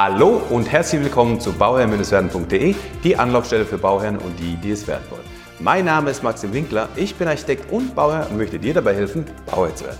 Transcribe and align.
Hallo 0.00 0.40
und 0.50 0.70
herzlich 0.70 1.02
willkommen 1.02 1.40
zu 1.40 1.52
bauherr-werden.de, 1.52 2.76
die 3.02 3.16
Anlaufstelle 3.16 3.64
für 3.64 3.78
Bauherren 3.78 4.18
und 4.18 4.38
die, 4.38 4.54
die 4.54 4.70
es 4.70 4.86
werden 4.86 5.02
wollen. 5.10 5.24
Mein 5.58 5.86
Name 5.86 6.10
ist 6.10 6.22
Maxim 6.22 6.52
Winkler, 6.52 6.88
ich 6.94 7.16
bin 7.16 7.26
Architekt 7.26 7.72
und 7.72 7.96
Bauherr 7.96 8.28
und 8.30 8.36
möchte 8.36 8.60
dir 8.60 8.74
dabei 8.74 8.94
helfen, 8.94 9.24
Bauherr 9.50 9.74
zu 9.74 9.86
werden. 9.86 9.98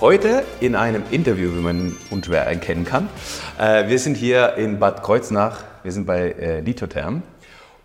Heute 0.00 0.44
in 0.60 0.74
einem 0.74 1.02
Interview, 1.10 1.50
wie 1.54 1.60
man 1.60 1.94
unschwer 2.08 2.46
erkennen 2.46 2.86
kann. 2.86 3.10
Äh, 3.58 3.86
wir 3.86 3.98
sind 3.98 4.16
hier 4.16 4.54
in 4.54 4.78
Bad 4.78 5.02
Kreuznach, 5.02 5.62
wir 5.82 5.92
sind 5.92 6.06
bei 6.06 6.30
äh, 6.30 6.60
Lithotherm 6.60 7.22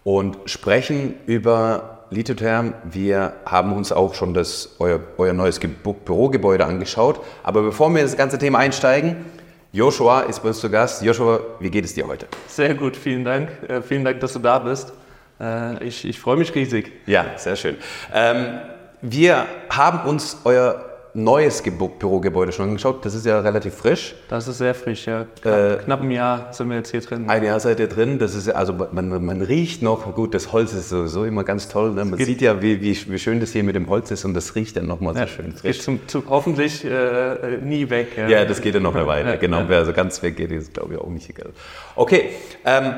und 0.05 0.37
sprechen 0.45 1.15
über 1.25 2.05
Lithotherm. 2.09 2.73
Wir 2.89 3.33
haben 3.45 3.73
uns 3.73 3.91
auch 3.91 4.13
schon 4.13 4.33
das, 4.33 4.77
euer, 4.79 5.01
euer 5.17 5.33
neues 5.33 5.59
Bürogebäude 5.59 6.65
angeschaut. 6.65 7.19
Aber 7.43 7.63
bevor 7.63 7.89
wir 7.89 7.99
in 7.99 8.05
das 8.05 8.15
ganze 8.15 8.37
Thema 8.37 8.59
einsteigen, 8.59 9.25
Joshua 9.71 10.21
ist 10.21 10.41
bei 10.41 10.49
uns 10.49 10.59
zu 10.59 10.69
Gast. 10.69 11.03
Joshua, 11.03 11.41
wie 11.59 11.69
geht 11.69 11.85
es 11.85 11.93
dir 11.93 12.07
heute? 12.07 12.27
Sehr 12.47 12.73
gut, 12.73 12.97
vielen 12.97 13.23
Dank. 13.23 13.49
Äh, 13.67 13.83
vielen 13.83 14.03
Dank, 14.03 14.19
dass 14.19 14.33
du 14.33 14.39
da 14.39 14.57
bist. 14.57 14.91
Äh, 15.39 15.83
ich, 15.83 16.05
ich 16.05 16.19
freue 16.19 16.37
mich 16.37 16.55
riesig. 16.55 16.91
Ja, 17.05 17.37
sehr 17.37 17.55
schön. 17.55 17.77
Ähm, 18.11 18.61
wir 19.01 19.45
haben 19.69 20.09
uns 20.09 20.37
euer 20.43 20.88
neues 21.23 21.61
Bürogebäude 21.61 22.51
schon 22.51 22.69
angeschaut. 22.69 23.05
Das 23.05 23.13
ist 23.13 23.25
ja 23.25 23.39
relativ 23.39 23.75
frisch. 23.75 24.15
Das 24.29 24.47
ist 24.47 24.59
sehr 24.59 24.73
frisch, 24.73 25.05
ja. 25.07 25.25
Knapp, 25.41 25.59
äh, 25.59 25.83
knapp 25.83 26.01
ein 26.01 26.11
Jahr 26.11 26.53
sind 26.53 26.69
wir 26.69 26.77
jetzt 26.77 26.91
hier 26.91 27.01
drin. 27.01 27.29
Ein 27.29 27.43
Jahr 27.43 27.59
seid 27.59 27.79
ihr 27.79 27.87
drin. 27.87 28.19
Das 28.19 28.35
ist 28.35 28.49
also 28.49 28.73
man, 28.73 29.25
man 29.25 29.41
riecht 29.41 29.81
noch. 29.81 30.13
Gut, 30.15 30.33
das 30.33 30.51
Holz 30.51 30.73
ist 30.73 30.89
sowieso 30.89 31.25
immer 31.25 31.43
ganz 31.43 31.67
toll. 31.67 31.91
Ne? 31.91 32.05
Man 32.05 32.19
sieht 32.19 32.41
ja, 32.41 32.61
wie, 32.61 32.81
wie, 32.81 32.97
wie, 33.11 33.19
schön 33.19 33.39
das 33.39 33.51
hier 33.51 33.63
mit 33.63 33.75
dem 33.75 33.89
Holz 33.89 34.11
ist 34.11 34.25
und 34.25 34.33
das 34.33 34.55
riecht 34.55 34.77
dann 34.77 34.87
nochmal 34.87 35.15
ja, 35.15 35.21
so 35.21 35.33
schön 35.33 35.51
frisch. 35.51 35.77
Geht 35.77 35.81
zum, 35.83 36.07
zum, 36.07 36.23
hoffentlich 36.29 36.85
äh, 36.85 37.57
nie 37.61 37.89
weg. 37.89 38.17
Ja. 38.17 38.27
ja. 38.27 38.45
das 38.45 38.61
geht 38.61 38.73
ja 38.73 38.79
noch 38.79 38.93
Weile. 38.93 39.29
Ja, 39.29 39.35
genau, 39.35 39.65
also 39.65 39.93
ganz 39.93 40.21
weg 40.23 40.37
geht 40.37 40.51
es, 40.51 40.71
glaube 40.71 40.93
ich, 40.93 40.99
auch 40.99 41.09
nicht. 41.09 41.33
Okay. 41.95 42.29
Ähm, 42.65 42.93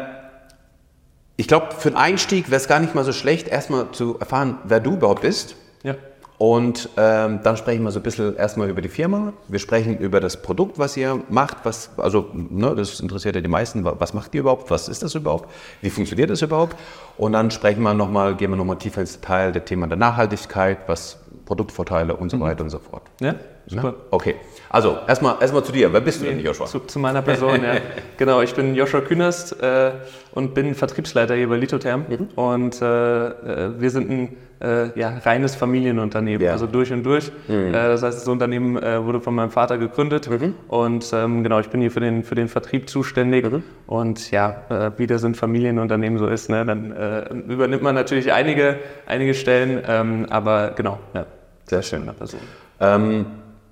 ich 1.37 1.47
glaube, 1.47 1.69
für 1.77 1.89
einen 1.89 1.97
Einstieg 1.97 2.51
wäre 2.51 2.57
es 2.57 2.67
gar 2.67 2.79
nicht 2.79 2.93
mal 2.93 3.03
so 3.03 3.13
schlecht, 3.13 3.47
erstmal 3.47 3.91
zu 3.91 4.19
erfahren, 4.19 4.59
wer 4.63 4.79
du 4.79 4.93
überhaupt 4.93 5.21
bist. 5.21 5.55
Ja. 5.83 5.95
Und 6.41 6.89
ähm, 6.97 7.41
dann 7.43 7.55
sprechen 7.55 7.83
wir 7.83 7.91
so 7.91 7.99
ein 7.99 8.01
bisschen 8.01 8.35
erstmal 8.35 8.67
über 8.67 8.81
die 8.81 8.89
Firma. 8.89 9.31
Wir 9.47 9.59
sprechen 9.59 9.99
über 9.99 10.19
das 10.19 10.41
Produkt, 10.41 10.79
was 10.79 10.97
ihr 10.97 11.21
macht. 11.29 11.57
Was, 11.65 11.91
also, 11.97 12.29
ne, 12.33 12.73
das 12.73 12.99
interessiert 12.99 13.35
ja 13.35 13.41
die 13.41 13.47
meisten. 13.47 13.85
Was 13.85 14.15
macht 14.15 14.33
ihr 14.33 14.41
überhaupt? 14.41 14.71
Was 14.71 14.89
ist 14.89 15.03
das 15.03 15.13
überhaupt? 15.13 15.47
Wie 15.81 15.91
funktioniert 15.91 16.31
das 16.31 16.41
überhaupt? 16.41 16.75
Und 17.19 17.33
dann 17.33 17.51
sprechen 17.51 17.83
wir 17.83 17.93
nochmal, 17.93 18.35
gehen 18.35 18.49
wir 18.49 18.57
nochmal 18.57 18.79
tiefer 18.79 19.01
ins 19.01 19.19
Detail, 19.19 19.51
der 19.51 19.65
Thema 19.65 19.85
der 19.85 19.99
Nachhaltigkeit, 19.99 20.79
was 20.87 21.19
Produktvorteile 21.45 22.15
und 22.15 22.31
so 22.31 22.37
mhm. 22.37 22.41
weiter 22.41 22.63
und 22.63 22.71
so 22.71 22.79
fort. 22.79 23.03
Ja, 23.19 23.35
super. 23.71 23.91
Ne? 23.91 23.95
Okay. 24.11 24.35
Also, 24.69 24.97
erstmal 25.07 25.35
erstmal 25.41 25.63
zu 25.63 25.71
dir. 25.71 25.91
Wer 25.91 26.01
bist 26.01 26.21
du 26.21 26.25
denn, 26.25 26.39
Joshua? 26.39 26.65
Zu, 26.65 26.79
zu 26.79 26.99
meiner 26.99 27.21
Person, 27.21 27.63
ja. 27.63 27.75
Genau, 28.17 28.41
ich 28.41 28.53
bin 28.53 28.75
Joshua 28.75 29.01
Künast 29.01 29.61
äh, 29.61 29.91
und 30.33 30.53
bin 30.53 30.75
Vertriebsleiter 30.75 31.35
hier 31.35 31.49
bei 31.49 31.57
Lithotherm. 31.57 32.05
Mhm. 32.07 32.27
Und 32.35 32.81
äh, 32.81 33.27
äh 33.27 33.79
wir 33.79 33.89
sind 33.89 34.09
ein 34.09 34.37
äh, 34.61 34.97
ja, 34.97 35.17
reines 35.25 35.55
Familienunternehmen, 35.55 36.45
ja. 36.45 36.51
also 36.51 36.67
durch 36.67 36.93
und 36.93 37.03
durch. 37.03 37.31
Mhm. 37.47 37.69
Äh, 37.69 37.71
das 37.71 38.03
heißt, 38.03 38.19
das 38.21 38.27
Unternehmen 38.27 38.81
äh, 38.81 39.03
wurde 39.03 39.19
von 39.19 39.35
meinem 39.35 39.49
Vater 39.49 39.77
gegründet 39.77 40.29
mhm. 40.29 40.55
und 40.67 41.11
ähm, 41.13 41.43
genau, 41.43 41.59
ich 41.59 41.69
bin 41.69 41.81
hier 41.81 41.91
für 41.91 41.99
den, 41.99 42.23
für 42.23 42.35
den 42.35 42.47
Vertrieb 42.47 42.89
zuständig. 42.89 43.51
Mhm. 43.51 43.63
Und 43.87 44.31
ja, 44.31 44.91
wie 44.97 45.07
das 45.07 45.23
in 45.23 45.35
Familienunternehmen 45.35 46.17
so 46.17 46.27
ist, 46.27 46.49
ne, 46.49 46.65
dann 46.65 47.43
übernimmt 47.49 47.83
man 47.83 47.93
natürlich 47.93 48.31
einige, 48.31 48.77
einige 49.05 49.33
Stellen, 49.33 49.81
ähm, 49.85 50.27
aber 50.29 50.71
genau, 50.75 50.99
ja. 51.13 51.25
Sehr 51.71 51.81
schön. 51.83 52.05
Person. 52.05 52.41
Ähm, 52.81 53.25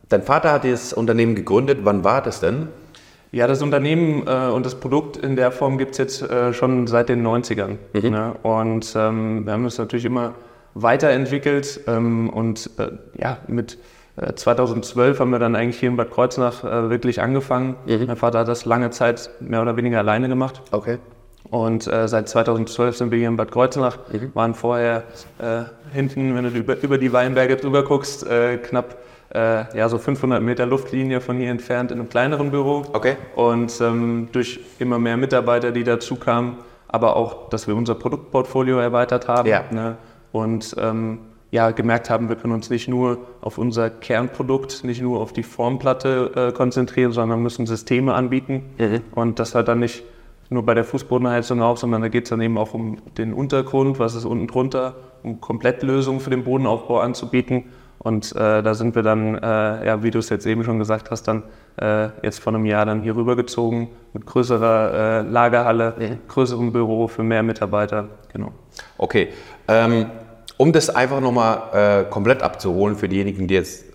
dein 0.10 0.24
Vater 0.24 0.52
hat 0.52 0.66
das 0.66 0.94
Unternehmen 0.94 1.36
gegründet, 1.36 1.80
wann 1.84 2.04
war 2.04 2.22
das 2.22 2.40
denn? 2.40 2.68
Ja, 3.32 3.46
das 3.46 3.62
Unternehmen 3.62 4.26
äh, 4.28 4.50
und 4.50 4.66
das 4.66 4.76
Produkt 4.76 5.18
in 5.18 5.36
der 5.36 5.52
Form 5.52 5.78
gibt 5.78 5.92
es 5.92 5.98
jetzt 6.00 6.22
äh, 6.24 6.52
schon 6.52 6.88
seit 6.88 7.10
den 7.10 7.26
90ern. 7.26 7.78
Mhm. 7.94 8.10
Ne? 8.10 8.36
Und 8.42 8.94
ähm, 8.96 9.46
wir 9.46 9.54
haben 9.54 9.66
es 9.66 9.78
natürlich 9.78 10.06
immer 10.06 10.34
weiterentwickelt 10.74 11.82
ähm, 11.88 12.30
und 12.30 12.70
äh, 12.78 12.90
ja, 13.22 13.38
mit 13.48 13.78
2012 14.36 15.16
äh, 15.16 15.20
haben 15.20 15.30
wir 15.30 15.40
dann 15.40 15.56
eigentlich 15.56 15.80
hier 15.80 15.90
in 15.90 15.96
Bad 15.96 16.12
Kreuznach 16.12 16.64
äh, 16.64 16.90
wirklich 16.90 17.22
angefangen. 17.22 17.76
Mhm. 17.86 18.06
Mein 18.08 18.18
Vater 18.18 18.40
hat 18.40 18.48
das 18.48 18.66
lange 18.66 18.90
Zeit 18.90 19.30
mehr 19.40 19.62
oder 19.62 19.78
weniger 19.78 20.00
alleine 20.00 20.28
gemacht. 20.28 20.62
Okay. 20.72 20.98
Und 21.50 21.88
äh, 21.88 22.08
seit 22.08 22.30
2012 22.30 22.98
sind 22.98 23.12
wir 23.12 23.18
hier 23.18 23.28
in 23.28 23.38
Bad 23.38 23.52
Kreuznach, 23.52 23.98
mhm. 24.12 24.32
waren 24.34 24.54
vorher 24.54 25.04
äh, 25.40 25.64
hinten, 25.94 26.36
wenn 26.36 26.44
du 26.44 26.50
über, 26.52 26.82
über, 26.82 26.98
die 26.98 27.12
Weinberge 27.14 27.56
drüber 27.56 27.84
guckst, 27.84 28.28
äh, 28.28 28.58
knapp 28.58 28.98
ja, 29.34 29.90
so 29.90 29.98
500 29.98 30.42
Meter 30.42 30.66
Luftlinie 30.66 31.22
von 31.22 31.38
hier 31.38 31.52
entfernt 31.52 31.92
in 31.92 32.00
einem 32.00 32.10
kleineren 32.10 32.52
Büro. 32.52 32.84
Okay. 32.94 33.16
Und 33.36 33.80
ähm, 33.82 34.30
durch 34.32 34.60
immer 34.80 34.98
mehr 34.98 35.18
Mitarbeiter, 35.18 35.72
die 35.72 35.84
dazu 35.84 36.16
kamen, 36.16 36.58
aber 36.88 37.16
auch, 37.16 37.50
dass 37.50 37.68
wir 37.68 37.76
unser 37.76 37.96
Produktportfolio 37.96 38.80
erweitert 38.80 39.28
haben. 39.28 39.48
Ja. 39.48 39.64
Ne? 39.72 39.98
und 40.32 40.76
ähm, 40.80 41.20
ja, 41.52 41.72
gemerkt 41.72 42.10
haben, 42.10 42.30
wir 42.30 42.36
können 42.36 42.54
uns 42.54 42.70
nicht 42.70 42.88
nur 42.88 43.18
auf 43.42 43.58
unser 43.58 43.90
Kernprodukt, 43.90 44.84
nicht 44.84 45.02
nur 45.02 45.20
auf 45.20 45.34
die 45.34 45.44
Formplatte 45.44 46.32
äh, 46.36 46.52
konzentrieren, 46.52 47.12
sondern 47.12 47.42
müssen 47.42 47.66
Systeme 47.66 48.14
anbieten. 48.14 48.66
Mhm. 48.78 49.02
Und 49.16 49.40
das 49.40 49.56
hört 49.56 49.68
dann 49.68 49.80
nicht 49.80 50.04
nur 50.52 50.64
bei 50.64 50.76
der 50.76 50.84
Fußbodenheizung 50.84 51.62
auf, 51.62 51.80
sondern 51.80 52.02
da 52.02 52.08
geht 52.08 52.26
es 52.26 52.30
dann 52.30 52.42
eben 52.42 52.58
auch 52.58 52.74
um 52.74 52.98
den 53.18 53.34
Untergrund, 53.34 53.98
was 53.98 54.14
ist 54.14 54.26
unten 54.26 54.48
drunter, 54.48 54.96
um 55.24 55.42
Komplettlösungen 55.42 56.20
für 56.20 56.30
den 56.30 56.44
Bodenaufbau 56.44 57.00
anzubieten. 57.00 57.66
Und 58.00 58.34
äh, 58.34 58.64
da 58.64 58.74
sind 58.74 58.96
wir 58.96 59.04
dann, 59.04 59.36
äh, 59.36 59.86
ja, 59.86 60.02
wie 60.02 60.10
du 60.10 60.20
es 60.20 60.30
jetzt 60.30 60.46
eben 60.46 60.64
schon 60.64 60.80
gesagt 60.80 61.12
hast, 61.12 61.24
dann 61.24 61.44
äh, 61.82 62.08
jetzt 62.24 62.40
vor 62.40 62.54
einem 62.54 62.66
Jahr 62.66 62.86
dann 62.86 63.02
hier 63.02 63.16
rübergezogen 63.16 63.90
mit 64.14 64.26
größerer 64.26 64.94
äh, 64.94 65.22
Lagerhalle, 65.30 65.94
mhm. 65.98 66.20
größerem 66.30 66.72
Büro 66.72 67.08
für 67.08 67.24
mehr 67.24 67.44
Mitarbeiter. 67.44 68.08
Genau. 68.32 68.54
Okay. 68.98 69.30
Ähm, 69.68 70.06
um 70.56 70.72
das 70.72 70.90
einfach 70.90 71.20
nochmal 71.20 72.04
äh, 72.04 72.10
komplett 72.10 72.42
abzuholen 72.42 72.96
für 72.96 73.10
diejenigen, 73.10 73.48
die 73.48 73.56
jetzt 73.56 73.86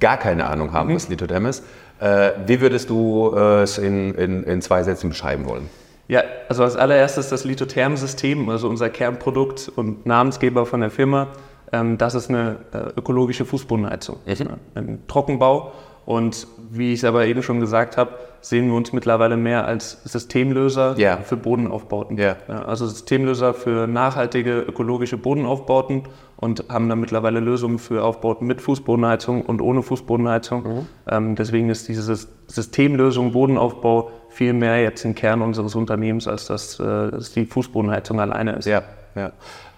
gar 0.00 0.16
keine 0.16 0.46
Ahnung 0.46 0.72
haben, 0.72 0.90
mhm. 0.90 0.96
was 0.96 1.08
Lithodem 1.08 1.46
ist, 1.46 1.64
äh, 2.00 2.32
wie 2.46 2.60
würdest 2.60 2.90
du 2.90 3.32
äh, 3.36 3.62
es 3.62 3.78
in, 3.78 4.14
in, 4.14 4.42
in 4.42 4.60
zwei 4.60 4.82
Sätzen 4.82 5.08
beschreiben 5.08 5.46
wollen? 5.48 5.70
Ja, 6.08 6.22
also 6.48 6.64
als 6.64 6.76
allererstes 6.76 7.28
das 7.28 7.44
Lithotherm-System, 7.44 8.48
also 8.48 8.68
unser 8.68 8.90
Kernprodukt 8.90 9.70
und 9.74 10.04
Namensgeber 10.04 10.66
von 10.66 10.80
der 10.80 10.90
Firma, 10.90 11.28
das 11.72 12.14
ist 12.14 12.28
eine 12.28 12.56
äh, 12.72 12.98
ökologische 12.98 13.44
Fußbodenheizung. 13.44 14.18
Mhm. 14.26 14.48
Ein 14.74 15.02
Trockenbau 15.08 15.72
und 16.04 16.46
wie 16.70 16.92
ich 16.92 17.00
es 17.00 17.04
aber 17.04 17.26
eben 17.26 17.42
schon 17.42 17.60
gesagt 17.60 17.96
habe, 17.96 18.12
sehen 18.40 18.66
wir 18.68 18.74
uns 18.74 18.92
mittlerweile 18.92 19.36
mehr 19.36 19.66
als 19.66 20.02
Systemlöser 20.04 20.96
yeah. 20.98 21.18
für 21.18 21.36
Bodenaufbauten. 21.36 22.18
Yeah. 22.18 22.36
Also 22.66 22.86
Systemlöser 22.86 23.54
für 23.54 23.86
nachhaltige 23.86 24.60
ökologische 24.60 25.16
Bodenaufbauten 25.16 26.02
und 26.36 26.64
haben 26.68 26.88
dann 26.88 26.98
mittlerweile 26.98 27.38
Lösungen 27.38 27.78
für 27.78 28.02
Aufbauten 28.02 28.46
mit 28.46 28.60
Fußbodenheizung 28.60 29.42
und 29.42 29.62
ohne 29.62 29.82
Fußbodenheizung. 29.82 30.62
Mhm. 30.62 30.86
Ähm, 31.08 31.34
deswegen 31.36 31.70
ist 31.70 31.88
diese 31.88 32.16
Systemlösung 32.48 33.32
Bodenaufbau 33.32 34.10
viel 34.28 34.52
mehr 34.54 34.82
jetzt 34.82 35.04
ein 35.04 35.14
Kern 35.14 35.40
unseres 35.40 35.76
Unternehmens, 35.76 36.26
als 36.26 36.46
dass, 36.46 36.80
äh, 36.80 37.10
dass 37.12 37.32
die 37.32 37.46
Fußbodenheizung 37.46 38.18
alleine 38.18 38.56
ist. 38.56 38.66
Ja, 38.66 38.82
ja. 39.14 39.30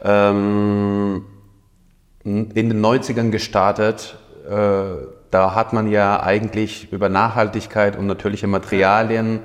Ähm, 0.02 1.24
in 2.24 2.54
den 2.54 2.84
90ern 2.84 3.30
gestartet. 3.30 4.16
Äh, 4.48 4.52
da 5.30 5.54
hat 5.54 5.72
man 5.72 5.90
ja 5.90 6.22
eigentlich 6.22 6.92
über 6.92 7.08
Nachhaltigkeit 7.08 7.98
und 7.98 8.06
natürliche 8.06 8.46
Materialien 8.46 9.40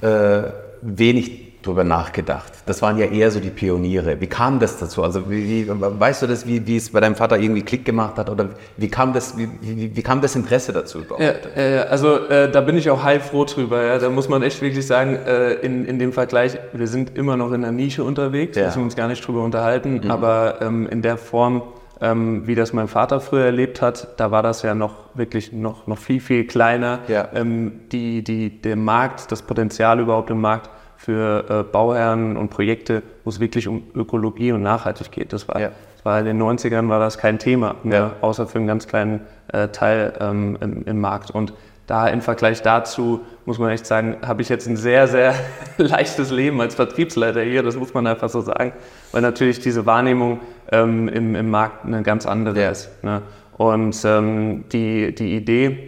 äh, 0.00 0.42
wenig 0.80 1.42
drüber 1.62 1.84
nachgedacht. 1.84 2.52
Das 2.66 2.82
waren 2.82 2.98
ja 2.98 3.06
eher 3.06 3.30
so 3.30 3.40
die 3.40 3.50
Pioniere. 3.50 4.20
Wie 4.20 4.26
kam 4.26 4.58
das 4.58 4.78
dazu? 4.78 5.02
Also 5.02 5.30
wie, 5.30 5.68
wie, 5.68 5.68
weißt 5.68 6.22
du 6.22 6.26
das, 6.26 6.46
wie, 6.46 6.66
wie 6.66 6.76
es 6.76 6.90
bei 6.90 7.00
deinem 7.00 7.14
Vater 7.14 7.38
irgendwie 7.38 7.62
Klick 7.62 7.84
gemacht 7.84 8.16
hat 8.16 8.30
oder 8.30 8.50
wie 8.76 8.88
kam 8.88 9.12
das, 9.12 9.36
wie, 9.38 9.48
wie, 9.60 10.02
kam 10.02 10.20
das 10.20 10.34
Interesse 10.34 10.72
dazu 10.72 11.00
überhaupt? 11.00 11.22
Ja, 11.22 11.34
äh, 11.56 11.78
also 11.88 12.16
äh, 12.28 12.50
da 12.50 12.60
bin 12.60 12.76
ich 12.76 12.90
auch 12.90 13.02
heilfroh 13.02 13.44
drüber. 13.44 13.82
Ja. 13.82 13.98
Da 13.98 14.10
muss 14.10 14.28
man 14.28 14.42
echt 14.42 14.60
wirklich 14.60 14.86
sagen, 14.86 15.14
äh, 15.14 15.52
in, 15.54 15.84
in 15.84 15.98
dem 15.98 16.12
Vergleich, 16.12 16.58
wir 16.72 16.88
sind 16.88 17.16
immer 17.16 17.36
noch 17.36 17.52
in 17.52 17.62
der 17.62 17.72
Nische 17.72 18.02
unterwegs, 18.02 18.56
ja. 18.56 18.66
müssen 18.66 18.78
wir 18.78 18.84
uns 18.84 18.96
gar 18.96 19.08
nicht 19.08 19.26
drüber 19.26 19.44
unterhalten, 19.44 20.00
mhm. 20.02 20.10
aber 20.10 20.60
ähm, 20.62 20.88
in 20.88 21.02
der 21.02 21.16
Form 21.16 21.62
ähm, 22.02 22.46
wie 22.46 22.56
das 22.56 22.72
mein 22.72 22.88
Vater 22.88 23.20
früher 23.20 23.46
erlebt 23.46 23.80
hat, 23.80 24.08
da 24.18 24.32
war 24.32 24.42
das 24.42 24.62
ja 24.62 24.74
noch 24.74 24.94
wirklich 25.14 25.52
noch, 25.52 25.86
noch 25.86 25.98
viel, 25.98 26.20
viel 26.20 26.44
kleiner. 26.44 26.98
Ja. 27.06 27.28
Ähm, 27.32 27.82
die, 27.92 28.24
die, 28.24 28.60
der 28.60 28.76
Markt, 28.76 29.30
das 29.30 29.42
Potenzial 29.42 30.00
überhaupt 30.00 30.28
im 30.30 30.40
Markt 30.40 30.68
für 30.96 31.44
äh, 31.48 31.62
Bauherren 31.62 32.36
und 32.36 32.50
Projekte, 32.50 33.02
wo 33.24 33.30
es 33.30 33.38
wirklich 33.38 33.68
um 33.68 33.84
Ökologie 33.94 34.50
und 34.50 34.62
Nachhaltigkeit 34.62 35.12
geht. 35.12 35.32
Das 35.32 35.48
war, 35.48 35.60
ja. 35.60 35.70
das 35.94 36.04
war 36.04 36.18
in 36.18 36.26
den 36.26 36.42
90ern 36.42 36.88
war 36.88 36.98
das 36.98 37.18
kein 37.18 37.38
Thema, 37.38 37.76
mehr, 37.84 37.98
ja. 37.98 38.12
außer 38.20 38.48
für 38.48 38.58
einen 38.58 38.66
ganz 38.66 38.88
kleinen 38.88 39.20
äh, 39.52 39.68
Teil 39.68 40.12
ähm, 40.20 40.58
im, 40.60 40.84
im 40.84 41.00
Markt. 41.00 41.30
Und 41.30 41.54
da 41.86 42.08
im 42.08 42.20
Vergleich 42.20 42.62
dazu 42.62 43.20
muss 43.44 43.58
man 43.58 43.70
echt 43.70 43.86
sagen, 43.86 44.16
habe 44.22 44.42
ich 44.42 44.48
jetzt 44.48 44.66
ein 44.66 44.76
sehr, 44.76 45.08
sehr 45.08 45.34
leichtes 45.76 46.30
Leben 46.30 46.60
als 46.60 46.74
Vertriebsleiter 46.74 47.42
hier, 47.42 47.62
das 47.62 47.76
muss 47.76 47.92
man 47.94 48.06
einfach 48.06 48.28
so 48.28 48.40
sagen, 48.40 48.72
weil 49.10 49.22
natürlich 49.22 49.60
diese 49.60 49.86
Wahrnehmung 49.86 50.40
ähm, 50.72 51.08
im, 51.08 51.36
im 51.36 51.50
Markt 51.50 51.84
eine 51.84 52.02
ganz 52.02 52.26
andere 52.26 52.60
ja. 52.60 52.70
ist. 52.70 52.90
Ne? 53.04 53.22
Und 53.56 53.96
ähm, 54.04 54.64
die, 54.72 55.14
die 55.14 55.36
Idee 55.36 55.78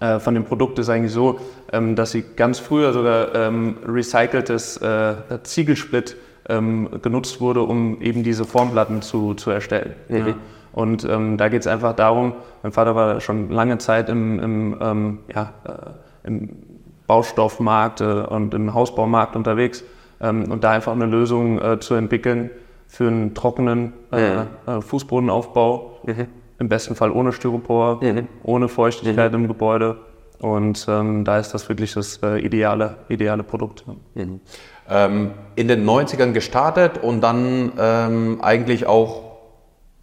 äh, 0.00 0.18
von 0.18 0.34
dem 0.34 0.44
Produkt 0.44 0.78
ist 0.78 0.90
eigentlich 0.90 1.12
so, 1.12 1.40
ähm, 1.72 1.94
dass 1.94 2.10
sie 2.10 2.24
ganz 2.36 2.58
früher 2.58 2.92
sogar 2.92 3.34
ähm, 3.34 3.78
recyceltes 3.86 4.76
äh, 4.78 5.14
Ziegelsplit 5.44 6.16
ähm, 6.48 6.88
genutzt 7.00 7.40
wurde, 7.40 7.62
um 7.62 8.02
eben 8.02 8.24
diese 8.24 8.44
Formplatten 8.44 9.02
zu, 9.02 9.34
zu 9.34 9.50
erstellen. 9.50 9.94
Mhm. 10.08 10.16
Ja. 10.16 10.34
Und 10.72 11.04
ähm, 11.04 11.36
da 11.36 11.48
geht 11.48 11.60
es 11.60 11.66
einfach 11.66 11.94
darum, 11.94 12.34
mein 12.62 12.72
Vater 12.72 12.94
war 12.94 13.20
schon 13.20 13.50
lange 13.50 13.78
Zeit 13.78 14.08
im, 14.08 14.38
im, 14.40 15.18
ja, 15.34 15.52
äh, 15.64 16.26
im 16.28 16.50
Baustoffmarkt 17.06 18.00
äh, 18.00 18.04
und 18.04 18.54
im 18.54 18.72
Hausbaumarkt 18.74 19.36
unterwegs 19.36 19.84
und 20.22 20.62
da 20.62 20.72
einfach 20.72 20.92
eine 20.92 21.06
Lösung 21.06 21.58
äh, 21.62 21.80
zu 21.80 21.94
entwickeln 21.94 22.50
für 22.90 23.06
einen 23.06 23.34
trockenen 23.34 23.92
äh, 24.10 24.44
mhm. 24.66 24.82
Fußbodenaufbau, 24.82 26.00
mhm. 26.02 26.26
im 26.58 26.68
besten 26.68 26.96
Fall 26.96 27.12
ohne 27.12 27.32
Styropor, 27.32 28.02
mhm. 28.02 28.26
ohne 28.42 28.68
Feuchtigkeit 28.68 29.32
mhm. 29.32 29.42
im 29.42 29.48
Gebäude. 29.48 29.98
Und 30.40 30.86
ähm, 30.88 31.24
da 31.24 31.38
ist 31.38 31.54
das 31.54 31.68
wirklich 31.68 31.94
das 31.94 32.18
äh, 32.22 32.38
ideale, 32.40 32.96
ideale 33.08 33.44
Produkt. 33.44 33.84
Mhm. 34.14 34.40
Ähm, 34.88 35.30
in 35.54 35.68
den 35.68 35.88
90ern 35.88 36.32
gestartet 36.32 36.98
und 37.00 37.20
dann 37.20 37.72
ähm, 37.78 38.38
eigentlich 38.42 38.86
auch 38.86 39.29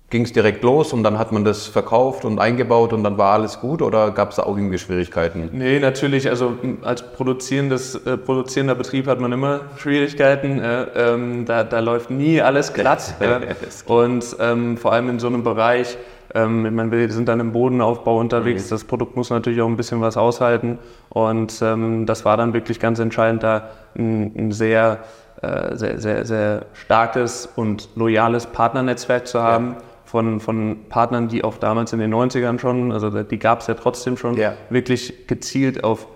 ging 0.09 0.23
es 0.23 0.31
direkt 0.31 0.63
los 0.63 0.93
und 0.93 1.03
dann 1.03 1.19
hat 1.19 1.33
man 1.33 1.43
das 1.43 1.67
verkauft 1.67 2.23
und 2.23 2.39
eingebaut 2.39 2.93
und 2.93 3.03
dann 3.03 3.17
war 3.17 3.33
alles 3.33 3.59
gut 3.59 3.81
oder 3.81 4.11
gab 4.11 4.29
es 4.29 4.37
da 4.37 4.43
auch 4.43 4.55
irgendwie 4.55 4.77
Schwierigkeiten? 4.77 5.49
Nee, 5.51 5.79
natürlich. 5.79 6.29
Also 6.29 6.53
als 6.81 7.01
produzierendes, 7.01 7.95
äh, 8.05 8.15
produzierender 8.15 8.75
Betrieb 8.75 9.07
hat 9.07 9.19
man 9.19 9.33
immer 9.33 9.61
Schwierigkeiten. 9.75 10.61
Äh, 10.61 10.83
ähm, 10.95 11.45
da, 11.45 11.65
da 11.65 11.79
läuft 11.79 12.09
nie 12.09 12.41
alles 12.41 12.73
glatt. 12.73 13.15
äh, 13.19 13.55
und 13.91 14.37
ähm, 14.39 14.77
vor 14.77 14.93
allem 14.93 15.09
in 15.09 15.19
so 15.19 15.27
einem 15.27 15.43
Bereich, 15.43 15.97
ähm, 16.33 16.65
ich 16.65 16.71
meine, 16.71 16.89
wir 16.89 17.11
sind 17.11 17.27
dann 17.27 17.41
im 17.41 17.51
Bodenaufbau 17.51 18.17
unterwegs. 18.17 18.67
Mhm. 18.67 18.69
Das 18.69 18.85
Produkt 18.85 19.17
muss 19.17 19.29
natürlich 19.29 19.61
auch 19.61 19.67
ein 19.67 19.75
bisschen 19.77 19.99
was 19.99 20.15
aushalten. 20.15 20.79
Und 21.09 21.61
ähm, 21.61 22.05
das 22.05 22.23
war 22.23 22.37
dann 22.37 22.53
wirklich 22.53 22.79
ganz 22.79 22.99
entscheidend, 22.99 23.43
da 23.43 23.71
ein, 23.97 24.31
ein 24.37 24.51
sehr, 24.53 24.99
äh, 25.41 25.75
sehr, 25.75 25.99
sehr, 25.99 26.25
sehr 26.25 26.65
starkes 26.71 27.49
und 27.57 27.89
loyales 27.95 28.45
Partnernetzwerk 28.45 29.27
zu 29.27 29.41
haben. 29.43 29.75
Ja 29.77 29.86
von, 30.07 30.39
von 30.39 30.85
Partnern, 30.89 31.27
die 31.27 31.43
auch 31.43 31.57
damals 31.57 31.93
in 31.93 31.99
den 31.99 32.13
90ern 32.13 32.59
schon, 32.59 32.91
also 32.91 33.09
die 33.23 33.39
gab 33.39 33.59
es 33.59 33.67
ja 33.67 33.73
trotzdem 33.73 34.17
schon, 34.17 34.35
ja. 34.37 34.53
wirklich 34.69 35.27
gezielt 35.27 35.83
auf 35.83 36.07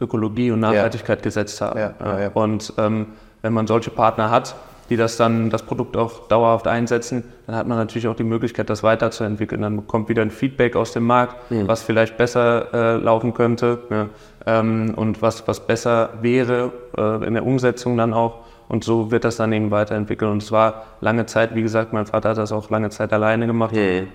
Ökologie 0.00 0.50
und 0.50 0.60
Nachhaltigkeit 0.60 1.18
ja. 1.18 1.22
gesetzt 1.24 1.60
haben. 1.60 1.78
Ja, 1.78 2.30
und 2.34 2.72
ähm, 2.78 3.06
wenn 3.42 3.52
man 3.52 3.66
solche 3.66 3.90
Partner 3.90 4.30
hat, 4.30 4.54
die 4.90 4.96
das 4.96 5.16
dann 5.16 5.50
das 5.50 5.62
Produkt 5.62 5.96
auch 5.96 6.28
dauerhaft 6.28 6.66
einsetzen, 6.66 7.24
dann 7.46 7.56
hat 7.56 7.66
man 7.66 7.76
natürlich 7.78 8.08
auch 8.08 8.16
die 8.16 8.24
Möglichkeit, 8.24 8.70
das 8.70 8.82
weiterzuentwickeln. 8.82 9.62
Dann 9.62 9.76
bekommt 9.76 10.08
wieder 10.08 10.22
ein 10.22 10.30
Feedback 10.30 10.76
aus 10.76 10.92
dem 10.92 11.04
Markt, 11.04 11.50
mhm. 11.50 11.68
was 11.68 11.82
vielleicht 11.82 12.16
besser 12.16 12.72
äh, 12.72 12.96
laufen 12.96 13.34
könnte 13.34 13.78
ja, 13.90 14.08
ähm, 14.46 14.94
und 14.96 15.20
was, 15.20 15.46
was 15.46 15.66
besser 15.66 16.10
wäre 16.22 16.72
äh, 16.96 17.26
in 17.26 17.34
der 17.34 17.44
Umsetzung 17.44 17.96
dann 17.96 18.14
auch. 18.14 18.46
Und 18.68 18.84
so 18.84 19.10
wird 19.10 19.24
das 19.24 19.36
dann 19.36 19.52
eben 19.52 19.70
weiterentwickelt. 19.70 20.30
Und 20.30 20.42
es 20.42 20.52
war 20.52 20.84
lange 21.00 21.26
Zeit, 21.26 21.54
wie 21.54 21.62
gesagt, 21.62 21.92
mein 21.92 22.06
Vater 22.06 22.30
hat 22.30 22.38
das 22.38 22.52
auch 22.52 22.68
lange 22.70 22.90
Zeit 22.90 23.12
alleine 23.12 23.46
gemacht. 23.46 23.74
Mhm. 23.74 24.08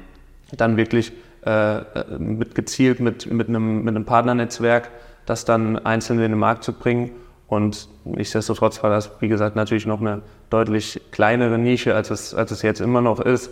Dann 0.56 0.78
wirklich 0.78 1.12
äh, 1.46 1.82
mit 2.20 2.56
gezielt 2.56 3.00
mit, 3.00 3.32
mit, 3.32 3.50
einem, 3.50 3.84
mit 3.84 3.96
einem 3.96 4.06
Partnernetzwerk, 4.06 4.92
das 5.26 5.46
dann 5.46 5.80
einzeln 5.80 6.20
in 6.20 6.32
den 6.32 6.40
Markt 6.40 6.64
zu 6.64 6.74
bringen. 6.74 7.12
Und 7.48 7.88
nichtsdestotrotz 8.06 8.82
war 8.84 8.90
das, 8.90 9.12
wie 9.20 9.28
gesagt, 9.28 9.56
natürlich 9.56 9.86
noch 9.86 10.02
eine 10.02 10.22
deutlich 10.50 11.02
kleinere 11.12 11.58
Nische, 11.58 11.96
als 11.96 12.12
es, 12.12 12.34
als 12.34 12.52
es 12.52 12.62
jetzt 12.62 12.80
immer 12.80 13.02
noch 13.02 13.20
ist. 13.20 13.52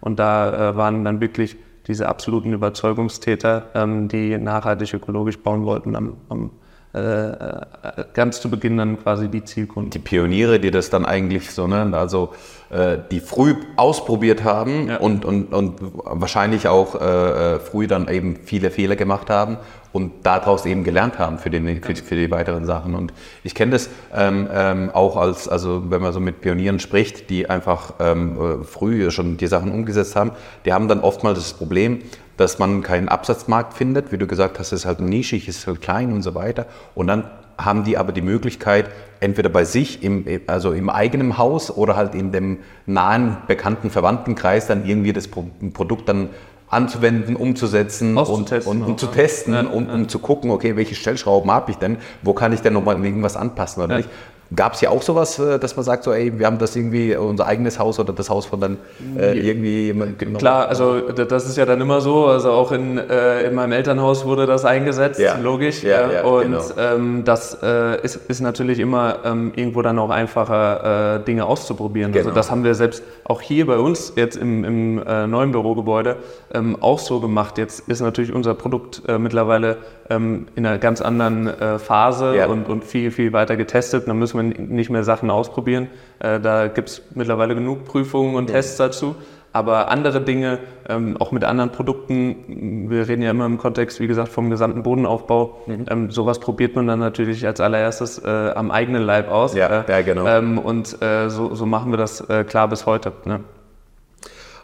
Und 0.00 0.18
da 0.18 0.70
äh, 0.70 0.76
waren 0.76 1.04
dann 1.04 1.20
wirklich 1.20 1.56
diese 1.86 2.08
absoluten 2.08 2.52
Überzeugungstäter, 2.52 3.66
ähm, 3.74 4.08
die 4.08 4.38
nachhaltig 4.38 4.94
ökologisch 4.94 5.38
bauen 5.38 5.64
wollten, 5.64 5.96
am, 5.96 6.16
am 6.28 6.44
äh, 6.44 6.48
äh, 6.48 6.61
ganz 6.92 8.40
zu 8.40 8.50
Beginn 8.50 8.76
dann 8.76 9.02
quasi 9.02 9.28
die 9.28 9.44
Zielkunden. 9.44 9.90
Die 9.90 9.98
Pioniere, 9.98 10.60
die 10.60 10.70
das 10.70 10.90
dann 10.90 11.06
eigentlich 11.06 11.50
so, 11.50 11.66
ne, 11.66 11.90
also 11.96 12.34
äh, 12.68 12.98
die 13.10 13.20
früh 13.20 13.54
ausprobiert 13.76 14.44
haben 14.44 14.88
ja. 14.88 14.96
und, 14.98 15.24
und, 15.24 15.52
und 15.52 15.76
wahrscheinlich 15.80 16.68
auch 16.68 16.94
äh, 16.94 17.60
früh 17.60 17.86
dann 17.86 18.08
eben 18.08 18.36
viele 18.44 18.70
Fehler 18.70 18.96
gemacht 18.96 19.30
haben 19.30 19.56
und 19.92 20.12
daraus 20.24 20.64
eben 20.66 20.84
gelernt 20.84 21.18
haben 21.18 21.38
für, 21.38 21.50
den, 21.50 21.82
für, 21.82 21.94
für 21.94 22.14
die 22.14 22.30
weiteren 22.30 22.64
Sachen. 22.64 22.94
Und 22.94 23.12
ich 23.44 23.54
kenne 23.54 23.72
das 23.72 23.90
ähm, 24.14 24.48
ähm, 24.52 24.90
auch 24.92 25.16
als, 25.16 25.48
also 25.48 25.90
wenn 25.90 26.00
man 26.00 26.12
so 26.12 26.20
mit 26.20 26.40
Pionieren 26.40 26.78
spricht, 26.78 27.30
die 27.30 27.48
einfach 27.48 27.94
ähm, 28.00 28.64
früh 28.64 29.10
schon 29.10 29.36
die 29.36 29.46
Sachen 29.46 29.70
umgesetzt 29.70 30.16
haben, 30.16 30.32
die 30.64 30.72
haben 30.72 30.88
dann 30.88 31.00
oftmals 31.00 31.38
das 31.38 31.52
Problem, 31.52 32.00
dass 32.42 32.58
man 32.58 32.82
keinen 32.82 33.08
Absatzmarkt 33.08 33.74
findet. 33.74 34.12
Wie 34.12 34.18
du 34.18 34.26
gesagt 34.26 34.58
hast, 34.58 34.72
es 34.72 34.80
ist 34.80 34.86
halt 34.86 35.00
nischig, 35.00 35.48
es 35.48 35.58
ist 35.58 35.66
halt 35.66 35.80
klein 35.80 36.12
und 36.12 36.22
so 36.22 36.34
weiter. 36.34 36.66
Und 36.94 37.06
dann 37.06 37.24
haben 37.56 37.84
die 37.84 37.96
aber 37.96 38.12
die 38.12 38.22
Möglichkeit, 38.22 38.90
entweder 39.20 39.48
bei 39.48 39.64
sich, 39.64 40.02
im, 40.02 40.26
also 40.46 40.72
im 40.72 40.90
eigenen 40.90 41.38
Haus 41.38 41.70
oder 41.70 41.96
halt 41.96 42.14
in 42.14 42.32
dem 42.32 42.58
nahen, 42.86 43.36
bekannten 43.46 43.90
Verwandtenkreis 43.90 44.66
dann 44.66 44.84
irgendwie 44.84 45.12
das 45.12 45.28
Produkt 45.28 46.08
dann 46.08 46.30
anzuwenden, 46.68 47.36
umzusetzen 47.36 48.16
und, 48.16 48.50
und, 48.50 48.82
und, 48.82 48.98
zu 48.98 49.06
testen, 49.06 49.52
ja, 49.52 49.60
um, 49.60 49.88
um 49.88 50.08
zu 50.08 50.18
gucken, 50.18 50.50
okay, 50.50 50.74
welche 50.74 50.94
Stellschrauben 50.94 51.50
habe 51.50 51.70
ich 51.70 51.76
denn, 51.76 51.98
wo 52.22 52.32
kann 52.32 52.52
ich 52.54 52.62
denn 52.62 52.72
nochmal 52.72 53.02
irgendwas 53.04 53.36
anpassen 53.36 53.82
oder 53.82 53.92
ja. 53.92 53.98
nicht. 53.98 54.10
Gab 54.54 54.74
es 54.74 54.80
ja 54.80 54.90
auch 54.90 55.02
sowas, 55.02 55.38
äh, 55.38 55.58
dass 55.58 55.76
man 55.76 55.84
sagt, 55.84 56.04
so, 56.04 56.12
ey, 56.12 56.38
wir 56.38 56.46
haben 56.46 56.58
das 56.58 56.76
irgendwie, 56.76 57.16
unser 57.16 57.46
eigenes 57.46 57.78
Haus 57.78 57.98
oder 57.98 58.12
das 58.12 58.28
Haus 58.28 58.46
von 58.46 58.60
dann 58.60 58.78
äh, 59.16 59.38
irgendwie 59.38 59.86
jemand 59.86 60.18
genommen? 60.18 60.38
Klar, 60.38 60.68
also 60.68 61.00
das 61.12 61.46
ist 61.46 61.56
ja 61.56 61.64
dann 61.64 61.80
immer 61.80 62.00
so, 62.00 62.26
also 62.26 62.50
auch 62.50 62.72
in, 62.72 62.98
äh, 62.98 63.42
in 63.44 63.54
meinem 63.54 63.72
Elternhaus 63.72 64.24
wurde 64.24 64.46
das 64.46 64.64
eingesetzt, 64.64 65.20
ja. 65.20 65.38
logisch. 65.38 65.82
Ja, 65.82 66.10
ja, 66.10 66.24
und 66.24 66.42
genau. 66.42 66.62
ähm, 66.78 67.22
das 67.24 67.58
äh, 67.62 68.02
ist, 68.02 68.16
ist 68.28 68.40
natürlich 68.40 68.78
immer 68.78 69.18
ähm, 69.24 69.52
irgendwo 69.54 69.82
dann 69.82 69.98
auch 69.98 70.10
einfacher, 70.10 71.20
äh, 71.20 71.24
Dinge 71.24 71.46
auszuprobieren. 71.46 72.10
Also 72.10 72.18
genau. 72.18 72.28
Also 72.30 72.36
das 72.36 72.50
haben 72.50 72.64
wir 72.64 72.74
selbst 72.74 73.02
auch 73.24 73.40
hier 73.40 73.66
bei 73.66 73.78
uns 73.78 74.12
jetzt 74.16 74.36
im, 74.36 74.64
im 74.64 75.02
äh, 75.06 75.26
neuen 75.26 75.52
Bürogebäude 75.52 76.16
ähm, 76.52 76.76
auch 76.80 76.98
so 76.98 77.20
gemacht. 77.20 77.58
Jetzt 77.58 77.88
ist 77.88 78.00
natürlich 78.00 78.32
unser 78.32 78.54
Produkt 78.54 79.02
mittlerweile 79.18 79.78
ähm, 80.10 80.46
in 80.54 80.66
einer 80.66 80.78
ganz 80.78 81.00
anderen 81.00 81.78
Phase 81.78 82.46
und, 82.48 82.68
und 82.68 82.84
viel, 82.84 83.10
viel 83.10 83.32
weiter 83.32 83.56
getestet. 83.56 84.08
dann 84.08 84.18
müssen 84.18 84.36
wir 84.36 84.66
nicht 84.66 84.90
mehr 84.90 85.04
Sachen 85.04 85.30
ausprobieren. 85.30 85.88
Äh, 86.18 86.40
da 86.40 86.68
gibt 86.68 86.88
es 86.88 87.02
mittlerweile 87.14 87.54
genug 87.54 87.84
Prüfungen 87.84 88.36
und 88.36 88.48
ja. 88.48 88.56
Tests 88.56 88.76
dazu. 88.76 89.16
Aber 89.54 89.90
andere 89.90 90.22
Dinge, 90.22 90.60
ähm, 90.88 91.18
auch 91.18 91.30
mit 91.30 91.44
anderen 91.44 91.72
Produkten, 91.72 92.88
wir 92.88 93.06
reden 93.06 93.20
ja 93.20 93.30
immer 93.30 93.44
im 93.44 93.58
Kontext, 93.58 94.00
wie 94.00 94.06
gesagt, 94.06 94.30
vom 94.30 94.48
gesamten 94.48 94.82
Bodenaufbau, 94.82 95.58
mhm. 95.66 95.86
ähm, 95.90 96.10
sowas 96.10 96.38
probiert 96.38 96.74
man 96.74 96.86
dann 96.86 97.00
natürlich 97.00 97.46
als 97.46 97.60
allererstes 97.60 98.18
äh, 98.18 98.28
am 98.28 98.70
eigenen 98.70 99.02
Leib 99.02 99.30
aus. 99.30 99.54
Ja, 99.54 99.84
ja 99.86 100.00
genau. 100.00 100.26
Ähm, 100.26 100.58
und 100.58 101.02
äh, 101.02 101.28
so, 101.28 101.54
so, 101.54 101.66
machen 101.66 101.92
wir 101.92 101.98
das 101.98 102.22
äh, 102.30 102.44
klar 102.44 102.68
bis 102.68 102.86
heute. 102.86 103.12
Ne? 103.26 103.40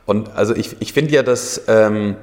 Und 0.06 0.34
also 0.34 0.56
ich, 0.56 0.80
ich 0.80 0.94
finde 0.94 1.12
ja, 1.12 1.22
dass, 1.22 1.64
ähm, 1.68 2.16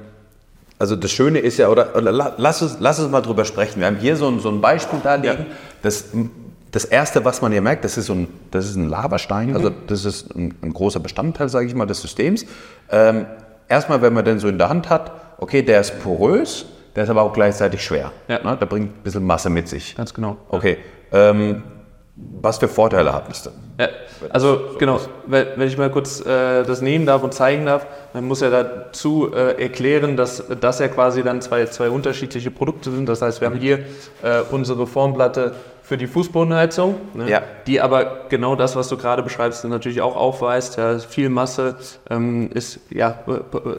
also 0.77 0.96
das 0.96 1.12
Schöne 1.12 1.39
ist 1.39 1.58
ja, 1.58 1.70
oder, 1.70 1.96
oder 1.96 2.12
lass, 2.12 2.62
uns, 2.62 2.77
lass 2.79 3.00
uns 3.00 3.10
mal 3.12 3.22
drüber 3.22 3.46
sprechen. 3.46 3.79
Wir 3.79 3.88
haben 3.88 3.98
hier 3.98 4.15
so 4.15 4.27
ein, 4.27 4.39
so 4.39 4.50
ein 4.50 4.62
Beispiel 4.62 5.00
da 5.03 5.15
liegen, 5.15 5.27
ja. 5.27 5.55
das 5.82 6.05
das 6.75 6.84
Erste, 6.84 7.24
was 7.24 7.41
man 7.41 7.53
hier 7.53 7.62
merkt, 7.62 7.86
das 7.86 7.98
ist, 7.98 8.08
so 8.08 8.13
ein, 8.13 8.27
das 8.51 8.65
ist 8.65 8.75
ein 8.75 8.89
Lavastein, 8.89 9.51
mhm. 9.51 9.55
also 9.55 9.70
das 9.70 10.03
ist 10.03 10.36
ein, 10.36 10.53
ein 10.62 10.74
großer 10.74 11.00
Bestandteil, 11.00 11.48
sage 11.48 11.67
ich 11.67 11.74
mal, 11.74 11.86
des 11.86 12.01
Systems. 12.01 12.46
Ähm, 12.91 13.27
erstmal, 13.70 14.01
wenn 14.01 14.13
man 14.13 14.25
den 14.25 14.39
so 14.39 14.50
in 14.50 14.58
der 14.58 14.67
Hand 14.67 14.89
hat, 14.89 15.13
okay, 15.38 15.62
der 15.62 15.79
ist 15.79 16.03
porös, 16.03 16.65
der 16.94 17.05
ist 17.05 17.10
aber 17.10 17.22
auch 17.22 17.32
gleichzeitig 17.32 17.82
schwer. 17.82 18.12
Ja. 18.27 18.44
Ne? 18.44 18.58
Der 18.58 18.65
bringt 18.65 18.89
ein 18.89 19.03
bisschen 19.03 19.25
Masse 19.25 19.50
mit 19.50 19.70
sich. 19.70 19.96
Ganz 19.96 20.13
genau. 20.13 20.36
Okay. 20.50 20.79
Ähm, 21.13 21.63
was 22.16 22.60
für 22.60 22.68
Vorteile 22.68 23.14
hat 23.14 23.30
es 23.30 23.44
denn? 23.44 23.54
Ja, 23.78 23.90
also 24.30 24.76
genau, 24.80 25.00
wenn 25.26 25.60
ich 25.62 25.78
mal 25.78 25.90
kurz 25.90 26.22
äh, 26.22 26.64
das 26.64 26.82
nehmen 26.82 27.06
darf 27.06 27.24
und 27.24 27.34
zeigen 27.34 27.66
darf, 27.66 27.86
dann 28.14 28.26
muss 28.26 28.42
er 28.42 28.52
dazu 28.52 29.34
äh, 29.34 29.62
erklären, 29.62 30.16
dass 30.16 30.44
das 30.62 30.80
ja 30.80 30.88
quasi 30.88 31.24
dann 31.24 31.42
zwei, 31.42 31.66
zwei 31.66 31.90
unterschiedliche 31.90 32.52
Produkte 32.52 32.92
sind. 32.92 33.10
Das 33.10 33.22
heißt, 33.22 33.42
wir 33.42 33.50
haben 33.50 33.60
hier 33.60 33.80
äh, 34.24 34.42
unsere 34.50 34.88
Formplatte 34.88 35.56
für 35.86 35.98
die 35.98 36.08
Fußbodenheizung, 36.08 36.96
ne, 37.14 37.30
ja. 37.30 37.44
die 37.68 37.80
aber 37.80 38.22
genau 38.30 38.56
das, 38.56 38.76
was 38.76 38.88
du 38.88 38.98
gerade 38.98 39.22
beschreibst, 39.22 39.64
natürlich 39.66 40.02
auch 40.02 40.16
aufweist. 40.16 40.78
Ja, 40.78 40.98
viel 40.98 41.30
Masse 41.30 41.76
ähm, 42.10 42.50
ist, 42.52 42.80
ja, 42.90 43.20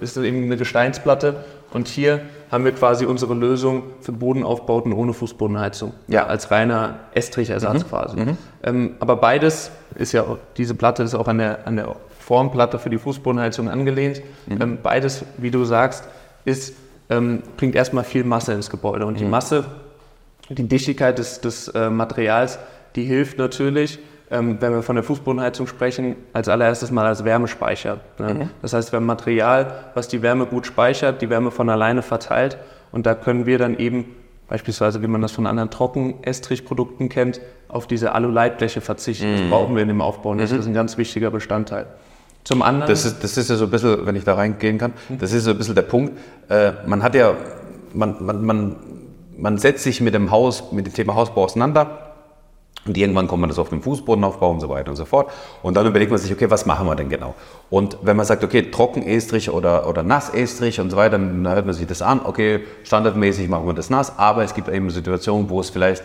ist 0.00 0.16
eben 0.16 0.44
eine 0.44 0.56
Gesteinsplatte. 0.56 1.36
Und 1.76 1.88
hier 1.88 2.22
haben 2.50 2.64
wir 2.64 2.72
quasi 2.72 3.04
unsere 3.04 3.34
Lösung 3.34 3.82
für 4.00 4.12
Bodenaufbauten 4.12 4.94
ohne 4.94 5.12
Fußbodenheizung. 5.12 5.92
Ja. 6.08 6.24
Als 6.24 6.50
reiner 6.50 7.00
Estrichersatz 7.12 7.84
mhm. 7.84 7.88
quasi. 7.88 8.16
Mhm. 8.16 8.38
Ähm, 8.62 8.94
aber 8.98 9.16
beides 9.16 9.70
ist 9.94 10.12
ja, 10.12 10.24
diese 10.56 10.74
Platte 10.74 11.02
ist 11.02 11.14
auch 11.14 11.28
an 11.28 11.36
der, 11.36 11.66
an 11.66 11.76
der 11.76 11.94
Formplatte 12.18 12.78
für 12.78 12.88
die 12.88 12.96
Fußbodenheizung 12.96 13.68
angelehnt. 13.68 14.22
Mhm. 14.46 14.62
Ähm, 14.62 14.78
beides, 14.82 15.22
wie 15.36 15.50
du 15.50 15.66
sagst, 15.66 16.04
ist, 16.46 16.72
ähm, 17.10 17.42
bringt 17.58 17.74
erstmal 17.74 18.04
viel 18.04 18.24
Masse 18.24 18.54
ins 18.54 18.70
Gebäude. 18.70 19.04
Und 19.04 19.20
die 19.20 19.24
mhm. 19.24 19.30
Masse 19.32 19.66
die 20.48 20.66
Dichtigkeit 20.66 21.18
des, 21.18 21.42
des 21.42 21.68
äh, 21.68 21.90
Materials, 21.90 22.58
die 22.94 23.04
hilft 23.04 23.36
natürlich, 23.36 23.98
ähm, 24.30 24.56
wenn 24.60 24.72
wir 24.72 24.82
von 24.82 24.96
der 24.96 25.04
Fußbodenheizung 25.04 25.66
sprechen, 25.66 26.16
als 26.32 26.48
allererstes 26.48 26.90
mal 26.90 27.06
als 27.06 27.24
Wärmespeicher. 27.24 28.00
Ne? 28.18 28.34
Mhm. 28.34 28.50
Das 28.62 28.72
heißt, 28.72 28.92
wir 28.92 28.96
haben 28.96 29.06
Material, 29.06 29.84
was 29.94 30.08
die 30.08 30.22
Wärme 30.22 30.46
gut 30.46 30.66
speichert, 30.66 31.22
die 31.22 31.30
Wärme 31.30 31.50
von 31.50 31.68
alleine 31.68 32.02
verteilt 32.02 32.58
und 32.92 33.06
da 33.06 33.14
können 33.14 33.46
wir 33.46 33.58
dann 33.58 33.78
eben 33.78 34.16
beispielsweise, 34.48 35.02
wie 35.02 35.06
man 35.06 35.22
das 35.22 35.32
von 35.32 35.46
anderen 35.46 35.70
Trockenestrichprodukten 35.70 37.08
kennt, 37.08 37.40
auf 37.68 37.86
diese 37.86 38.12
Alu-Leitbleche 38.12 38.80
verzichten. 38.80 39.32
Das 39.32 39.42
mhm. 39.42 39.50
brauchen 39.50 39.74
wir 39.74 39.82
in 39.82 39.88
dem 39.88 40.00
Aufbau 40.00 40.34
nicht. 40.34 40.52
Das 40.52 40.58
ist 40.58 40.66
ein 40.66 40.74
ganz 40.74 40.96
wichtiger 40.98 41.30
Bestandteil. 41.30 41.86
Zum 42.44 42.62
anderen. 42.62 42.88
Das 42.88 43.04
ist, 43.04 43.24
das 43.24 43.36
ist 43.36 43.50
ja 43.50 43.56
so 43.56 43.64
ein 43.64 43.70
bisschen, 43.70 44.06
wenn 44.06 44.14
ich 44.14 44.22
da 44.22 44.34
reingehen 44.34 44.78
kann, 44.78 44.92
mhm. 45.08 45.18
das 45.18 45.32
ist 45.32 45.44
so 45.44 45.50
ein 45.50 45.58
bisschen 45.58 45.74
der 45.74 45.82
Punkt. 45.82 46.16
Äh, 46.48 46.72
man 46.86 47.02
hat 47.02 47.14
ja, 47.16 47.34
man, 47.92 48.24
man, 48.24 48.44
man, 48.44 48.76
man 49.36 49.58
setzt 49.58 49.82
sich 49.82 50.00
mit 50.00 50.14
dem 50.14 50.30
Haus, 50.30 50.70
mit 50.70 50.86
dem 50.86 50.94
Thema 50.94 51.16
Hausbau 51.16 51.44
auseinander. 51.44 52.05
Und 52.86 52.96
irgendwann 52.96 53.26
kommt 53.26 53.40
man 53.40 53.50
das 53.50 53.58
auf 53.58 53.68
den 53.68 53.82
Fußbodenaufbau 53.82 54.50
und 54.50 54.60
so 54.60 54.68
weiter 54.68 54.90
und 54.90 54.96
so 54.96 55.04
fort. 55.04 55.30
Und 55.62 55.76
dann 55.76 55.86
überlegt 55.86 56.10
man 56.10 56.20
sich, 56.20 56.32
okay, 56.32 56.50
was 56.50 56.66
machen 56.66 56.86
wir 56.86 56.94
denn 56.94 57.08
genau? 57.08 57.34
Und 57.70 57.98
wenn 58.02 58.16
man 58.16 58.26
sagt, 58.26 58.44
okay, 58.44 58.70
Trockenestrich 58.70 59.50
oder, 59.50 59.88
oder 59.88 60.02
Nassestrich 60.02 60.80
und 60.80 60.90
so 60.90 60.96
weiter, 60.96 61.18
dann 61.18 61.46
hört 61.48 61.66
man 61.66 61.74
sich 61.74 61.86
das 61.86 62.02
an, 62.02 62.20
okay, 62.24 62.60
standardmäßig 62.84 63.48
machen 63.48 63.66
wir 63.66 63.74
das 63.74 63.90
nass, 63.90 64.18
aber 64.18 64.44
es 64.44 64.54
gibt 64.54 64.68
eben 64.68 64.90
Situationen, 64.90 65.50
wo 65.50 65.60
es 65.60 65.70
vielleicht 65.70 66.04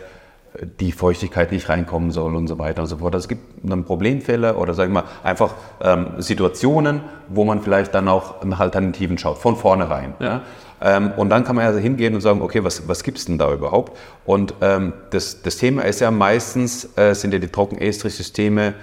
die 0.79 0.91
Feuchtigkeit 0.91 1.51
nicht 1.51 1.69
reinkommen 1.69 2.11
soll 2.11 2.35
und 2.35 2.47
so 2.47 2.59
weiter 2.59 2.81
und 2.81 2.87
so 2.87 2.97
fort. 2.97 3.13
Also 3.13 3.25
es 3.25 3.29
gibt 3.29 3.41
dann 3.63 3.85
Problemfälle 3.85 4.55
oder 4.55 4.73
sagen 4.73 4.93
wir 4.93 5.05
einfach 5.23 5.53
ähm, 5.81 6.07
Situationen, 6.17 7.01
wo 7.29 7.45
man 7.45 7.61
vielleicht 7.61 7.95
dann 7.95 8.07
auch 8.07 8.43
nach 8.43 8.59
Alternativen 8.59 9.17
schaut, 9.17 9.37
von 9.37 9.55
vornherein. 9.55 10.13
Ja. 10.19 10.41
Ähm, 10.81 11.11
und 11.15 11.29
dann 11.29 11.43
kann 11.43 11.55
man 11.55 11.65
ja 11.65 11.79
hingehen 11.79 12.15
und 12.15 12.21
sagen, 12.21 12.41
okay, 12.41 12.63
was, 12.63 12.87
was 12.87 13.03
gibt 13.03 13.17
es 13.17 13.25
denn 13.25 13.37
da 13.37 13.51
überhaupt? 13.53 13.97
Und 14.25 14.53
ähm, 14.61 14.93
das, 15.11 15.41
das 15.41 15.57
Thema 15.57 15.83
ist 15.83 16.01
ja 16.01 16.11
meistens, 16.11 16.97
äh, 16.97 17.13
sind 17.13 17.33
ja 17.33 17.39
die 17.39 17.47
Trockenestrich-Systeme 17.47 18.73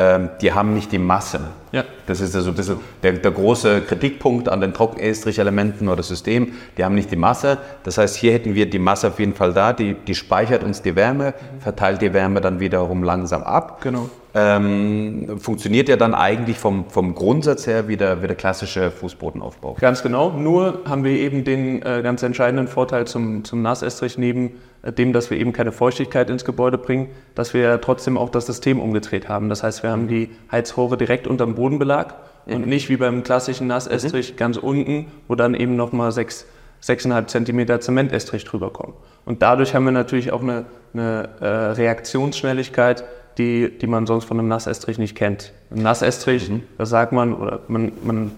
ähm, 0.00 0.30
die 0.40 0.52
haben 0.52 0.74
nicht 0.74 0.92
die 0.92 0.98
Masse. 0.98 1.40
Ja. 1.72 1.82
Das 2.06 2.20
ist 2.20 2.34
also 2.36 2.50
ein 2.50 2.54
bisschen 2.54 2.76
der, 3.02 3.14
der 3.14 3.32
große 3.32 3.80
Kritikpunkt 3.80 4.48
an 4.48 4.60
den 4.60 4.72
Trockenestrich-Elementen 4.72 5.88
oder 5.88 6.04
System. 6.04 6.52
Die 6.76 6.84
haben 6.84 6.94
nicht 6.94 7.10
die 7.10 7.16
Masse. 7.16 7.58
Das 7.82 7.98
heißt, 7.98 8.14
hier 8.14 8.32
hätten 8.32 8.54
wir 8.54 8.70
die 8.70 8.78
Masse 8.78 9.08
auf 9.08 9.18
jeden 9.18 9.34
Fall 9.34 9.52
da. 9.52 9.72
Die, 9.72 9.94
die 9.94 10.14
speichert 10.14 10.62
uns 10.62 10.82
die 10.82 10.94
Wärme, 10.94 11.34
verteilt 11.58 12.00
die 12.00 12.12
Wärme 12.12 12.40
dann 12.40 12.60
wiederum 12.60 13.02
langsam 13.02 13.42
ab. 13.42 13.80
Genau. 13.82 14.08
Ähm, 14.40 15.38
funktioniert 15.40 15.88
ja 15.88 15.96
dann 15.96 16.14
eigentlich 16.14 16.58
vom, 16.58 16.88
vom 16.88 17.14
Grundsatz 17.14 17.66
her 17.66 17.88
wie 17.88 17.96
der, 17.96 18.22
wie 18.22 18.26
der 18.28 18.36
klassische 18.36 18.90
Fußbodenaufbau. 18.90 19.76
Ganz 19.80 20.02
genau. 20.02 20.30
Nur 20.30 20.82
haben 20.84 21.02
wir 21.02 21.12
eben 21.12 21.44
den 21.44 21.82
äh, 21.82 22.02
ganz 22.02 22.22
entscheidenden 22.22 22.68
Vorteil 22.68 23.06
zum, 23.06 23.44
zum 23.44 23.62
Nassestrich 23.62 24.16
neben 24.16 24.52
äh, 24.82 24.92
dem, 24.92 25.12
dass 25.12 25.30
wir 25.30 25.38
eben 25.38 25.52
keine 25.52 25.72
Feuchtigkeit 25.72 26.30
ins 26.30 26.44
Gebäude 26.44 26.78
bringen, 26.78 27.08
dass 27.34 27.52
wir 27.52 27.80
trotzdem 27.80 28.16
auch 28.16 28.28
das 28.28 28.46
System 28.46 28.80
umgedreht 28.80 29.28
haben. 29.28 29.48
Das 29.48 29.62
heißt, 29.62 29.82
wir 29.82 29.90
haben 29.90 30.06
die 30.06 30.30
Heizrohre 30.52 30.96
direkt 30.96 31.26
unterm 31.26 31.54
Bodenbelag 31.56 32.14
mhm. 32.46 32.54
und 32.54 32.66
nicht 32.66 32.88
wie 32.88 32.96
beim 32.96 33.24
klassischen 33.24 33.66
Nassestrich 33.66 34.32
mhm. 34.32 34.36
ganz 34.36 34.56
unten, 34.56 35.06
wo 35.26 35.34
dann 35.34 35.54
eben 35.54 35.74
nochmal 35.74 36.12
sechs, 36.12 36.46
6,5 36.82 37.26
Zentimeter 37.26 37.80
Zementestrich 37.80 38.44
drüber 38.44 38.70
kommen. 38.70 38.94
Und 39.24 39.42
dadurch 39.42 39.74
haben 39.74 39.84
wir 39.84 39.92
natürlich 39.92 40.32
auch 40.32 40.42
eine, 40.42 40.66
eine 40.94 41.28
äh, 41.40 41.46
Reaktionsschnelligkeit, 41.46 43.04
die, 43.38 43.70
die 43.70 43.86
man 43.86 44.06
sonst 44.06 44.24
von 44.24 44.38
einem 44.38 44.48
Nassestrich 44.48 44.98
nicht 44.98 45.16
kennt. 45.16 45.52
Ein 45.70 45.82
Nassestrich, 45.82 46.50
mhm. 46.50 46.62
da 46.76 46.86
sagt 46.86 47.12
man, 47.12 47.32
oder 47.34 47.60
man, 47.68 47.92
man 48.02 48.32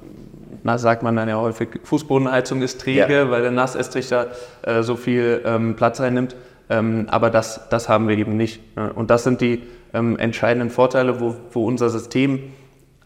na, 0.63 0.79
sagt 0.79 1.03
man 1.03 1.17
dann 1.17 1.29
ja 1.29 1.41
häufig, 1.41 1.69
Fußbodenheizung 1.85 2.63
ist 2.63 2.81
träge, 2.81 3.13
ja. 3.13 3.31
weil 3.31 3.43
der 3.43 3.51
Nassestrich 3.51 4.09
da 4.09 4.27
äh, 4.63 4.83
so 4.83 4.97
viel 4.97 5.41
ähm, 5.45 5.75
Platz 5.75 6.01
einnimmt. 6.01 6.37
Ähm, 6.69 7.07
aber 7.11 7.31
das, 7.31 7.69
das 7.71 7.89
haben 7.89 8.09
wir 8.09 8.17
eben 8.17 8.37
nicht. 8.37 8.77
Ne? 8.77 8.93
Und 8.93 9.11
das 9.11 9.25
sind 9.25 9.41
die 9.41 9.63
ähm, 9.93 10.19
entscheidenden 10.19 10.71
Vorteile, 10.71 11.21
wo, 11.21 11.35
wo 11.53 11.67
unser 11.67 11.91
System 11.91 12.41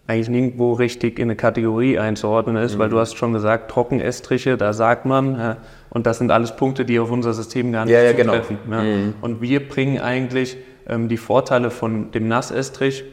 eigentlich 0.07 0.29
nirgendwo 0.29 0.73
richtig 0.75 1.19
in 1.19 1.25
eine 1.25 1.37
Kategorie 1.37 1.99
einzuordnen 1.99 2.57
ist, 2.57 2.75
mhm. 2.75 2.81
weil 2.81 2.89
du 2.91 2.99
hast 2.99 3.17
schon 3.17 3.33
gesagt, 3.33 3.71
Trockenestriche, 3.71 4.59
da 4.59 4.75
sagt 4.75 5.07
man, 5.07 5.39
ja, 5.39 5.57
und 5.89 6.07
das 6.07 6.19
sind 6.19 6.31
alles 6.31 6.57
Punkte, 6.57 6.85
die 6.85 6.99
auf 6.99 7.11
unser 7.11 7.33
System 7.33 7.73
gar 7.73 7.87
nicht 7.87 7.95
ja, 7.95 8.03
ja, 8.03 8.13
genau. 8.13 8.33
zutreffen. 8.33 8.59
Genau. 8.65 8.83
Ja. 8.83 8.97
Mhm. 8.97 9.15
Und 9.23 9.41
wir 9.41 9.67
bringen 9.67 9.99
eigentlich 9.99 10.59
ähm, 10.89 11.09
die 11.09 11.17
Vorteile 11.17 11.71
von 11.71 12.11
dem 12.13 12.29
Nassestrich, 12.29 13.05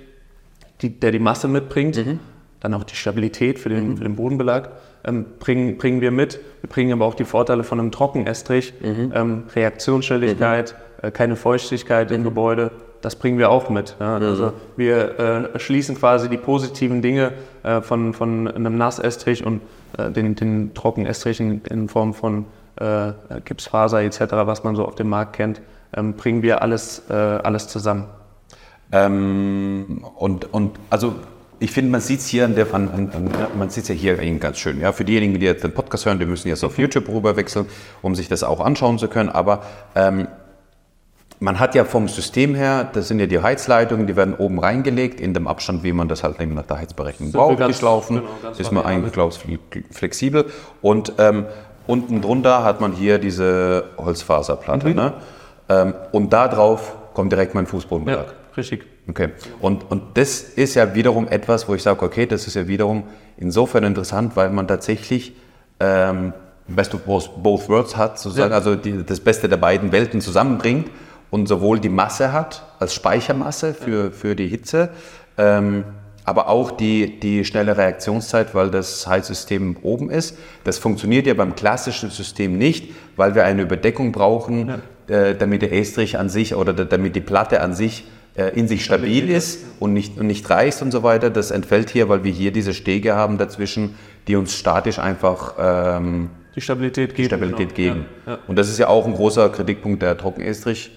die, 0.81 0.99
der 0.99 1.11
die 1.11 1.19
Masse 1.19 1.47
mitbringt, 1.47 1.97
mhm 1.97 2.19
dann 2.61 2.75
auch 2.75 2.83
die 2.83 2.95
Stabilität 2.95 3.59
für 3.59 3.69
den, 3.69 3.89
mhm. 3.89 3.97
für 3.97 4.03
den 4.03 4.15
Bodenbelag 4.15 4.69
ähm, 5.03 5.25
bringen, 5.39 5.77
bringen 5.77 5.99
wir 5.99 6.11
mit. 6.11 6.39
Wir 6.61 6.69
bringen 6.69 6.93
aber 6.93 7.05
auch 7.05 7.15
die 7.15 7.25
Vorteile 7.25 7.63
von 7.63 7.79
einem 7.79 7.91
Trockenestrich, 7.91 8.73
mhm. 8.79 9.11
ähm, 9.13 9.43
Reaktionsschnelligkeit, 9.53 10.75
mhm. 11.01 11.07
äh, 11.07 11.11
keine 11.11 11.35
Feuchtigkeit 11.35 12.11
im 12.11 12.21
mhm. 12.21 12.25
Gebäude. 12.25 12.71
Das 13.01 13.15
bringen 13.15 13.39
wir 13.39 13.49
auch 13.49 13.69
mit. 13.69 13.95
Ja. 13.99 14.19
Mhm. 14.19 14.25
Also 14.25 14.53
wir 14.77 15.19
äh, 15.55 15.59
schließen 15.59 15.97
quasi 15.97 16.29
die 16.29 16.37
positiven 16.37 17.01
Dinge 17.01 17.33
äh, 17.63 17.81
von, 17.81 18.13
von 18.13 18.47
einem 18.47 18.77
Nassestrich 18.77 19.43
und 19.43 19.61
äh, 19.97 20.11
den, 20.11 20.35
den 20.35 20.75
Trockenestrichen 20.75 21.63
in 21.67 21.89
Form 21.89 22.13
von 22.13 22.45
äh, 22.75 23.13
Gipsfaser 23.43 24.03
etc., 24.03 24.21
was 24.29 24.63
man 24.63 24.75
so 24.75 24.85
auf 24.85 24.93
dem 24.93 25.09
Markt 25.09 25.33
kennt, 25.33 25.61
ähm, 25.95 26.13
bringen 26.13 26.41
wir 26.41 26.61
alles, 26.61 27.03
äh, 27.09 27.13
alles 27.13 27.67
zusammen. 27.67 28.05
Ähm, 28.91 30.05
und, 30.17 30.53
und 30.53 30.77
also 30.89 31.15
ich 31.59 31.71
finde, 31.71 31.91
man 31.91 32.01
sieht 32.01 32.21
es 32.21 32.27
hier 32.27 32.45
an 32.45 32.55
der, 32.55 32.73
an, 32.73 32.89
an, 32.89 33.29
man 33.57 33.69
sieht 33.69 33.87
ja 33.87 33.93
hier 33.93 34.17
ganz 34.39 34.57
schön. 34.57 34.81
Ja, 34.81 34.91
für 34.93 35.05
diejenigen, 35.05 35.39
die 35.39 35.45
jetzt 35.45 35.63
den 35.63 35.73
Podcast 35.73 36.05
hören, 36.05 36.17
die 36.17 36.25
müssen 36.25 36.47
jetzt 36.47 36.63
auf 36.63 36.77
YouTube 36.77 37.07
rüber 37.07 37.35
wechseln, 37.35 37.67
um 38.01 38.15
sich 38.15 38.27
das 38.27 38.43
auch 38.43 38.59
anschauen 38.59 38.97
zu 38.97 39.07
können. 39.07 39.29
Aber 39.29 39.61
ähm, 39.93 40.27
man 41.39 41.59
hat 41.59 41.75
ja 41.75 41.85
vom 41.85 42.07
System 42.07 42.55
her, 42.55 42.89
das 42.91 43.07
sind 43.07 43.19
ja 43.19 43.27
die 43.27 43.39
Heizleitungen, 43.39 44.07
die 44.07 44.15
werden 44.15 44.33
oben 44.33 44.59
reingelegt, 44.59 45.19
in 45.19 45.35
dem 45.35 45.47
Abstand, 45.47 45.83
wie 45.83 45.93
man 45.93 46.07
das 46.07 46.23
halt 46.23 46.39
nach 46.39 46.65
der 46.65 46.77
Heizberechnung 46.77 47.31
braucht, 47.31 47.59
ganz, 47.59 47.75
geschlaufen. 47.75 48.21
Genau, 48.41 48.53
ist 48.55 48.71
man 48.71 48.83
eigentlich 48.83 49.13
flexibel. 49.91 50.45
Und 50.81 51.13
ähm, 51.19 51.45
unten 51.85 52.21
drunter 52.21 52.63
hat 52.63 52.81
man 52.81 52.91
hier 52.91 53.19
diese 53.19 53.85
Holzfaserplatte. 53.97 54.89
Mhm. 54.89 54.95
Ne? 54.95 55.13
Ähm, 55.71 55.93
und 56.11 56.33
da 56.33 56.47
drauf 56.47 56.95
kommt 57.13 57.31
direkt 57.31 57.55
mein 57.55 57.65
Fußbodenbelag. 57.65 58.25
Ja, 58.25 58.33
richtig. 58.57 58.85
Okay. 59.07 59.29
Und, 59.59 59.89
und 59.89 60.17
das 60.17 60.41
ist 60.41 60.75
ja 60.75 60.93
wiederum 60.93 61.27
etwas, 61.27 61.67
wo 61.67 61.75
ich 61.75 61.83
sage, 61.83 62.03
okay, 62.03 62.25
das 62.25 62.47
ist 62.47 62.55
ja 62.55 62.67
wiederum 62.67 63.03
insofern 63.37 63.83
interessant, 63.83 64.35
weil 64.35 64.49
man 64.49 64.67
tatsächlich 64.67 65.33
ähm, 65.79 66.33
Best 66.67 66.93
of 66.93 67.01
both, 67.01 67.41
both 67.41 67.67
Worlds 67.69 67.97
hat, 67.97 68.19
sozusagen, 68.19 68.51
ja. 68.51 68.57
also 68.57 68.75
die, 68.75 69.03
das 69.03 69.19
Beste 69.19 69.49
der 69.49 69.57
beiden 69.57 69.91
Welten 69.91 70.21
zusammenbringt 70.21 70.89
und 71.29 71.47
sowohl 71.47 71.79
die 71.79 71.89
Masse 71.89 72.31
hat 72.31 72.63
als 72.79 72.93
Speichermasse 72.93 73.73
für, 73.73 74.11
für 74.11 74.35
die 74.35 74.47
Hitze, 74.47 74.89
ähm, 75.37 75.83
aber 76.23 76.49
auch 76.49 76.71
die, 76.71 77.19
die 77.19 77.43
schnelle 77.45 77.77
Reaktionszeit, 77.77 78.53
weil 78.53 78.69
das 78.69 79.07
Heizsystem 79.07 79.77
oben 79.81 80.11
ist. 80.11 80.37
Das 80.63 80.77
funktioniert 80.77 81.25
ja 81.25 81.33
beim 81.33 81.55
klassischen 81.55 82.11
System 82.11 82.57
nicht, 82.57 82.93
weil 83.15 83.33
wir 83.33 83.43
eine 83.43 83.63
Überdeckung 83.63 84.11
brauchen, 84.11 84.67
ja. 84.67 84.79
Äh, 85.11 85.35
damit 85.35 85.61
der 85.61 85.73
Estrich 85.73 86.17
an 86.17 86.29
sich 86.29 86.55
oder 86.55 86.73
damit 86.73 87.15
die 87.15 87.21
Platte 87.21 87.61
an 87.61 87.73
sich 87.73 88.05
äh, 88.35 88.57
in 88.57 88.69
sich 88.69 88.85
stabil 88.85 89.29
ist 89.29 89.59
und 89.81 89.91
nicht, 89.91 90.17
und 90.17 90.27
nicht 90.27 90.49
reißt 90.49 90.81
und 90.81 90.91
so 90.91 91.03
weiter. 91.03 91.29
Das 91.29 91.51
entfällt 91.51 91.89
hier, 91.89 92.07
weil 92.07 92.23
wir 92.23 92.31
hier 92.31 92.51
diese 92.51 92.73
Stege 92.73 93.13
haben 93.13 93.37
dazwischen, 93.37 93.95
die 94.27 94.37
uns 94.37 94.55
statisch 94.55 94.99
einfach 94.99 95.55
ähm, 95.59 96.29
die 96.55 96.61
Stabilität 96.61 97.13
geben. 97.13 97.27
Stabilität 97.27 97.75
genau. 97.75 97.93
geben. 97.93 98.05
Ja, 98.25 98.31
ja. 98.31 98.39
Und 98.47 98.57
das 98.57 98.69
ist 98.69 98.77
ja 98.77 98.87
auch 98.87 99.05
ein 99.05 99.13
großer 99.13 99.49
Kritikpunkt 99.49 100.01
der 100.01 100.17
Trockenestrich. 100.17 100.91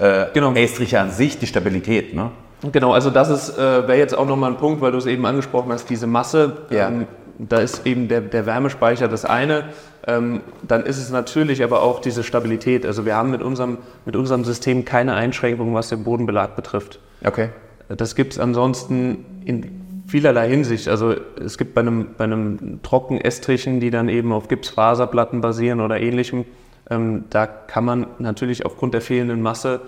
Äh, 0.00 0.26
genau. 0.34 0.52
Estriche 0.54 0.98
an 0.98 1.12
sich, 1.12 1.38
die 1.38 1.46
Stabilität. 1.46 2.12
Ne? 2.12 2.32
Genau, 2.72 2.92
also 2.92 3.10
das 3.10 3.56
äh, 3.56 3.56
wäre 3.86 3.98
jetzt 3.98 4.18
auch 4.18 4.26
nochmal 4.26 4.50
ein 4.50 4.56
Punkt, 4.56 4.80
weil 4.80 4.90
du 4.90 4.98
es 4.98 5.06
eben 5.06 5.24
angesprochen 5.26 5.72
hast, 5.72 5.88
diese 5.88 6.08
Masse. 6.08 6.66
Ja. 6.70 6.88
Ähm, 6.88 7.06
da 7.38 7.60
ist 7.60 7.86
eben 7.86 8.08
der, 8.08 8.20
der 8.20 8.46
Wärmespeicher 8.46 9.08
das 9.08 9.24
eine. 9.24 9.64
Ähm, 10.06 10.40
dann 10.66 10.84
ist 10.84 10.98
es 10.98 11.10
natürlich 11.10 11.62
aber 11.62 11.82
auch 11.82 12.00
diese 12.00 12.22
Stabilität. 12.22 12.86
Also 12.86 13.04
wir 13.04 13.16
haben 13.16 13.30
mit 13.30 13.42
unserem, 13.42 13.78
mit 14.04 14.16
unserem 14.16 14.44
System 14.44 14.84
keine 14.84 15.14
Einschränkungen, 15.14 15.74
was 15.74 15.88
den 15.88 16.04
Bodenbelag 16.04 16.56
betrifft. 16.56 17.00
Okay. 17.24 17.50
Das 17.88 18.14
gibt 18.14 18.34
es 18.34 18.38
ansonsten 18.38 19.24
in 19.44 20.04
vielerlei 20.06 20.48
Hinsicht. 20.48 20.88
Also 20.88 21.14
es 21.42 21.58
gibt 21.58 21.74
bei 21.74 21.82
einem, 21.82 22.08
bei 22.16 22.24
einem 22.24 22.80
Trockenestrichen, 22.82 23.80
die 23.80 23.90
dann 23.90 24.08
eben 24.08 24.32
auf 24.32 24.48
Gipsfaserplatten 24.48 25.40
basieren 25.40 25.80
oder 25.80 26.00
ähnlichem, 26.00 26.44
ähm, 26.90 27.24
da 27.30 27.46
kann 27.46 27.84
man 27.84 28.06
natürlich 28.18 28.66
aufgrund 28.66 28.94
der 28.94 29.00
fehlenden 29.00 29.40
Masse 29.40 29.80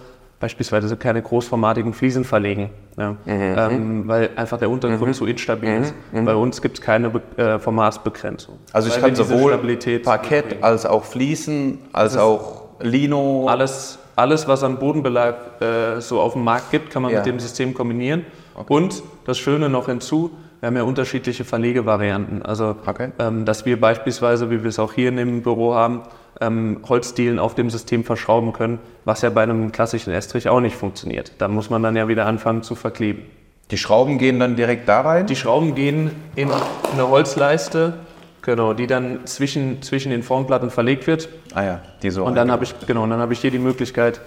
beispielsweise 0.43 0.97
keine 0.97 1.23
großformatigen 1.23 1.95
Fliesen 1.95 2.25
verlegen, 2.25 2.71
ja. 2.99 3.13
mhm. 3.13 3.17
ähm, 3.27 4.09
weil 4.09 4.31
einfach 4.35 4.59
der 4.59 4.69
Untergrund 4.69 5.11
mhm. 5.11 5.15
zu 5.15 5.27
instabil 5.27 5.71
mhm. 5.71 5.83
ist. 5.83 5.95
Mhm. 6.11 6.25
Bei 6.25 6.35
uns 6.35 6.61
gibt 6.61 6.79
es 6.79 6.85
keine 6.85 7.11
Be 7.11 7.23
äh, 7.37 7.61
Formatsbegrenzung. 7.61 8.59
Also 8.73 8.89
ich 8.89 9.01
kann 9.01 9.15
sowohl 9.15 9.57
Parkett 10.03 10.61
als 10.61 10.85
auch 10.85 11.05
Fliesen, 11.05 11.79
als 11.93 12.17
auch 12.17 12.65
Lino. 12.81 13.47
Alles, 13.49 14.01
alles, 14.17 14.49
was 14.49 14.65
an 14.65 14.81
Bodenbelag 14.81 15.63
äh, 15.63 16.01
so 16.01 16.21
auf 16.21 16.33
dem 16.33 16.43
Markt 16.43 16.73
gibt, 16.73 16.91
kann 16.91 17.03
man 17.03 17.13
ja. 17.13 17.19
mit 17.19 17.27
dem 17.27 17.39
System 17.39 17.73
kombinieren. 17.73 18.27
Okay. 18.57 18.75
Und 18.75 19.01
das 19.25 19.39
Schöne 19.39 19.69
noch 19.69 19.87
hinzu, 19.87 20.33
wir 20.59 20.67
haben 20.67 20.77
ja 20.77 20.83
unterschiedliche 20.83 21.45
Verlegevarianten. 21.45 22.43
Also, 22.43 22.75
okay. 22.85 23.13
ähm, 23.21 23.45
dass 23.45 23.65
wir 23.65 23.81
beispielsweise, 23.81 24.51
wie 24.51 24.65
wir 24.65 24.71
es 24.71 24.81
auch 24.81 24.93
hier 24.93 25.09
in 25.09 25.17
dem 25.17 25.43
Büro 25.43 25.75
haben, 25.75 26.03
ähm, 26.43 26.81
Holzdielen 26.89 27.39
auf 27.39 27.55
dem 27.55 27.71
System 27.71 28.05
verschrauben 28.05 28.53
können, 28.53 28.81
was 29.05 29.23
ja 29.23 29.31
bei 29.31 29.43
einem 29.43 29.73
klassischen 29.73 30.13
Estrich 30.13 30.49
auch 30.49 30.61
nicht 30.61 30.77
funktioniert. 30.77 31.33
Da 31.39 31.49
muss 31.49 31.71
man 31.71 31.83
dann 31.83 31.97
ja 31.97 32.09
wieder 32.09 32.27
anfangen 32.27 32.63
zu 32.63 32.75
verkleben. 32.75 33.23
Die 33.71 33.79
Schrauben 33.79 34.19
gehen 34.19 34.39
dann 34.39 34.57
direkt 34.57 34.89
da 34.89 35.01
rein? 35.01 35.27
Die 35.27 35.37
Schrauben 35.37 35.75
gehen 35.75 36.11
in 36.37 36.51
eine 36.93 37.09
Holzleiste 37.09 37.95
Genau, 38.43 38.73
die 38.73 38.89
dann 38.89 39.25
zwischen, 39.25 39.83
zwischen 39.83 40.11
den 40.11 40.25
Formplatten 40.25 40.71
verlegt 40.71 41.07
wird. 41.07 41.29
Ah 41.55 41.63
ja, 41.63 41.81
die 42.03 42.11
so. 42.11 42.25
Und 42.25 42.35
dann 42.35 42.51
habe 42.51 42.65
ich, 42.65 42.75
genau, 42.87 43.07
dann 43.07 43.21
habe 43.21 43.33
ich 43.33 43.41
hier 43.41 43.53
die 43.53 43.61
Möglichkeit, 43.61 44.21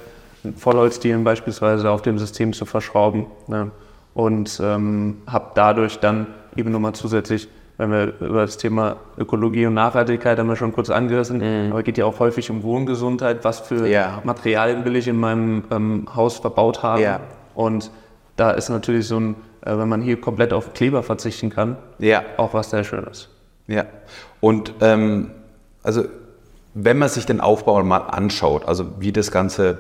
Vollholzdielen 0.55 1.23
beispielsweise 1.23 1.89
auf 1.89 2.01
dem 2.01 2.17
System 2.17 2.53
zu 2.53 2.65
verschrauben. 2.65 3.25
Ne? 3.47 3.71
Und 4.13 4.61
ähm, 4.63 5.21
habe 5.27 5.51
dadurch 5.55 5.99
dann 5.99 6.27
eben 6.55 6.71
nochmal 6.71 6.93
zusätzlich, 6.93 7.49
wenn 7.77 7.91
wir 7.91 8.13
über 8.19 8.41
das 8.41 8.57
Thema 8.57 8.97
Ökologie 9.17 9.65
und 9.65 9.73
Nachhaltigkeit 9.73 10.39
haben 10.39 10.47
wir 10.47 10.55
schon 10.55 10.71
kurz 10.71 10.89
angerissen, 10.89 11.39
mhm. 11.39 11.71
aber 11.71 11.83
geht 11.83 11.97
ja 11.97 12.05
auch 12.05 12.19
häufig 12.19 12.49
um 12.49 12.63
Wohngesundheit, 12.63 13.43
was 13.43 13.59
für 13.59 13.87
ja. 13.87 14.21
Materialien 14.23 14.85
will 14.85 14.95
ich 14.95 15.07
in 15.07 15.17
meinem 15.17 15.63
ähm, 15.71 16.07
Haus 16.15 16.39
verbaut 16.39 16.83
haben. 16.83 17.01
Ja. 17.01 17.19
Und 17.53 17.91
da 18.37 18.51
ist 18.51 18.69
natürlich 18.69 19.07
so 19.07 19.19
ein, 19.19 19.35
äh, 19.61 19.77
wenn 19.77 19.89
man 19.89 20.01
hier 20.01 20.19
komplett 20.19 20.53
auf 20.53 20.73
Kleber 20.73 21.03
verzichten 21.03 21.49
kann, 21.49 21.77
ja. 21.99 22.23
auch 22.37 22.53
was 22.53 22.69
sehr 22.69 22.83
Schönes. 22.83 23.29
Ja, 23.67 23.85
und 24.39 24.73
ähm, 24.81 25.31
also 25.83 26.05
wenn 26.75 26.97
man 26.97 27.09
sich 27.09 27.25
den 27.25 27.41
Aufbau 27.41 27.81
mal 27.83 27.97
anschaut, 27.97 28.67
also 28.67 28.99
wie 28.99 29.11
das 29.11 29.31
Ganze 29.31 29.79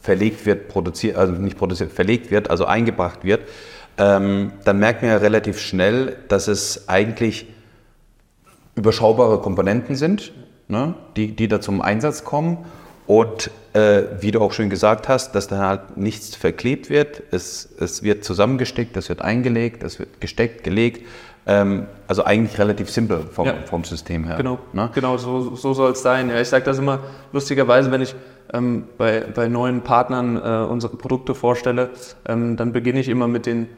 verlegt 0.00 0.46
wird, 0.46 0.68
produziert, 0.68 1.16
also 1.16 1.32
nicht 1.32 1.58
produziert, 1.58 1.92
verlegt 1.92 2.30
wird, 2.30 2.48
also 2.48 2.64
eingebracht 2.64 3.24
wird, 3.24 3.42
ähm, 3.98 4.52
dann 4.64 4.78
merkt 4.78 5.02
man 5.02 5.10
ja 5.10 5.16
relativ 5.18 5.58
schnell, 5.58 6.16
dass 6.28 6.48
es 6.48 6.88
eigentlich 6.88 7.46
überschaubare 8.74 9.40
Komponenten 9.40 9.96
sind, 9.96 10.32
ne, 10.68 10.94
die, 11.16 11.34
die 11.34 11.48
da 11.48 11.60
zum 11.60 11.80
Einsatz 11.80 12.24
kommen. 12.24 12.64
Und 13.06 13.50
äh, 13.72 14.02
wie 14.20 14.32
du 14.32 14.40
auch 14.40 14.52
schon 14.52 14.68
gesagt 14.68 15.08
hast, 15.08 15.34
dass 15.34 15.46
da 15.46 15.58
halt 15.58 15.96
nichts 15.96 16.34
verklebt 16.34 16.90
wird. 16.90 17.22
Es, 17.30 17.68
es 17.78 18.02
wird 18.02 18.24
zusammengesteckt, 18.24 18.96
es 18.96 19.08
wird 19.08 19.22
eingelegt, 19.22 19.84
es 19.84 19.98
wird 19.98 20.20
gesteckt, 20.20 20.64
gelegt. 20.64 21.06
Ähm, 21.46 21.86
also 22.08 22.24
eigentlich 22.24 22.58
relativ 22.58 22.90
simpel 22.90 23.20
vom, 23.30 23.46
ja. 23.46 23.54
vom 23.66 23.84
System 23.84 24.24
her. 24.24 24.36
Genau, 24.36 24.58
ne? 24.72 24.90
genau 24.92 25.16
so, 25.16 25.54
so 25.54 25.72
soll 25.72 25.92
es 25.92 26.02
sein. 26.02 26.28
Ja, 26.28 26.40
ich 26.40 26.48
sage 26.48 26.64
das 26.64 26.78
immer 26.78 26.98
lustigerweise, 27.32 27.92
wenn 27.92 28.02
ich 28.02 28.16
ähm, 28.52 28.88
bei, 28.98 29.20
bei 29.20 29.46
neuen 29.46 29.82
Partnern 29.82 30.36
äh, 30.36 30.66
unsere 30.68 30.96
Produkte 30.96 31.36
vorstelle, 31.36 31.90
ähm, 32.26 32.56
dann 32.56 32.72
beginne 32.72 32.98
ich 32.98 33.08
immer 33.08 33.28
mit 33.28 33.46
den 33.46 33.68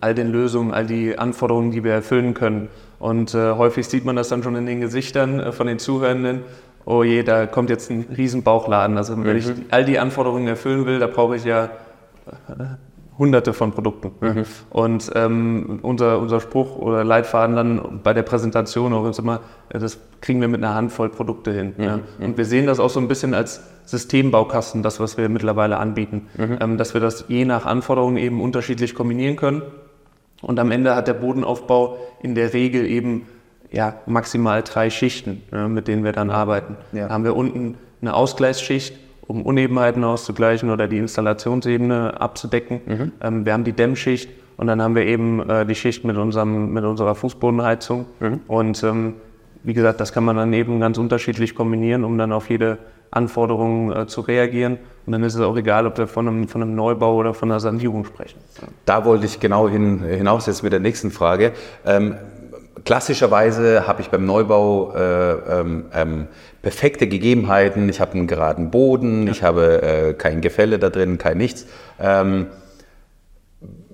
all 0.00 0.14
den 0.14 0.30
Lösungen, 0.30 0.72
all 0.72 0.86
die 0.86 1.18
Anforderungen, 1.18 1.70
die 1.70 1.84
wir 1.84 1.92
erfüllen 1.92 2.34
können. 2.34 2.68
Und 2.98 3.34
äh, 3.34 3.52
häufig 3.52 3.86
sieht 3.86 4.04
man 4.04 4.16
das 4.16 4.28
dann 4.28 4.42
schon 4.42 4.56
in 4.56 4.66
den 4.66 4.80
Gesichtern 4.80 5.40
äh, 5.40 5.52
von 5.52 5.66
den 5.66 5.78
Zuhörenden. 5.78 6.40
Oh 6.84 7.02
je, 7.02 7.22
da 7.22 7.46
kommt 7.46 7.68
jetzt 7.68 7.90
ein 7.90 8.06
Riesenbauchladen. 8.16 8.96
Also 8.96 9.16
wenn 9.16 9.32
mhm. 9.32 9.38
ich 9.38 9.52
all 9.70 9.84
die 9.84 9.98
Anforderungen 9.98 10.46
erfüllen 10.46 10.86
will, 10.86 10.98
da 10.98 11.06
brauche 11.06 11.36
ich 11.36 11.44
ja 11.44 11.64
äh, 11.66 12.64
hunderte 13.18 13.52
von 13.52 13.72
Produkten. 13.72 14.12
Mhm. 14.20 14.44
Und 14.70 15.10
ähm, 15.14 15.78
unser, 15.82 16.18
unser 16.18 16.40
Spruch 16.40 16.76
oder 16.76 17.04
Leitfaden 17.04 17.56
dann 17.56 18.00
bei 18.02 18.12
der 18.12 18.22
Präsentation 18.22 18.92
auch 18.92 19.08
ist 19.08 19.18
immer, 19.18 19.40
das 19.70 19.98
kriegen 20.20 20.40
wir 20.40 20.48
mit 20.48 20.62
einer 20.62 20.74
Handvoll 20.74 21.08
Produkte 21.08 21.52
hin. 21.52 21.74
Mhm. 21.76 21.84
Ja. 21.84 22.00
Und 22.20 22.36
wir 22.36 22.44
sehen 22.44 22.66
das 22.66 22.78
auch 22.78 22.90
so 22.90 23.00
ein 23.00 23.08
bisschen 23.08 23.34
als 23.34 23.62
Systembaukasten, 23.86 24.82
das, 24.82 25.00
was 25.00 25.16
wir 25.16 25.28
mittlerweile 25.28 25.78
anbieten, 25.78 26.28
mhm. 26.36 26.58
ähm, 26.60 26.78
dass 26.78 26.94
wir 26.94 27.00
das 27.00 27.24
je 27.28 27.44
nach 27.44 27.64
Anforderungen 27.64 28.16
eben 28.16 28.40
unterschiedlich 28.40 28.94
kombinieren 28.94 29.36
können. 29.36 29.62
Und 30.42 30.58
am 30.58 30.70
Ende 30.70 30.94
hat 30.94 31.08
der 31.08 31.14
Bodenaufbau 31.14 31.96
in 32.22 32.34
der 32.34 32.52
Regel 32.52 32.84
eben 32.86 33.26
ja, 33.70 33.94
maximal 34.06 34.62
drei 34.62 34.90
Schichten, 34.90 35.42
ja, 35.52 35.68
mit 35.68 35.88
denen 35.88 36.04
wir 36.04 36.12
dann 36.12 36.30
arbeiten. 36.30 36.76
Da 36.92 37.08
haben 37.08 37.24
wir 37.24 37.34
unten 37.34 37.76
eine 38.00 38.14
Ausgleichsschicht, 38.14 38.94
um 39.26 39.42
Unebenheiten 39.42 40.04
auszugleichen 40.04 40.70
oder 40.70 40.88
die 40.88 40.98
Installationsebene 40.98 42.20
abzudecken. 42.20 42.80
Mhm. 42.86 43.12
Ähm, 43.20 43.44
wir 43.44 43.52
haben 43.52 43.64
die 43.64 43.72
Dämmschicht 43.72 44.30
und 44.56 44.66
dann 44.66 44.80
haben 44.80 44.94
wir 44.94 45.04
eben 45.06 45.48
äh, 45.48 45.66
die 45.66 45.74
Schicht 45.74 46.04
mit, 46.04 46.16
unserem, 46.16 46.72
mit 46.72 46.84
unserer 46.84 47.14
Fußbodenheizung. 47.14 48.06
Mhm. 48.20 48.40
Und 48.46 48.82
ähm, 48.82 49.14
wie 49.62 49.74
gesagt, 49.74 50.00
das 50.00 50.12
kann 50.12 50.24
man 50.24 50.36
dann 50.36 50.52
eben 50.52 50.80
ganz 50.80 50.96
unterschiedlich 50.98 51.54
kombinieren, 51.54 52.04
um 52.04 52.16
dann 52.18 52.32
auf 52.32 52.48
jede 52.48 52.78
Anforderung 53.10 53.92
äh, 53.92 54.06
zu 54.06 54.20
reagieren. 54.20 54.78
Und 55.06 55.12
dann 55.12 55.22
ist 55.22 55.34
es 55.34 55.40
auch 55.40 55.56
egal, 55.56 55.86
ob 55.86 55.98
wir 55.98 56.06
von 56.06 56.28
einem, 56.28 56.48
von 56.48 56.62
einem 56.62 56.74
Neubau 56.74 57.16
oder 57.16 57.34
von 57.34 57.50
einer 57.50 57.60
Sanierung 57.60 58.04
sprechen. 58.04 58.38
Da 58.84 59.04
wollte 59.04 59.26
ich 59.26 59.40
genau 59.40 59.68
hin, 59.68 60.02
hinaus 60.02 60.46
jetzt 60.46 60.62
mit 60.62 60.72
der 60.72 60.80
nächsten 60.80 61.10
Frage. 61.10 61.52
Ähm, 61.84 62.16
klassischerweise 62.84 63.86
habe 63.86 64.00
ich 64.00 64.10
beim 64.10 64.24
Neubau 64.24 64.94
äh, 64.94 65.32
ähm, 65.60 65.84
ähm, 65.92 66.26
perfekte 66.66 67.06
Gegebenheiten. 67.06 67.88
Ich 67.88 68.00
habe 68.00 68.14
einen 68.14 68.26
geraden 68.26 68.72
Boden, 68.72 69.28
ja. 69.28 69.32
ich 69.32 69.44
habe 69.44 69.82
äh, 69.82 70.14
kein 70.14 70.40
Gefälle 70.40 70.80
da 70.80 70.90
drin, 70.90 71.16
kein 71.16 71.38
nichts. 71.38 71.64
Ähm, 72.00 72.48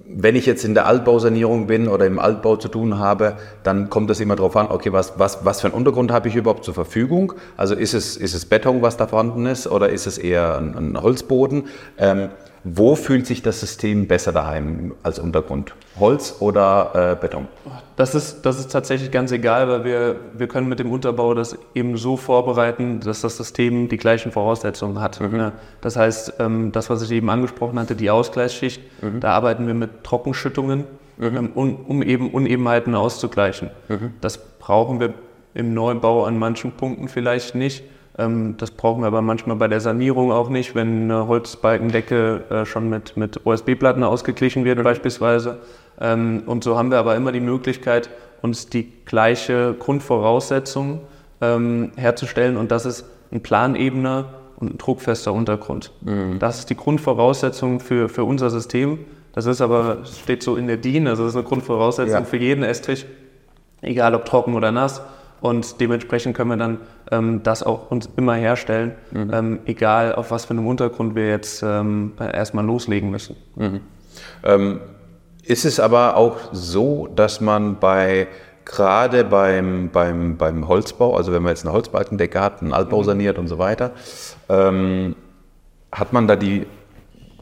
wenn 0.07 0.37
ich 0.37 0.47
jetzt 0.47 0.65
in 0.65 0.73
der 0.73 0.87
Altbausanierung 0.87 1.67
bin 1.67 1.87
oder 1.87 2.07
im 2.07 2.19
Altbau 2.19 2.57
zu 2.57 2.69
tun 2.69 2.99
habe, 2.99 3.37
dann 3.63 3.91
kommt 3.91 4.11
es 4.11 4.21
immer 4.21 4.37
darauf 4.37 4.57
an, 4.57 4.69
okay, 4.71 4.91
was, 4.91 5.19
was, 5.19 5.45
was 5.45 5.61
für 5.61 5.67
einen 5.67 5.75
Untergrund 5.75 6.13
habe 6.13 6.29
ich 6.29 6.35
überhaupt 6.35 6.65
zur 6.65 6.73
Verfügung? 6.73 7.35
Also 7.59 7.75
ist 7.75 7.93
es, 7.93 8.17
ist 8.17 8.33
es 8.33 8.47
Beton, 8.47 8.81
was 8.81 8.97
da 8.97 9.07
vorhanden 9.07 9.45
ist, 9.45 9.67
oder 9.67 9.91
ist 9.91 10.07
es 10.07 10.17
eher 10.17 10.57
ein, 10.57 10.75
ein 10.75 11.03
Holzboden? 11.03 11.65
Ähm, 11.99 12.31
wo 12.65 12.95
fühlt 12.95 13.27
sich 13.27 13.43
das 13.43 13.59
System 13.59 14.07
besser 14.07 14.33
daheim 14.33 14.95
als 15.03 15.19
Untergrund? 15.19 15.75
Holz 15.99 16.37
oder 16.39 17.13
äh, 17.13 17.21
Beton? 17.21 17.49
Das 17.97 18.15
ist, 18.15 18.43
das 18.43 18.61
ist 18.61 18.71
tatsächlich 18.71 19.11
ganz 19.11 19.33
egal, 19.33 19.69
weil 19.69 19.85
wir, 19.85 20.17
wir 20.35 20.47
können 20.47 20.69
mit 20.69 20.79
dem 20.79 20.93
Unterbau 20.93 21.35
das 21.35 21.59
eben 21.75 21.97
so 21.97 22.17
vorbereiten, 22.17 23.01
dass 23.01 23.21
das 23.21 23.37
System 23.37 23.89
die 23.89 23.97
gleichen 23.97 24.31
Voraussetzungen 24.31 25.01
hat. 25.01 25.21
Mhm. 25.21 25.37
Ja, 25.37 25.53
das 25.81 25.97
heißt, 25.97 26.35
ähm, 26.39 26.71
das, 26.71 26.89
was 26.89 27.03
ich 27.03 27.11
eben 27.11 27.29
angesprochen 27.31 27.79
hatte, 27.81 27.97
die 27.97 28.11
Ausgleichsschicht, 28.11 28.81
mhm. 29.03 29.19
da 29.19 29.33
arbeiten 29.33 29.67
wir 29.67 29.75
mit 29.75 30.05
Trockenschüttungen, 30.05 30.85
mhm. 31.19 31.37
ähm, 31.37 31.51
um, 31.55 31.77
um, 31.87 32.03
eben 32.03 32.31
Unebenheiten 32.31 32.95
auszugleichen. 32.95 33.71
Mhm. 33.89 34.15
Das 34.21 34.39
brauchen 34.39 35.01
wir 35.01 35.15
im 35.55 35.75
Neubau 35.75 36.25
an 36.25 36.39
manchen 36.39 36.73
Punkten 36.73 37.09
vielleicht 37.09 37.57
nicht. 37.57 37.83
Ähm, 38.19 38.57
das 38.59 38.71
brauchen 38.71 39.03
wir 39.03 39.07
aber 39.07 39.23
manchmal 39.23 39.57
bei 39.57 39.69
der 39.69 39.81
Sanierung 39.81 40.33
auch 40.33 40.49
nicht, 40.49 40.75
wenn 40.75 41.05
eine 41.05 41.27
Holzbalkendecke 41.29 42.45
äh, 42.51 42.67
schon 42.67 42.89
mit, 42.89 43.17
mit 43.17 43.47
OSB-Platten 43.47 44.05
ausgeglichen 44.05 44.65
wird 44.65 44.83
beispielsweise. 44.83 45.59
Ähm, 46.01 46.43
und 46.47 46.65
so 46.65 46.77
haben 46.77 46.91
wir 46.91 46.99
aber 46.99 47.17
immer 47.17 47.33
die 47.33 47.41
Möglichkeit, 47.41 48.11
uns 48.43 48.69
die 48.69 48.93
gleiche 49.05 49.75
Grundvoraussetzung 49.79 51.01
ähm, 51.41 51.93
herzustellen 51.97 52.57
und 52.57 52.71
das 52.71 52.87
ist 52.87 53.05
ein 53.31 53.43
Planebene 53.43 54.27
und 54.57 54.75
ein 54.75 54.79
druckfester 54.79 55.33
Untergrund. 55.33 55.93
Mhm. 56.03 56.39
Das 56.39 56.59
ist 56.59 56.71
die 56.71 56.77
Grundvoraussetzung 56.77 57.81
für, 57.81 58.09
für 58.09 58.25
unser 58.25 58.51
System. 58.51 58.99
Das 59.33 59.47
ist 59.47 59.61
aber, 59.61 60.05
steht 60.05 60.43
so 60.43 60.57
in 60.57 60.67
der 60.67 60.77
DIN, 60.77 61.09
also 61.09 61.25
das 61.25 61.33
ist 61.33 61.37
eine 61.37 61.47
Grundvoraussetzung 61.47 62.21
ja. 62.21 62.25
für 62.25 62.37
jeden 62.37 62.63
Estrich, 62.63 63.07
egal 63.81 64.15
ob 64.15 64.27
trocken 64.27 64.55
oder 64.55 64.71
nass. 64.71 65.01
Und 65.43 65.81
dementsprechend 65.81 66.37
können 66.37 66.51
wir 66.51 66.57
dann 66.57 66.79
ähm, 67.11 67.43
das 67.43 67.65
auch 67.65 67.91
uns 67.91 68.09
immer 68.17 68.35
herstellen, 68.35 68.93
mhm. 69.11 69.31
ähm, 69.35 69.59
egal 69.67 70.15
auf 70.15 70.31
was 70.31 70.45
für 70.45 70.53
einem 70.53 70.69
Untergrund 70.69 71.17
wir 71.17 71.29
jetzt 71.29 71.65
ähm, 71.65 72.13
erstmal 72.19 72.65
loslegen 72.65 73.11
müssen. 73.11 73.35
Mhm. 73.57 73.81
Ähm, 74.45 74.81
ist 75.43 75.65
es 75.65 75.81
aber 75.81 76.17
auch 76.17 76.37
so, 76.53 77.09
dass 77.09 77.41
man 77.41 77.81
bei 77.81 78.29
gerade 78.65 79.25
beim, 79.25 79.91
beim, 79.93 80.37
beim 80.37 80.69
Holzbau, 80.69 81.17
also 81.17 81.33
wenn 81.33 81.43
man 81.43 81.51
jetzt 81.51 81.65
eine 81.65 81.73
Holzbalkendecke 81.73 82.41
hat, 82.41 82.63
einen 82.63 82.73
Altbau 82.73 83.01
mhm. 83.01 83.05
saniert 83.05 83.37
und 83.37 83.49
so 83.49 83.59
weiter, 83.59 83.91
ähm, 84.49 85.17
hat 85.91 86.13
man 86.13 86.29
da 86.29 86.37
die 86.37 86.67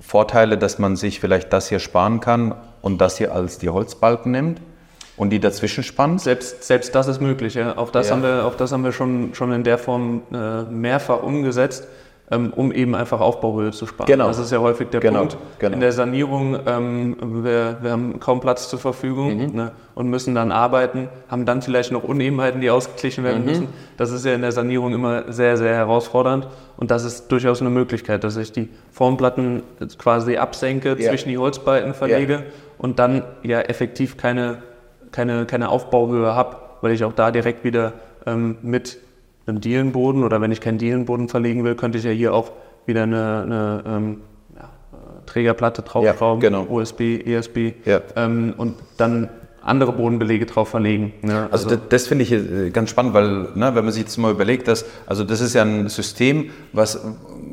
Vorteile, 0.00 0.56
dass 0.56 0.78
man 0.78 0.96
sich 0.96 1.20
vielleicht 1.20 1.52
das 1.52 1.68
hier 1.68 1.80
sparen 1.80 2.20
kann 2.20 2.54
und 2.80 2.98
das 3.02 3.18
hier 3.18 3.34
als 3.34 3.58
die 3.58 3.68
Holzbalken 3.68 4.32
nimmt? 4.32 4.62
Und 5.20 5.28
die 5.28 5.38
dazwischen 5.38 5.84
spannt? 5.84 6.22
Selbst, 6.22 6.64
selbst 6.64 6.94
das 6.94 7.06
ist 7.06 7.20
möglich. 7.20 7.52
Ja. 7.52 7.76
Auch 7.76 7.90
das 7.90 8.08
ja. 8.08 8.14
haben 8.14 8.22
wir, 8.22 8.46
auch 8.46 8.54
das 8.54 8.72
haben 8.72 8.84
wir 8.84 8.92
schon, 8.92 9.34
schon 9.34 9.52
in 9.52 9.64
der 9.64 9.76
Form 9.76 10.22
äh, 10.32 10.62
mehrfach 10.62 11.22
umgesetzt, 11.22 11.86
ähm, 12.30 12.54
um 12.56 12.72
eben 12.72 12.94
einfach 12.94 13.20
Aufbauhöhe 13.20 13.70
zu 13.70 13.84
sparen. 13.84 14.06
Genau. 14.06 14.28
Das 14.28 14.38
ist 14.38 14.50
ja 14.50 14.60
häufig 14.60 14.88
der 14.88 15.00
genau. 15.00 15.18
Punkt. 15.18 15.36
Genau. 15.58 15.74
In 15.74 15.80
der 15.80 15.92
Sanierung, 15.92 16.58
ähm, 16.64 17.44
wir, 17.44 17.76
wir 17.82 17.90
haben 17.90 18.18
kaum 18.18 18.40
Platz 18.40 18.70
zur 18.70 18.78
Verfügung 18.78 19.36
mhm. 19.36 19.54
ne, 19.54 19.72
und 19.94 20.08
müssen 20.08 20.34
dann 20.34 20.50
arbeiten, 20.52 21.10
haben 21.28 21.44
dann 21.44 21.60
vielleicht 21.60 21.92
noch 21.92 22.02
Unebenheiten, 22.02 22.62
die 22.62 22.70
ausgeglichen 22.70 23.22
werden 23.22 23.40
mhm. 23.40 23.46
müssen. 23.50 23.68
Das 23.98 24.12
ist 24.12 24.24
ja 24.24 24.32
in 24.32 24.40
der 24.40 24.52
Sanierung 24.52 24.94
immer 24.94 25.30
sehr, 25.30 25.58
sehr 25.58 25.74
herausfordernd. 25.74 26.48
Und 26.78 26.90
das 26.90 27.04
ist 27.04 27.28
durchaus 27.28 27.60
eine 27.60 27.68
Möglichkeit, 27.68 28.24
dass 28.24 28.38
ich 28.38 28.52
die 28.52 28.70
Formplatten 28.90 29.64
quasi 29.98 30.38
absenke, 30.38 30.96
ja. 30.98 31.10
zwischen 31.10 31.28
die 31.28 31.36
Holzbalken 31.36 31.92
verlege 31.92 32.32
ja. 32.32 32.42
und 32.78 32.98
dann 32.98 33.22
ja 33.42 33.60
effektiv 33.60 34.16
keine 34.16 34.62
keine, 35.12 35.46
keine 35.46 35.68
Aufbauhöhe 35.68 36.34
habe, 36.34 36.56
weil 36.80 36.92
ich 36.92 37.04
auch 37.04 37.12
da 37.12 37.30
direkt 37.30 37.64
wieder 37.64 37.94
ähm, 38.26 38.58
mit 38.62 38.98
einem 39.46 39.60
Dielenboden 39.60 40.24
oder 40.24 40.40
wenn 40.40 40.52
ich 40.52 40.60
keinen 40.60 40.78
Dielenboden 40.78 41.28
verlegen 41.28 41.64
will, 41.64 41.74
könnte 41.74 41.98
ich 41.98 42.04
ja 42.04 42.10
hier 42.10 42.34
auch 42.34 42.52
wieder 42.86 43.02
eine, 43.02 43.42
eine 43.42 43.82
ähm, 43.86 44.20
ja, 44.56 44.68
Trägerplatte 45.26 45.82
draufschrauben, 45.82 46.42
ja, 46.42 46.48
genau. 46.48 46.66
USB, 46.70 47.26
ESB 47.26 47.74
ja. 47.84 48.00
ähm, 48.16 48.54
und 48.56 48.76
dann 48.96 49.28
andere 49.62 49.92
Bodenbelege 49.92 50.46
drauf 50.46 50.68
verlegen. 50.68 51.12
Ne? 51.22 51.48
Also, 51.50 51.68
also, 51.68 51.76
das, 51.76 51.78
das 51.88 52.06
finde 52.06 52.24
ich 52.24 52.32
äh, 52.32 52.70
ganz 52.70 52.90
spannend, 52.90 53.12
weil 53.12 53.48
ne, 53.54 53.74
wenn 53.74 53.84
man 53.84 53.92
sich 53.92 54.02
jetzt 54.02 54.16
mal 54.16 54.30
überlegt, 54.32 54.68
dass, 54.68 54.86
also 55.06 55.22
das 55.24 55.40
ist 55.40 55.54
ja 55.54 55.62
ein 55.62 55.88
System, 55.88 56.50
was, 56.72 57.00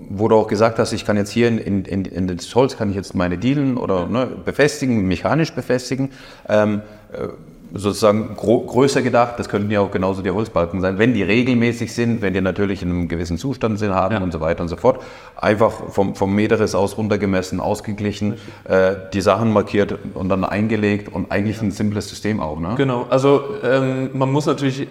wo 0.09 0.27
du 0.27 0.35
auch 0.35 0.47
gesagt 0.47 0.79
hast, 0.79 0.93
ich 0.93 1.05
kann 1.05 1.17
jetzt 1.17 1.31
hier 1.31 1.47
in, 1.47 1.85
in, 1.85 2.05
in 2.05 2.27
das 2.27 2.53
Holz 2.55 2.77
kann 2.77 2.89
ich 2.89 2.95
jetzt 2.95 3.15
meine 3.15 3.37
Dielen 3.37 3.77
oder 3.77 4.07
ne, 4.07 4.27
befestigen, 4.45 5.07
mechanisch 5.07 5.53
befestigen. 5.53 6.11
Ähm, 6.47 6.81
äh, 7.11 7.27
sozusagen 7.73 8.35
größer 8.35 9.01
gedacht, 9.01 9.33
das 9.37 9.49
könnten 9.49 9.69
ja 9.71 9.81
auch 9.81 9.91
genauso 9.91 10.21
die 10.21 10.31
Holzbalken 10.31 10.81
sein, 10.81 10.97
wenn 10.97 11.13
die 11.13 11.23
regelmäßig 11.23 11.93
sind, 11.93 12.21
wenn 12.21 12.33
die 12.33 12.41
natürlich 12.41 12.81
in 12.81 12.89
einem 12.89 13.07
gewissen 13.07 13.37
Zustand 13.37 13.77
sind, 13.79 13.93
haben 13.93 14.15
ja. 14.15 14.21
und 14.21 14.31
so 14.31 14.39
weiter 14.39 14.61
und 14.61 14.69
so 14.69 14.77
fort. 14.77 15.01
Einfach 15.35 15.71
vom, 15.89 16.15
vom 16.15 16.33
Meterriss 16.33 16.75
aus 16.75 16.97
runtergemessen, 16.97 17.59
ausgeglichen, 17.59 18.35
äh, 18.65 18.95
die 19.13 19.21
Sachen 19.21 19.51
markiert 19.51 19.97
und 20.13 20.29
dann 20.29 20.43
eingelegt 20.43 21.13
und 21.13 21.31
eigentlich 21.31 21.61
ein 21.61 21.71
simples 21.71 22.09
System 22.09 22.39
auch. 22.39 22.59
Ne? 22.59 22.75
Genau, 22.77 23.05
also 23.09 23.41
ähm, 23.63 24.11
man 24.13 24.31
muss 24.31 24.45
natürlich 24.45 24.87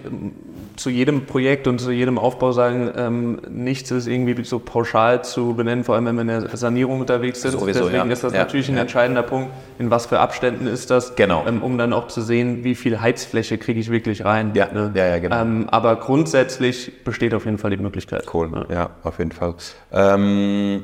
zu 0.77 0.91
jedem 0.91 1.27
Projekt 1.27 1.67
und 1.67 1.81
zu 1.81 1.91
jedem 1.91 2.19
Aufbau 2.19 2.53
sagen, 2.53 2.91
ähm, 2.97 3.41
nichts 3.49 3.91
ist 3.91 4.07
irgendwie 4.07 4.45
so 4.45 4.59
pauschal 4.59 5.25
zu 5.25 5.55
benennen, 5.55 5.85
vor 5.85 5.95
allem 5.95 6.07
wenn 6.07 6.15
wir 6.17 6.23
in 6.23 6.29
der 6.29 6.57
Sanierung 6.57 7.01
unterwegs 7.01 7.43
sind. 7.43 7.53
Sowieso, 7.53 7.85
Deswegen 7.85 8.07
ja. 8.09 8.13
ist 8.13 8.25
das 8.25 8.33
ja. 8.33 8.41
natürlich 8.41 8.69
ein 8.69 8.77
entscheidender 8.77 9.23
Punkt, 9.23 9.51
in 9.79 9.91
was 9.91 10.07
für 10.07 10.21
Abständen 10.21 10.67
ist 10.67 10.91
das, 10.91 11.17
genau. 11.17 11.45
Ähm, 11.47 11.63
um 11.63 11.79
dann 11.79 11.93
auch 11.93 12.09
zu 12.09 12.21
sehen, 12.21 12.65
wie 12.65 12.75
viel 12.75 13.01
Heizfläche 13.01 13.59
kriege 13.59 13.81
ich 13.81 13.91
wirklich 13.91 14.25
rein. 14.25 14.53
Ja, 14.55 14.73
ne? 14.73 14.93
ja, 14.95 15.07
ja 15.07 15.19
genau. 15.19 15.41
Ähm, 15.41 15.67
aber 15.71 15.97
grundsätzlich 15.97 17.05
besteht 17.05 17.35
auf 17.35 17.45
jeden 17.45 17.59
Fall 17.59 17.71
die 17.71 17.77
Möglichkeit. 17.79 18.27
Cool, 18.33 18.51
ja, 18.53 18.75
ja 18.75 18.91
auf 19.03 19.19
jeden 19.19 19.33
Fall. 19.33 19.55
Ähm, 19.93 20.83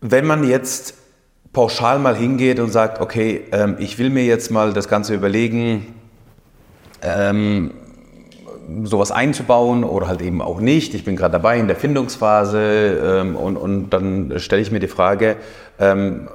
wenn 0.00 0.26
man 0.26 0.44
jetzt 0.44 0.94
pauschal 1.52 1.98
mal 1.98 2.16
hingeht 2.16 2.58
und 2.58 2.70
sagt, 2.70 3.00
okay, 3.00 3.44
ähm, 3.52 3.76
ich 3.78 3.98
will 3.98 4.10
mir 4.10 4.24
jetzt 4.24 4.50
mal 4.50 4.72
das 4.72 4.88
Ganze 4.88 5.14
überlegen, 5.14 5.94
ähm, 7.00 7.70
sowas 8.84 9.10
einzubauen 9.10 9.84
oder 9.84 10.08
halt 10.08 10.22
eben 10.22 10.42
auch 10.42 10.60
nicht. 10.60 10.94
Ich 10.94 11.04
bin 11.04 11.16
gerade 11.16 11.32
dabei 11.32 11.58
in 11.58 11.66
der 11.66 11.76
Findungsphase 11.76 13.20
ähm, 13.20 13.36
und, 13.36 13.56
und 13.56 13.90
dann 13.90 14.34
stelle 14.38 14.62
ich 14.62 14.70
mir 14.70 14.80
die 14.80 14.88
Frage, 14.88 15.36
ähm, 15.78 16.28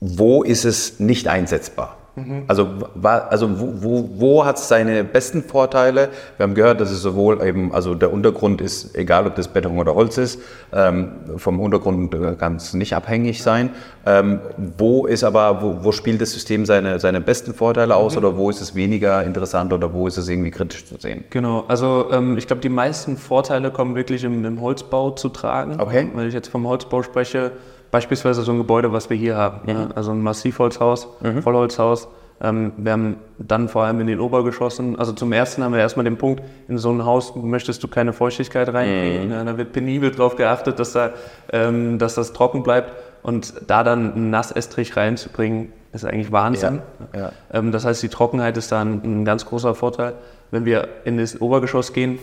wo 0.00 0.42
ist 0.42 0.64
es 0.64 0.98
nicht 0.98 1.28
einsetzbar? 1.28 1.99
Mhm. 2.26 2.44
Also, 2.46 2.68
also 3.02 3.60
wo, 3.60 3.72
wo, 3.80 4.10
wo 4.16 4.44
hat 4.44 4.56
es 4.56 4.68
seine 4.68 5.04
besten 5.04 5.42
Vorteile? 5.42 6.10
Wir 6.36 6.44
haben 6.44 6.54
gehört, 6.54 6.80
dass 6.80 6.90
es 6.90 7.02
sowohl 7.02 7.42
eben, 7.42 7.72
also 7.72 7.94
der 7.94 8.12
Untergrund 8.12 8.60
ist, 8.60 8.96
egal 8.96 9.26
ob 9.26 9.34
das 9.34 9.48
Beton 9.48 9.78
oder 9.78 9.94
Holz 9.94 10.18
ist, 10.18 10.40
ähm, 10.72 11.12
vom 11.36 11.60
Untergrund 11.60 12.14
kann 12.38 12.56
es 12.56 12.74
nicht 12.74 12.94
abhängig 12.94 13.42
sein. 13.42 13.70
Ähm, 14.06 14.40
wo 14.78 15.06
ist 15.06 15.24
aber, 15.24 15.62
wo, 15.62 15.84
wo, 15.84 15.92
spielt 15.92 16.20
das 16.20 16.32
System 16.32 16.64
seine, 16.64 16.98
seine 16.98 17.20
besten 17.20 17.52
Vorteile 17.54 17.96
aus 17.96 18.12
mhm. 18.12 18.18
oder 18.18 18.36
wo 18.36 18.50
ist 18.50 18.60
es 18.60 18.74
weniger 18.74 19.22
interessant 19.24 19.72
oder 19.72 19.92
wo 19.92 20.06
ist 20.06 20.16
es 20.16 20.28
irgendwie 20.28 20.50
kritisch 20.50 20.86
zu 20.86 20.98
sehen? 20.98 21.24
Genau, 21.30 21.64
also 21.68 22.06
ähm, 22.10 22.38
ich 22.38 22.46
glaube, 22.46 22.62
die 22.62 22.68
meisten 22.68 23.16
Vorteile 23.16 23.70
kommen 23.70 23.94
wirklich 23.94 24.24
im, 24.24 24.44
im 24.44 24.60
Holzbau 24.60 25.10
zu 25.10 25.28
tragen. 25.28 25.80
Okay. 25.80 26.08
Wenn 26.14 26.28
ich 26.28 26.34
jetzt 26.34 26.48
vom 26.48 26.66
Holzbau 26.66 27.02
spreche, 27.02 27.52
Beispielsweise 27.90 28.42
so 28.42 28.52
ein 28.52 28.58
Gebäude, 28.58 28.92
was 28.92 29.10
wir 29.10 29.16
hier 29.16 29.36
haben. 29.36 29.60
Mhm. 29.64 29.68
Ja, 29.68 29.88
also 29.94 30.12
ein 30.12 30.22
Massivholzhaus, 30.22 31.08
mhm. 31.20 31.42
Vollholzhaus. 31.42 32.08
Ähm, 32.42 32.72
wir 32.76 32.92
haben 32.92 33.16
dann 33.38 33.68
vor 33.68 33.84
allem 33.84 34.00
in 34.00 34.06
den 34.06 34.20
Obergeschossen, 34.20 34.98
also 34.98 35.12
zum 35.12 35.32
ersten 35.32 35.62
haben 35.62 35.72
wir 35.72 35.80
erstmal 35.80 36.04
den 36.04 36.16
Punkt, 36.16 36.42
in 36.68 36.78
so 36.78 36.90
ein 36.90 37.04
Haus 37.04 37.34
möchtest 37.36 37.82
du 37.82 37.88
keine 37.88 38.12
Feuchtigkeit 38.12 38.72
reinkriegen. 38.72 39.26
Mhm. 39.26 39.32
Ja, 39.32 39.44
da 39.44 39.58
wird 39.58 39.72
penibel 39.72 40.10
darauf 40.10 40.36
geachtet, 40.36 40.78
dass, 40.78 40.92
da, 40.92 41.10
ähm, 41.52 41.98
dass 41.98 42.14
das 42.14 42.32
trocken 42.32 42.62
bleibt. 42.62 42.92
Und 43.22 43.52
da 43.66 43.84
dann 43.84 44.14
einen 44.14 44.30
Nassestrich 44.30 44.96
reinzubringen, 44.96 45.72
ist 45.92 46.04
eigentlich 46.04 46.32
Wahnsinn. 46.32 46.80
Ja, 47.12 47.20
ja. 47.20 47.32
Ähm, 47.52 47.72
das 47.72 47.84
heißt, 47.84 48.02
die 48.02 48.08
Trockenheit 48.08 48.56
ist 48.56 48.72
da 48.72 48.80
ein, 48.80 49.02
ein, 49.04 49.24
ganz 49.24 49.44
großer 49.44 49.74
Vorteil. 49.74 50.14
Wenn 50.50 50.64
wir 50.64 50.88
in 51.04 51.18
das 51.18 51.40
Obergeschoss 51.40 51.92
gehen, 51.92 52.18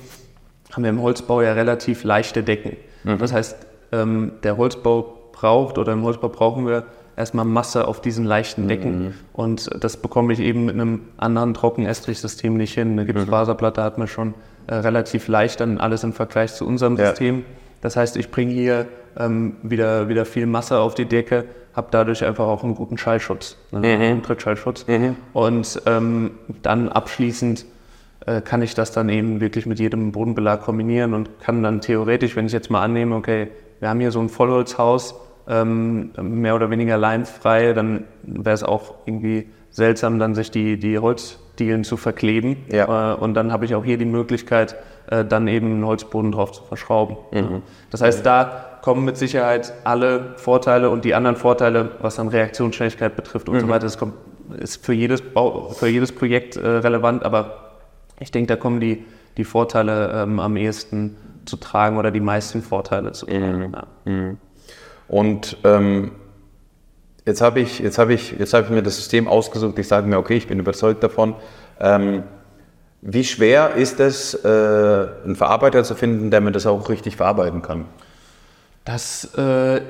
haben 0.72 0.84
wir 0.84 0.90
im 0.90 1.02
Holzbau 1.02 1.42
ja 1.42 1.54
relativ 1.54 2.04
leichte 2.04 2.42
Decken. 2.44 2.78
Mhm. 3.04 3.20
Das 3.20 3.32
heißt, 3.32 3.58
ähm, 3.92 4.34
der 4.42 4.58
Holzbau 4.58 5.17
braucht 5.40 5.78
oder 5.78 5.94
im 5.94 6.04
Holzbau 6.04 6.30
brauchen 6.30 6.66
wir 6.66 6.86
erstmal 7.16 7.46
Masse 7.46 7.88
auf 7.88 8.02
diesen 8.02 8.26
leichten 8.26 8.68
Decken. 8.68 9.00
Mhm. 9.00 9.14
Und 9.34 9.70
das 9.84 9.98
bekomme 9.98 10.34
ich 10.34 10.40
eben 10.40 10.66
mit 10.66 10.76
einem 10.76 11.02
anderen 11.18 11.54
Trockenestrich-System 11.54 12.56
nicht 12.58 12.74
hin. 12.74 12.92
Eine 12.92 13.06
Gipsfaserplatte 13.06 13.84
hat 13.84 13.98
man 13.98 14.08
schon 14.08 14.34
äh, 14.68 14.76
relativ 14.76 15.28
leicht 15.28 15.60
dann 15.60 15.80
alles 15.80 16.04
im 16.04 16.14
Vergleich 16.14 16.54
zu 16.54 16.66
unserem 16.66 16.98
ja. 16.98 17.10
System. 17.10 17.44
Das 17.82 17.96
heißt, 17.96 18.18
ich 18.18 18.32
bringe 18.32 18.52
hier 18.52 18.88
ähm, 19.18 19.58
wieder, 19.64 20.10
wieder 20.10 20.26
viel 20.26 20.46
Masse 20.46 20.80
auf 20.80 20.96
die 20.96 21.06
Decke, 21.06 21.46
habe 21.74 21.88
dadurch 21.92 22.24
einfach 22.24 22.46
auch 22.46 22.64
einen 22.64 22.76
guten 22.76 22.98
Schallschutz, 22.98 23.58
ne? 23.72 23.80
mhm. 23.80 24.02
einen 24.02 24.24
Trittschallschutz. 24.24 24.88
Mhm. 24.88 25.16
Und 25.34 25.82
ähm, 25.86 26.32
dann 26.64 26.90
abschließend 26.90 27.66
äh, 28.26 28.42
kann 28.42 28.62
ich 28.62 28.74
das 28.74 28.92
dann 28.92 29.10
eben 29.10 29.40
wirklich 29.40 29.66
mit 29.66 29.80
jedem 29.80 30.12
Bodenbelag 30.12 30.62
kombinieren 30.62 31.14
und 31.14 31.40
kann 31.40 31.64
dann 31.64 31.82
theoretisch, 31.82 32.36
wenn 32.36 32.48
ich 32.48 32.52
jetzt 32.52 32.70
mal 32.70 32.82
annehme, 32.82 33.16
okay, 33.16 33.50
wir 33.80 33.90
haben 33.90 34.00
hier 34.00 34.12
so 34.12 34.20
ein 34.20 34.30
Vollholzhaus, 34.30 35.16
ähm, 35.48 36.12
mehr 36.22 36.56
oder 36.56 36.70
weniger 36.70 36.98
leinfrei, 36.98 37.74
dann 37.74 38.04
wäre 38.24 38.54
es 38.54 38.64
auch 38.64 38.96
irgendwie 39.06 39.48
seltsam, 39.70 40.20
dann 40.20 40.36
sich 40.36 40.52
die, 40.52 40.78
die 40.78 41.00
Holzdielen 41.00 41.84
zu 41.84 41.98
verkleben. 41.98 42.58
Ja. 42.72 43.14
Äh, 43.14 43.16
und 43.16 43.34
dann 43.34 43.52
habe 43.52 43.66
ich 43.66 43.76
auch 43.76 43.86
hier 43.86 43.98
die 43.98 44.06
Möglichkeit, 44.06 44.76
äh, 45.08 45.24
dann 45.24 45.48
eben 45.48 45.68
einen 45.68 45.86
Holzboden 45.86 46.32
drauf 46.32 46.52
zu 46.52 46.64
verschrauben. 46.64 47.18
Mhm. 47.32 47.62
Das 47.92 48.02
heißt, 48.02 48.26
da 48.26 48.80
kommen 48.82 49.06
mit 49.06 49.18
Sicherheit 49.18 49.74
alle 49.84 50.34
Vorteile 50.38 50.90
und 50.90 51.06
die 51.06 51.16
anderen 51.16 51.36
Vorteile, 51.36 51.92
was 52.02 52.16
dann 52.16 52.28
Reaktionsschnelligkeit 52.28 53.16
betrifft 53.16 53.50
und 53.50 53.56
mhm. 53.56 53.62
so 53.62 53.68
weiter. 53.70 53.86
Das 53.86 53.98
kommt, 53.98 54.14
ist 54.60 54.86
für 54.86 54.94
jedes, 54.94 55.22
Bau, 55.22 55.70
für 55.70 55.88
jedes 55.88 56.12
Projekt 56.12 56.56
äh, 56.56 56.68
relevant, 56.68 57.24
aber 57.24 57.76
ich 58.20 58.32
denke, 58.32 58.48
da 58.48 58.56
kommen 58.56 58.80
die, 58.80 59.06
die 59.38 59.44
Vorteile 59.44 60.24
ähm, 60.24 60.40
am 60.40 60.58
ehesten 60.58 61.18
zu 61.46 61.58
tragen 61.58 61.98
oder 61.98 62.12
die 62.12 62.20
meisten 62.20 62.62
Vorteile 62.62 63.12
zu 63.12 63.26
tragen. 63.28 63.74
Mhm. 64.06 64.28
Ja. 64.30 64.36
Und 65.08 65.58
ähm, 65.64 66.12
jetzt 67.26 67.42
habe 67.42 67.60
ich, 67.60 67.80
jetzt 67.80 67.98
hab 67.98 68.10
ich, 68.10 68.34
hab 68.34 68.64
ich 68.64 68.70
mir 68.70 68.84
das 68.84 68.96
System 68.96 69.28
ausgesucht. 69.28 69.78
Ich 69.80 69.88
sage 69.88 70.08
mir, 70.08 70.18
okay, 70.18 70.36
ich 70.36 70.48
bin 70.48 70.60
überzeugt 70.60 71.04
davon. 71.04 71.36
Ähm, 71.80 72.24
wie 73.02 73.24
schwer 73.24 73.76
ist 73.76 74.00
es, 74.00 74.34
äh, 74.34 74.48
einen 74.48 75.36
Verarbeiter 75.36 75.84
zu 75.84 75.96
finden, 75.96 76.32
der 76.32 76.42
mir 76.42 76.52
das 76.52 76.66
auch 76.66 76.90
richtig 76.90 77.16
verarbeiten 77.16 77.62
kann? 77.62 77.86
Das 78.86 79.34
äh, 79.38 79.82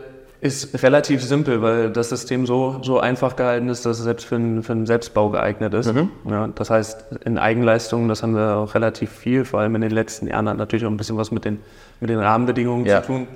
ist 0.42 0.84
relativ 0.84 1.24
simpel, 1.24 1.62
weil 1.62 1.92
das 1.92 2.10
System 2.10 2.46
so, 2.46 2.80
so 2.84 3.00
einfach 3.00 3.36
gehalten 3.36 3.70
ist, 3.70 3.86
dass 3.86 3.98
es 3.98 4.04
selbst 4.04 4.26
für 4.26 4.36
einen, 4.36 4.62
für 4.62 4.74
einen 4.74 4.86
Selbstbau 4.86 5.30
geeignet 5.30 5.74
ist. 5.74 5.94
Mhm. 5.94 6.12
Ja, 6.30 6.48
das 6.48 6.70
heißt, 6.70 7.06
in 7.26 7.38
Eigenleistungen, 7.38 8.08
das 8.10 8.24
haben 8.24 8.36
wir 8.36 8.58
auch 8.58 8.76
relativ 8.76 9.12
viel, 9.12 9.46
vor 9.46 9.62
allem 9.62 9.74
in 9.76 9.82
den 9.82 9.92
letzten 9.92 10.28
Jahren, 10.28 10.50
hat 10.50 10.58
natürlich 10.58 10.86
auch 10.86 10.92
ein 10.92 10.98
bisschen 10.98 11.18
was 11.18 11.32
mit 11.32 11.46
den, 11.46 11.60
mit 12.00 12.10
den 12.10 12.20
Rahmenbedingungen 12.20 12.86
ja. 12.86 13.02
zu 13.02 13.08
tun. 13.08 13.28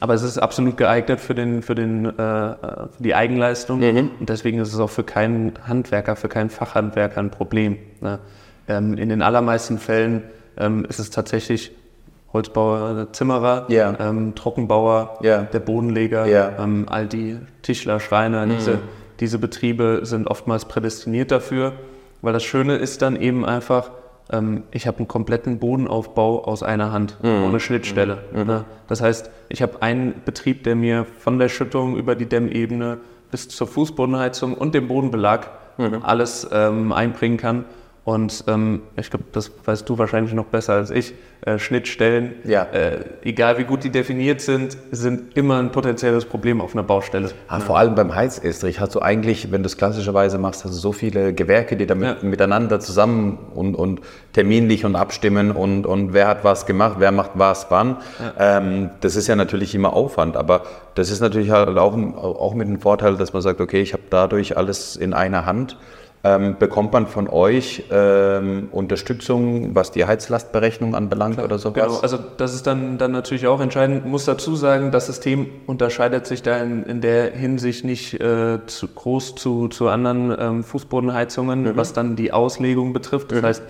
Aber 0.00 0.14
es 0.14 0.22
ist 0.22 0.38
absolut 0.38 0.76
geeignet 0.76 1.20
für, 1.20 1.34
den, 1.34 1.62
für, 1.62 1.74
den, 1.74 2.06
äh, 2.06 2.10
für 2.10 2.88
die 2.98 3.14
Eigenleistung 3.14 3.80
mhm. 3.80 4.10
und 4.18 4.28
deswegen 4.28 4.58
ist 4.58 4.72
es 4.72 4.80
auch 4.80 4.90
für 4.90 5.04
keinen 5.04 5.52
Handwerker, 5.66 6.16
für 6.16 6.28
keinen 6.28 6.50
Fachhandwerker 6.50 7.20
ein 7.20 7.30
Problem. 7.30 7.78
Ne? 8.00 8.18
Ähm, 8.68 8.94
in 8.94 9.08
den 9.08 9.22
allermeisten 9.22 9.78
Fällen 9.78 10.24
ähm, 10.56 10.84
ist 10.88 10.98
es 10.98 11.10
tatsächlich 11.10 11.72
Holzbauer, 12.32 13.12
Zimmerer, 13.12 13.66
yeah. 13.68 13.94
ähm, 14.00 14.34
Trockenbauer, 14.34 15.18
yeah. 15.22 15.42
der 15.42 15.60
Bodenleger, 15.60 16.26
yeah. 16.26 16.52
ähm, 16.58 16.86
all 16.88 17.06
die 17.06 17.38
Tischler, 17.60 18.00
Schreiner, 18.00 18.46
mhm. 18.46 18.50
diese, 18.56 18.78
diese 19.20 19.38
Betriebe 19.38 20.00
sind 20.04 20.26
oftmals 20.26 20.64
prädestiniert 20.64 21.30
dafür, 21.30 21.74
weil 22.22 22.32
das 22.32 22.42
Schöne 22.42 22.76
ist 22.76 23.02
dann 23.02 23.16
eben 23.16 23.44
einfach, 23.44 23.90
ähm, 24.32 24.64
ich 24.70 24.86
habe 24.86 24.98
einen 24.98 25.08
kompletten 25.08 25.58
Bodenaufbau 25.58 26.44
aus 26.44 26.62
einer 26.62 26.92
Hand, 26.92 27.18
mhm. 27.22 27.44
ohne 27.44 27.60
Schnittstelle. 27.60 28.24
Mhm. 28.32 28.46
Ne? 28.46 28.64
Das 28.88 29.00
heißt, 29.00 29.30
ich 29.48 29.62
habe 29.62 29.82
einen 29.82 30.22
Betrieb, 30.24 30.64
der 30.64 30.74
mir 30.74 31.04
von 31.04 31.38
der 31.38 31.48
Schüttung 31.48 31.96
über 31.96 32.14
die 32.14 32.26
Dämmebene 32.26 32.98
bis 33.30 33.48
zur 33.48 33.66
Fußbodenheizung 33.66 34.54
und 34.54 34.74
dem 34.74 34.88
Bodenbelag 34.88 35.48
mhm. 35.78 36.00
alles 36.02 36.48
ähm, 36.52 36.92
einbringen 36.92 37.36
kann. 37.36 37.64
Und 38.04 38.44
ähm, 38.48 38.82
ich 38.96 39.10
glaube, 39.10 39.26
das 39.30 39.50
weißt 39.64 39.88
du 39.88 39.96
wahrscheinlich 39.96 40.34
noch 40.34 40.46
besser 40.46 40.74
als 40.74 40.90
ich. 40.90 41.14
Äh, 41.44 41.58
Schnittstellen, 41.58 42.34
ja. 42.44 42.62
äh, 42.62 43.00
egal 43.22 43.58
wie 43.58 43.64
gut 43.64 43.82
die 43.82 43.90
definiert 43.90 44.40
sind, 44.40 44.76
sind 44.92 45.36
immer 45.36 45.58
ein 45.58 45.72
potenzielles 45.72 46.24
Problem 46.24 46.60
auf 46.60 46.72
einer 46.72 46.84
Baustelle. 46.84 47.30
Ja, 47.50 47.58
vor 47.58 47.78
allem 47.78 47.96
beim 47.96 48.14
Heizestrich 48.14 48.78
hast 48.78 48.94
du 48.94 49.02
eigentlich, 49.02 49.50
wenn 49.50 49.64
du 49.64 49.66
es 49.66 49.76
klassischerweise 49.76 50.38
machst, 50.38 50.64
hast 50.64 50.72
du 50.72 50.78
so 50.78 50.92
viele 50.92 51.34
Gewerke, 51.34 51.76
die 51.76 51.86
damit 51.86 52.22
ja. 52.22 52.28
miteinander 52.28 52.78
zusammen 52.78 53.38
und, 53.56 53.74
und 53.74 54.02
terminlich 54.32 54.84
und 54.84 54.94
abstimmen 54.94 55.50
und, 55.50 55.84
und 55.84 56.12
wer 56.12 56.28
hat 56.28 56.44
was 56.44 56.64
gemacht, 56.64 56.96
wer 57.00 57.10
macht 57.10 57.32
was 57.34 57.66
wann. 57.70 57.96
Ähm, 58.38 58.90
das 59.00 59.16
ist 59.16 59.26
ja 59.26 59.34
natürlich 59.34 59.74
immer 59.74 59.94
Aufwand, 59.94 60.36
aber 60.36 60.62
das 60.94 61.10
ist 61.10 61.20
natürlich 61.20 61.50
halt 61.50 61.76
auch, 61.76 61.96
auch 61.96 62.54
mit 62.54 62.68
dem 62.68 62.78
Vorteil, 62.78 63.16
dass 63.16 63.32
man 63.32 63.42
sagt, 63.42 63.60
okay, 63.60 63.80
ich 63.80 63.94
habe 63.94 64.04
dadurch 64.10 64.56
alles 64.56 64.94
in 64.94 65.12
einer 65.12 65.44
Hand 65.44 65.76
ähm, 66.24 66.56
bekommt 66.58 66.92
man 66.92 67.06
von 67.08 67.28
euch 67.28 67.84
ähm, 67.90 68.68
Unterstützung, 68.70 69.74
was 69.74 69.90
die 69.90 70.04
Heizlastberechnung 70.04 70.94
anbelangt 70.94 71.34
Klar, 71.34 71.46
oder 71.46 71.58
sowas? 71.58 71.82
Genau, 71.82 71.98
also 71.98 72.18
das 72.36 72.54
ist 72.54 72.66
dann, 72.66 72.96
dann 72.98 73.10
natürlich 73.10 73.48
auch 73.48 73.60
entscheidend. 73.60 74.06
Muss 74.06 74.24
dazu 74.24 74.54
sagen, 74.54 74.92
das 74.92 75.06
System 75.06 75.46
unterscheidet 75.66 76.26
sich 76.26 76.42
da 76.42 76.58
in, 76.58 76.84
in 76.84 77.00
der 77.00 77.32
Hinsicht 77.32 77.84
nicht 77.84 78.20
äh, 78.20 78.64
zu 78.66 78.88
groß 78.88 79.34
zu, 79.34 79.68
zu 79.68 79.88
anderen 79.88 80.34
ähm, 80.38 80.64
Fußbodenheizungen, 80.64 81.62
mhm. 81.62 81.76
was 81.76 81.92
dann 81.92 82.14
die 82.14 82.32
Auslegung 82.32 82.92
betrifft. 82.92 83.32
Das 83.32 83.42
mhm. 83.42 83.46
heißt, 83.46 83.62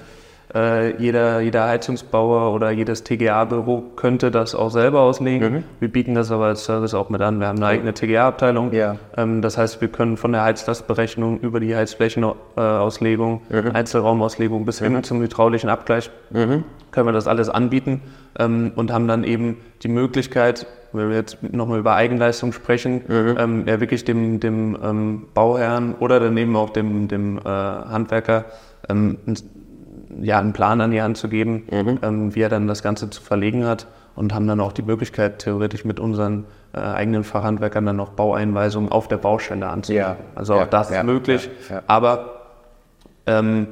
äh, 0.54 0.96
jeder, 1.00 1.40
jeder 1.40 1.66
Heizungsbauer 1.66 2.52
oder 2.54 2.70
jedes 2.70 3.04
TGA-Büro 3.04 3.82
könnte 3.96 4.30
das 4.30 4.54
auch 4.54 4.70
selber 4.70 5.00
auslegen. 5.00 5.52
Mhm. 5.52 5.64
Wir 5.80 5.88
bieten 5.88 6.14
das 6.14 6.30
aber 6.30 6.46
als 6.46 6.64
Service 6.64 6.94
auch 6.94 7.08
mit 7.08 7.20
an. 7.22 7.40
Wir 7.40 7.46
haben 7.48 7.56
eine 7.56 7.66
eigene 7.66 7.94
TGA-Abteilung. 7.94 8.72
Ja. 8.72 8.96
Ähm, 9.16 9.40
das 9.40 9.56
heißt, 9.56 9.80
wir 9.80 9.88
können 9.88 10.16
von 10.16 10.32
der 10.32 10.42
Heizlastberechnung 10.42 11.40
über 11.40 11.60
die 11.60 11.74
Heizflächenauslegung, 11.74 13.42
mhm. 13.48 13.70
Einzelraumauslegung 13.72 14.66
bis 14.66 14.80
hin 14.80 14.92
mhm. 14.92 15.02
zum 15.02 15.22
hydraulischen 15.22 15.70
Abgleich 15.70 16.10
mhm. 16.30 16.64
können 16.90 17.06
wir 17.06 17.12
das 17.12 17.26
alles 17.26 17.48
anbieten 17.48 18.02
ähm, 18.38 18.72
und 18.76 18.92
haben 18.92 19.08
dann 19.08 19.24
eben 19.24 19.56
die 19.82 19.88
Möglichkeit, 19.88 20.66
wenn 20.92 21.08
wir 21.08 21.16
jetzt 21.16 21.42
nochmal 21.42 21.78
über 21.78 21.94
Eigenleistung 21.94 22.52
sprechen, 22.52 23.02
mhm. 23.08 23.36
ähm, 23.38 23.64
ja 23.66 23.80
wirklich 23.80 24.04
dem, 24.04 24.40
dem 24.40 24.76
ähm, 24.82 25.22
Bauherrn 25.32 25.94
oder 25.98 26.20
dann 26.20 26.36
eben 26.36 26.54
auch 26.56 26.70
dem, 26.70 27.08
dem 27.08 27.38
äh, 27.38 27.42
Handwerker 27.42 28.44
ähm, 28.90 29.16
ja, 30.20 30.38
einen 30.38 30.52
Plan 30.52 30.80
an 30.80 30.90
die 30.90 31.02
Hand 31.02 31.16
zu 31.16 31.28
geben, 31.28 31.64
mhm. 31.70 31.98
ähm, 32.02 32.34
wie 32.34 32.40
er 32.40 32.48
dann 32.48 32.66
das 32.66 32.82
Ganze 32.82 33.10
zu 33.10 33.22
verlegen 33.22 33.66
hat 33.66 33.86
und 34.14 34.34
haben 34.34 34.46
dann 34.46 34.60
auch 34.60 34.72
die 34.72 34.82
Möglichkeit, 34.82 35.38
theoretisch 35.38 35.84
mit 35.84 35.98
unseren 35.98 36.44
äh, 36.74 36.80
eigenen 36.80 37.24
Fachhandwerkern 37.24 37.86
dann 37.86 37.96
noch 37.96 38.10
Baueinweisungen 38.10 38.90
auf 38.90 39.08
der 39.08 39.16
Baustelle 39.16 39.66
anzugeben. 39.66 40.04
Ja. 40.04 40.16
Also 40.34 40.54
auch 40.54 40.60
ja, 40.60 40.66
das 40.66 40.90
ja, 40.90 41.00
ist 41.00 41.06
möglich, 41.06 41.50
aber 41.86 42.42
ähm, 43.26 43.68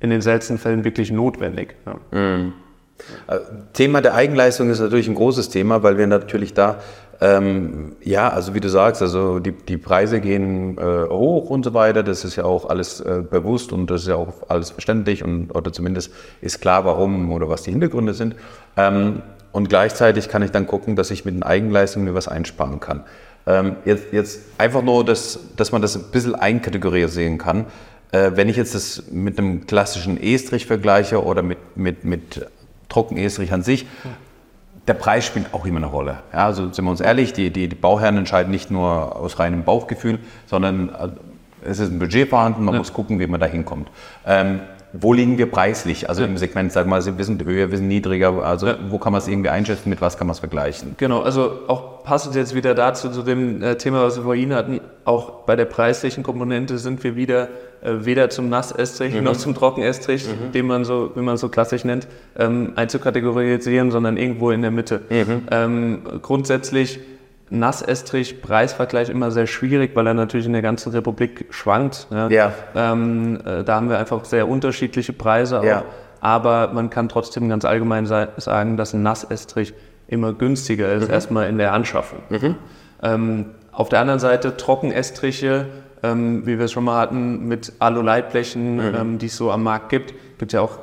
in 0.00 0.10
den 0.10 0.20
seltensten 0.20 0.58
Fällen 0.58 0.84
wirklich 0.84 1.10
notwendig. 1.10 1.74
Mhm. 2.10 2.52
Äh, 3.26 3.38
Thema 3.72 4.00
der 4.00 4.14
Eigenleistung 4.14 4.70
ist 4.70 4.80
natürlich 4.80 5.08
ein 5.08 5.14
großes 5.14 5.48
Thema, 5.48 5.82
weil 5.82 5.98
wir 5.98 6.06
natürlich 6.06 6.54
da 6.54 6.76
ähm, 7.22 7.96
ja, 8.02 8.30
also 8.30 8.54
wie 8.54 8.60
du 8.60 8.70
sagst, 8.70 9.02
also 9.02 9.40
die, 9.40 9.52
die 9.52 9.76
Preise 9.76 10.20
gehen 10.20 10.78
äh, 10.78 11.06
hoch 11.08 11.50
und 11.50 11.64
so 11.64 11.74
weiter. 11.74 12.02
Das 12.02 12.24
ist 12.24 12.36
ja 12.36 12.44
auch 12.44 12.68
alles 12.68 13.00
äh, 13.00 13.22
bewusst 13.28 13.72
und 13.72 13.90
das 13.90 14.02
ist 14.02 14.08
ja 14.08 14.16
auch 14.16 14.48
alles 14.48 14.70
verständlich 14.70 15.22
und 15.22 15.54
oder 15.54 15.72
zumindest 15.72 16.12
ist 16.40 16.60
klar, 16.60 16.86
warum 16.86 17.30
oder 17.32 17.48
was 17.48 17.62
die 17.62 17.72
Hintergründe 17.72 18.14
sind. 18.14 18.36
Ähm, 18.76 19.20
und 19.52 19.68
gleichzeitig 19.68 20.28
kann 20.28 20.42
ich 20.42 20.50
dann 20.50 20.66
gucken, 20.66 20.96
dass 20.96 21.10
ich 21.10 21.24
mit 21.24 21.34
den 21.34 21.42
Eigenleistungen 21.42 22.06
mir 22.06 22.14
was 22.14 22.26
einsparen 22.26 22.80
kann. 22.80 23.04
Ähm, 23.46 23.76
jetzt, 23.84 24.12
jetzt 24.12 24.40
einfach 24.56 24.82
nur, 24.82 25.04
dass, 25.04 25.40
dass 25.56 25.72
man 25.72 25.82
das 25.82 25.96
ein 25.96 26.04
bisschen 26.12 26.34
einkategorisieren 26.34 27.36
kann. 27.36 27.66
Äh, 28.12 28.32
wenn 28.34 28.48
ich 28.48 28.56
jetzt 28.56 28.74
das 28.74 29.04
mit 29.10 29.38
einem 29.38 29.66
klassischen 29.66 30.22
Estrich 30.22 30.66
vergleiche 30.66 31.22
oder 31.22 31.42
mit, 31.42 31.58
mit, 31.76 32.04
mit 32.04 32.46
Trockenestrich 32.88 33.52
an 33.52 33.62
sich, 33.62 33.86
der 34.86 34.94
Preis 34.94 35.26
spielt 35.26 35.52
auch 35.52 35.66
immer 35.66 35.78
eine 35.78 35.86
Rolle. 35.86 36.18
Ja, 36.32 36.46
also 36.46 36.72
sind 36.72 36.84
wir 36.84 36.90
uns 36.90 37.00
ehrlich, 37.00 37.32
die, 37.32 37.50
die, 37.50 37.68
die 37.68 37.76
Bauherren 37.76 38.16
entscheiden 38.16 38.50
nicht 38.50 38.70
nur 38.70 39.16
aus 39.16 39.38
reinem 39.38 39.64
Bauchgefühl, 39.64 40.18
sondern 40.46 40.88
äh, 40.88 41.08
es 41.62 41.78
ist 41.78 41.90
ein 41.90 41.98
Budget 41.98 42.28
vorhanden, 42.28 42.64
man 42.64 42.74
ja. 42.74 42.78
muss 42.78 42.92
gucken, 42.92 43.18
wie 43.18 43.26
man 43.26 43.40
da 43.40 43.46
hinkommt. 43.46 43.90
Ähm, 44.26 44.60
wo 44.92 45.12
liegen 45.12 45.38
wir 45.38 45.50
preislich? 45.50 46.08
Also 46.08 46.22
ja. 46.22 46.28
im 46.28 46.36
Segment, 46.36 46.72
sag 46.72 46.86
mal, 46.86 47.04
wir 47.04 47.24
sind 47.24 47.44
höher, 47.44 47.70
wir 47.70 47.78
sind 47.78 47.88
niedriger. 47.88 48.42
Also 48.44 48.66
ja. 48.66 48.78
wo 48.88 48.98
kann 48.98 49.12
man 49.12 49.20
es 49.20 49.28
irgendwie 49.28 49.50
einschätzen, 49.50 49.88
mit 49.88 50.00
was 50.00 50.18
kann 50.18 50.26
man 50.26 50.32
es 50.32 50.40
vergleichen? 50.40 50.94
Genau, 50.98 51.20
also 51.20 51.60
auch 51.68 52.02
passend 52.02 52.34
jetzt 52.34 52.54
wieder 52.54 52.74
dazu, 52.74 53.10
zu 53.10 53.22
dem 53.22 53.62
äh, 53.62 53.76
Thema, 53.76 54.02
was 54.02 54.16
wir 54.16 54.24
vorhin 54.24 54.52
hatten, 54.54 54.80
auch 55.04 55.44
bei 55.44 55.56
der 55.56 55.66
preislichen 55.66 56.22
Komponente 56.22 56.78
sind 56.78 57.02
wir 57.04 57.14
wieder 57.16 57.48
äh, 57.82 58.04
weder 58.04 58.30
zum 58.30 58.48
Nassestrich 58.48 59.14
mhm. 59.14 59.24
noch 59.24 59.36
zum 59.36 59.54
Trockenestrich, 59.54 60.26
mhm. 60.26 60.52
den 60.52 60.66
man 60.66 60.84
so, 60.84 61.12
wie 61.14 61.20
man 61.20 61.36
so 61.36 61.48
klassisch 61.48 61.84
nennt, 61.84 62.08
ähm, 62.36 62.72
einzukategorisieren, 62.76 63.90
sondern 63.90 64.16
irgendwo 64.16 64.50
in 64.50 64.62
der 64.62 64.70
Mitte. 64.70 65.02
Mhm. 65.08 65.42
Ähm, 65.50 66.02
grundsätzlich 66.22 67.00
Nassestrich, 67.50 68.40
Preisvergleich 68.42 69.10
immer 69.10 69.30
sehr 69.30 69.46
schwierig, 69.46 69.94
weil 69.94 70.06
er 70.06 70.14
natürlich 70.14 70.46
in 70.46 70.52
der 70.52 70.62
ganzen 70.62 70.92
Republik 70.92 71.46
schwankt. 71.50 72.06
Ja. 72.10 72.28
ja. 72.28 72.52
Ähm, 72.74 73.40
äh, 73.44 73.64
da 73.64 73.76
haben 73.76 73.90
wir 73.90 73.98
einfach 73.98 74.24
sehr 74.24 74.48
unterschiedliche 74.48 75.12
Preise. 75.12 75.60
Ja. 75.64 75.84
Aber 76.20 76.70
man 76.72 76.90
kann 76.90 77.08
trotzdem 77.08 77.48
ganz 77.48 77.64
allgemein 77.64 78.06
sagen, 78.06 78.76
dass 78.76 78.94
ein 78.94 79.02
Nassestrich 79.02 79.74
immer 80.06 80.32
günstiger 80.32 80.92
ist, 80.92 81.08
mhm. 81.08 81.14
erstmal 81.14 81.48
in 81.48 81.58
der 81.58 81.72
Anschaffung. 81.72 82.20
Mhm. 82.28 82.56
Ähm, 83.02 83.46
auf 83.72 83.88
der 83.88 84.00
anderen 84.00 84.20
Seite 84.20 84.56
Trockenestriche 84.56 85.66
ähm, 86.02 86.46
wie 86.46 86.58
wir 86.58 86.66
es 86.66 86.72
schon 86.72 86.84
mal 86.84 86.98
hatten, 86.98 87.46
mit 87.46 87.72
Alu-Leitblechen, 87.78 88.76
mhm. 88.76 88.94
ähm, 88.94 89.18
die 89.18 89.26
es 89.26 89.36
so 89.36 89.50
am 89.50 89.62
Markt 89.62 89.88
gibt. 89.90 90.12
Es 90.12 90.38
Gibt 90.38 90.52
ja 90.52 90.60
auch 90.60 90.78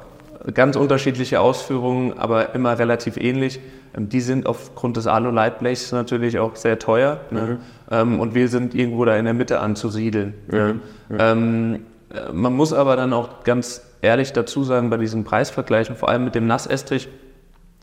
ganz 0.54 0.76
unterschiedliche 0.76 1.40
Ausführungen, 1.40 2.18
aber 2.18 2.54
immer 2.54 2.78
relativ 2.78 3.18
ähnlich. 3.18 3.60
Ähm, 3.98 4.10
die 4.10 4.22
sind 4.22 4.46
aufgrund 4.46 4.98
des 4.98 5.08
Alu-Leitblechs 5.08 5.92
natürlich 5.92 6.40
auch 6.40 6.56
sehr 6.56 6.80
teuer. 6.80 7.20
Ne? 7.32 7.42
Mhm. 7.42 7.58
Ähm, 7.92 8.20
und 8.20 8.36
wir 8.36 8.48
sind 8.48 8.76
irgendwo 8.76 9.04
da 9.06 9.18
in 9.18 9.26
der 9.26 9.34
Mitte 9.34 9.60
anzusiedeln. 9.60 10.34
Mhm. 10.48 10.82
Ähm, 11.18 11.80
äh, 12.14 12.32
man 12.32 12.54
muss 12.54 12.74
aber 12.74 12.96
dann 12.96 13.14
auch 13.14 13.44
ganz 13.44 13.82
ehrlich 14.02 14.34
dazu 14.34 14.64
sagen, 14.64 14.90
bei 14.90 14.98
diesen 14.98 15.24
Preisvergleichen, 15.24 15.96
vor 15.96 16.10
allem 16.10 16.24
mit 16.24 16.36
dem 16.36 16.48
Nassestrich, 16.48 17.10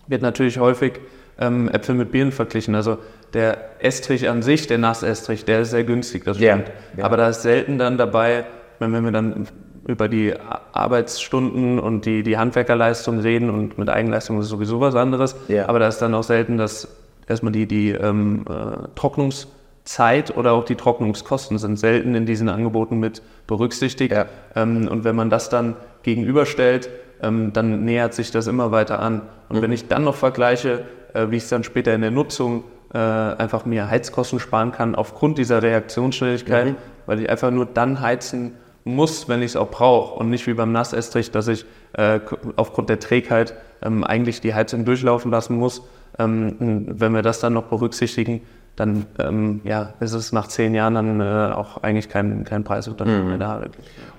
wird 0.07 0.23
natürlich 0.23 0.59
häufig 0.59 1.01
ähm, 1.39 1.69
Äpfel 1.69 1.95
mit 1.95 2.13
Birnen 2.13 2.33
verglichen. 2.33 2.75
Also 2.75 2.99
der 3.33 3.83
Estrich 3.83 4.29
an 4.29 4.43
sich, 4.43 4.67
der 4.67 4.79
Nassestrich, 4.79 5.45
der 5.45 5.63
ist 5.63 5.71
sehr 5.71 5.85
günstig, 5.85 6.25
das 6.25 6.37
stimmt. 6.37 6.69
Ja, 6.69 6.99
ja. 6.99 7.05
Aber 7.05 7.17
da 7.17 7.29
ist 7.29 7.43
selten 7.43 7.79
dann 7.79 7.99
dabei, 7.99 8.45
wenn 8.79 8.93
wir 9.05 9.11
dann 9.11 9.49
über 9.87 10.09
die 10.09 10.35
Arbeitsstunden 10.73 11.79
und 11.79 12.07
die, 12.07 12.23
die 12.23 12.39
Handwerkerleistung 12.39 13.21
reden 13.21 13.51
und 13.51 13.79
mit 13.79 13.89
Eigenleistung 13.89 14.41
ist 14.41 14.49
sowieso 14.49 14.81
was 14.81 14.95
anderes. 14.95 15.37
Ja. 15.49 15.69
Aber 15.69 15.79
da 15.79 15.89
ist 15.89 15.99
dann 15.99 16.15
auch 16.15 16.23
selten, 16.23 16.57
dass 16.57 16.89
erstmal 17.29 17.53
die, 17.53 17.67
die 17.67 17.91
ähm, 17.91 18.45
äh, 18.49 18.89
Trocknungszeit 18.95 20.37
oder 20.37 20.53
auch 20.53 20.65
die 20.65 20.75
Trocknungskosten 20.75 21.59
sind 21.59 21.79
selten 21.79 22.15
in 22.15 22.27
diesen 22.27 22.49
Angeboten 22.49 22.99
mit 22.99 23.23
berücksichtigt. 23.47 24.13
Ja. 24.13 24.27
Ähm, 24.55 24.89
und 24.89 25.05
wenn 25.05 25.17
man 25.17 25.31
das 25.31 25.49
dann 25.49 25.77
gegenüberstellt, 26.03 26.89
ähm, 27.23 27.53
dann 27.53 27.85
nähert 27.85 28.15
sich 28.15 28.31
das 28.31 28.47
immer 28.47 28.71
weiter 28.71 29.01
an. 29.01 29.23
Und 29.49 29.59
mhm. 29.59 29.63
wenn 29.63 29.73
ich 29.73 29.89
dann 29.89 30.05
noch 30.05 30.15
vergleiche, 30.15 30.85
äh, 31.13 31.31
wie 31.31 31.37
ich 31.37 31.45
es 31.45 31.49
dann 31.49 31.65
später 31.65 31.95
in 31.95 32.01
der 32.01 32.11
Nutzung 32.11 32.65
äh, 32.93 32.99
einfach 32.99 33.65
mir 33.65 33.91
Heizkosten 33.91 34.41
sparen 34.41 34.73
kann 34.73 34.95
aufgrund 34.95 35.39
dieser 35.39 35.63
Reaktionsschwierigkeit, 35.63 36.67
mhm. 36.69 36.77
weil 37.07 37.21
ich 37.21 37.29
einfach 37.29 37.51
nur 37.51 37.67
dann 37.67 38.01
heizen 38.01 38.53
muss, 38.85 39.29
wenn 39.29 39.41
ich 39.41 39.53
es 39.53 39.57
auch 39.57 39.71
brauche 39.71 40.19
und 40.19 40.31
nicht 40.31 40.47
wie 40.47 40.55
beim 40.55 40.73
Nassestrich, 40.73 41.31
dass 41.31 41.49
ich 41.49 41.65
äh, 41.95 42.21
aufgrund 42.57 42.91
der 42.91 43.01
Trägheit 43.01 43.55
ähm, 43.83 44.05
eigentlich 44.05 44.41
die 44.41 44.55
Heizung 44.55 44.85
durchlaufen 44.85 45.31
lassen 45.31 45.57
muss. 45.57 45.83
Ähm, 46.19 46.55
wenn 46.59 47.13
wir 47.13 47.23
das 47.23 47.41
dann 47.41 47.55
noch 47.55 47.65
berücksichtigen, 47.65 48.43
dann 48.77 49.07
ähm, 49.19 49.61
ja, 49.65 49.95
ist 50.01 50.13
es 50.13 50.33
nach 50.33 50.49
zehn 50.49 50.75
Jahren 50.75 50.95
dann 50.95 51.21
äh, 51.21 51.55
auch 51.55 51.83
eigentlich 51.83 52.09
kein, 52.09 52.45
kein 52.45 52.65
Preisunterschied 52.65 53.23
mhm. 53.23 53.29
mehr 53.29 53.39
da. 53.39 53.63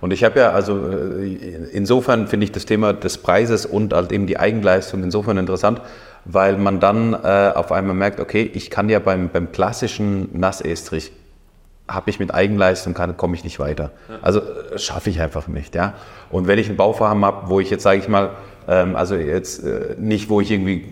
Und 0.02 0.12
ich 0.12 0.24
habe 0.24 0.40
ja, 0.40 0.52
also 0.52 0.90
äh, 0.90 1.36
insofern 1.74 2.28
finde 2.28 2.46
ich 2.46 2.52
das 2.52 2.66
Thema 2.66 2.94
des 2.94 3.18
Preises 3.18 3.66
und 3.66 3.94
halt 3.94 4.12
eben 4.12 4.28
die 4.28 4.40
Eigenleistung 4.40 5.04
insofern 5.04 5.38
interessant, 5.38 5.82
weil 6.24 6.58
man 6.58 6.80
dann 6.80 7.14
äh, 7.14 7.52
auf 7.54 7.72
einmal 7.72 7.96
merkt, 7.96 8.20
okay, 8.20 8.50
ich 8.54 8.70
kann 8.70 8.90
ja 8.90 9.00
beim, 9.00 9.30
beim 9.30 9.52
klassischen 9.52 10.30
Nassestrich 10.38 11.12
habe 11.88 12.10
ich 12.10 12.20
mit 12.20 12.34
Eigenleistung 12.34 12.96
komme 13.18 13.36
ich 13.36 13.44
nicht 13.44 13.60
weiter. 13.60 13.92
Also 14.22 14.40
äh, 14.40 14.78
schaffe 14.78 15.10
ich 15.10 15.22
einfach 15.22 15.48
nicht, 15.48 15.76
ja. 15.76 15.94
Und 16.30 16.48
wenn 16.48 16.58
ich 16.58 16.70
ein 16.70 16.78
Bauvorhaben 16.78 17.24
habe, 17.24 17.50
wo 17.50 17.60
ich 17.60 17.70
jetzt 17.70 17.84
sage 17.84 18.00
ich 18.00 18.08
mal, 18.08 18.32
ähm, 18.68 18.96
also 18.96 19.16
jetzt 19.16 19.64
äh, 19.64 19.96
nicht, 19.98 20.30
wo 20.30 20.42
ich 20.42 20.52
irgendwie 20.52 20.86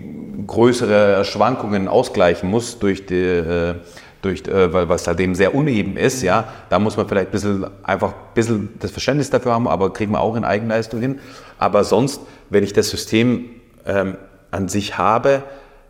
größere 0.46 1.26
Schwankungen 1.26 1.88
ausgleichen 1.88 2.50
muss 2.50 2.80
durch 2.80 3.06
die 3.06 3.16
äh, 3.16 3.76
durch, 4.22 4.48
äh, 4.48 4.72
weil 4.72 4.88
was 4.88 5.06
halt 5.06 5.20
eben 5.20 5.36
sehr 5.36 5.54
uneben 5.54 5.98
ist, 5.98 6.22
ja, 6.22 6.46
da 6.70 6.80
muss 6.80 6.96
man 6.96 7.08
vielleicht 7.08 7.30
ein 7.30 7.32
bisschen, 7.32 7.66
einfach 7.84 8.10
ein 8.10 8.34
bisschen 8.34 8.70
das 8.80 8.92
Verständnis 8.92 9.30
dafür 9.30 9.52
haben, 9.52 9.68
aber 9.68 9.92
kriegen 9.92 10.14
wir 10.14 10.22
auch 10.22 10.36
in 10.36 10.46
Eigenleistung 10.46 11.02
hin. 11.02 11.20
Aber 11.60 11.84
sonst, 11.84 12.22
wenn 12.50 12.64
ich 12.64 12.72
das 12.72 12.90
System 12.90 13.50
ähm, 13.86 14.16
an 14.54 14.70
sich 14.70 14.98
habe. 14.98 15.44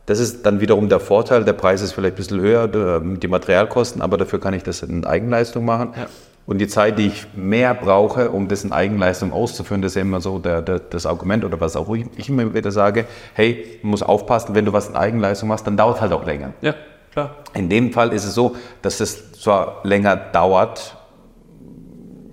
Das 0.06 0.20
ist 0.20 0.46
dann 0.46 0.60
wiederum 0.60 0.90
der 0.90 1.00
Vorteil. 1.00 1.46
Der 1.46 1.54
Preis 1.54 1.82
ist 1.82 1.94
vielleicht 1.94 2.16
ein 2.16 2.18
bisschen 2.18 2.42
höher, 2.42 2.68
die 2.68 3.28
Materialkosten, 3.28 4.02
aber 4.02 4.18
dafür 4.18 4.40
kann 4.40 4.54
ich 4.54 4.64
das 4.64 4.82
in 4.82 5.06
Eigenleistung 5.06 5.64
machen. 5.66 5.94
Ja. 5.96 6.08
Und 6.46 6.58
die 6.58 6.68
Zeit, 6.68 7.00
die 7.00 7.08
ich 7.08 7.26
mehr 7.36 7.74
brauche, 7.74 8.30
um 8.30 8.50
das 8.50 8.66
in 8.66 8.74
Eigenleistung 8.74 9.32
auszuführen, 9.32 9.82
das 9.82 9.94
ist 9.94 9.96
ja 9.96 10.02
immer 10.02 10.20
so 10.20 10.40
der, 10.40 10.62
der, 10.62 10.80
das 10.80 11.06
Argument 11.06 11.46
oder 11.46 11.62
was 11.62 11.78
auch 11.78 11.94
ich 11.96 12.28
immer 12.28 12.54
wieder 12.54 12.72
sage, 12.72 13.06
hey, 13.34 13.80
man 13.82 13.92
muss 13.92 14.04
aufpassen, 14.04 14.54
wenn 14.54 14.66
du 14.66 14.74
was 14.74 14.90
in 14.90 14.98
Eigenleistung 14.98 15.48
machst, 15.48 15.66
dann 15.66 15.78
dauert 15.78 15.96
es 15.96 16.02
halt 16.02 16.12
auch 16.12 16.26
länger. 16.26 16.54
Ja, 16.62 16.76
klar. 17.14 17.36
In 17.54 17.70
dem 17.70 17.94
Fall 17.94 18.12
ist 18.12 18.26
es 18.26 18.34
so, 18.34 18.58
dass 18.82 19.00
es 19.00 19.32
zwar 19.32 19.80
länger 19.84 20.18
dauert, 20.18 20.98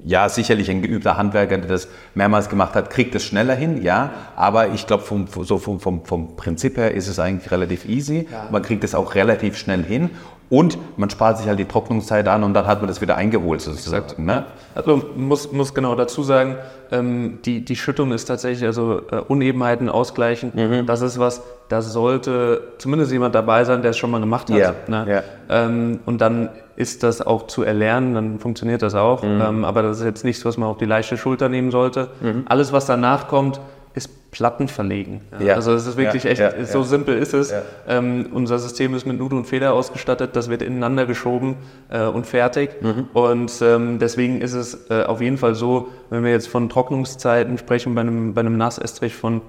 ja, 0.04 0.28
sicherlich 0.28 0.70
ein 0.70 0.82
geübter 0.82 1.16
Handwerker, 1.16 1.58
der 1.58 1.68
das 1.68 1.88
mehrmals 2.14 2.48
gemacht 2.48 2.74
hat, 2.74 2.90
kriegt 2.90 3.14
es 3.14 3.24
schneller 3.24 3.54
hin, 3.54 3.82
ja. 3.82 4.10
Aber 4.36 4.68
ich 4.68 4.86
glaube, 4.86 5.02
vom, 5.02 5.26
so 5.26 5.58
vom, 5.58 5.80
vom, 5.80 6.04
vom 6.04 6.36
Prinzip 6.36 6.76
her 6.76 6.94
ist 6.94 7.08
es 7.08 7.18
eigentlich 7.18 7.50
relativ 7.50 7.88
easy. 7.88 8.26
Ja. 8.30 8.48
Man 8.50 8.62
kriegt 8.62 8.84
es 8.84 8.94
auch 8.94 9.14
relativ 9.14 9.56
schnell 9.56 9.82
hin. 9.82 10.10
Und 10.50 10.78
man 10.96 11.08
spart 11.08 11.38
sich 11.38 11.46
halt 11.46 11.60
die 11.60 11.64
Trocknungszeit 11.64 12.26
an 12.26 12.42
und 12.42 12.54
dann 12.54 12.66
hat 12.66 12.80
man 12.80 12.88
das 12.88 13.00
wieder 13.00 13.16
eingeholt 13.16 13.60
sozusagen. 13.60 14.24
Ne? 14.24 14.46
Also 14.74 15.00
muss, 15.14 15.52
muss 15.52 15.74
genau 15.74 15.94
dazu 15.94 16.24
sagen, 16.24 16.56
ähm, 16.90 17.38
die, 17.44 17.64
die 17.64 17.76
Schüttung 17.76 18.10
ist 18.10 18.24
tatsächlich, 18.24 18.66
also 18.66 19.02
äh, 19.12 19.20
Unebenheiten 19.20 19.88
ausgleichen, 19.88 20.50
mhm. 20.52 20.86
das 20.86 21.02
ist 21.02 21.20
was, 21.20 21.42
das 21.68 21.92
sollte 21.92 22.62
zumindest 22.78 23.12
jemand 23.12 23.36
dabei 23.36 23.62
sein, 23.62 23.82
der 23.82 23.92
es 23.92 23.96
schon 23.96 24.10
mal 24.10 24.18
gemacht 24.18 24.50
hat. 24.50 24.58
Ja. 24.58 24.74
Ne? 24.88 25.06
Ja. 25.08 25.22
Ähm, 25.66 26.00
und 26.04 26.20
dann 26.20 26.48
ist 26.80 27.02
das 27.02 27.20
auch 27.20 27.46
zu 27.46 27.62
erlernen, 27.62 28.14
dann 28.14 28.38
funktioniert 28.38 28.80
das 28.80 28.94
auch. 28.94 29.22
Mhm. 29.22 29.40
Ähm, 29.40 29.64
aber 29.66 29.82
das 29.82 29.98
ist 29.98 30.04
jetzt 30.04 30.24
nichts, 30.24 30.44
was 30.46 30.56
man 30.56 30.70
auf 30.70 30.78
die 30.78 30.86
leichte 30.86 31.18
Schulter 31.18 31.50
nehmen 31.50 31.70
sollte. 31.70 32.08
Mhm. 32.22 32.44
Alles, 32.46 32.72
was 32.72 32.86
danach 32.86 33.28
kommt, 33.28 33.60
ist 33.92 34.30
Platten 34.30 34.66
verlegen. 34.66 35.20
Ja. 35.38 35.46
Ja. 35.46 35.54
Also 35.56 35.74
es 35.74 35.86
ist 35.86 35.98
wirklich 35.98 36.24
ja. 36.24 36.30
echt, 36.30 36.68
so 36.68 36.82
simpel 36.82 37.18
ist 37.18 37.34
es. 37.34 37.52
Ähm, 37.86 38.28
unser 38.32 38.58
System 38.58 38.94
ist 38.94 39.04
mit 39.04 39.18
Nut 39.18 39.32
und 39.32 39.44
Feder 39.44 39.74
ausgestattet, 39.74 40.34
das 40.34 40.48
wird 40.48 40.62
ineinander 40.62 41.04
geschoben 41.04 41.56
äh, 41.90 42.06
und 42.06 42.26
fertig. 42.26 42.70
Mhm. 42.80 43.08
Und 43.12 43.52
ähm, 43.60 43.98
deswegen 43.98 44.40
ist 44.40 44.54
es 44.54 44.90
äh, 44.90 45.02
auf 45.02 45.20
jeden 45.20 45.36
Fall 45.36 45.54
so, 45.54 45.88
wenn 46.08 46.24
wir 46.24 46.30
jetzt 46.30 46.48
von 46.48 46.70
Trocknungszeiten 46.70 47.58
sprechen, 47.58 47.94
bei 47.94 48.00
einem, 48.00 48.32
bei 48.32 48.40
einem 48.40 48.56
Nassestrich 48.56 49.14
von 49.14 49.42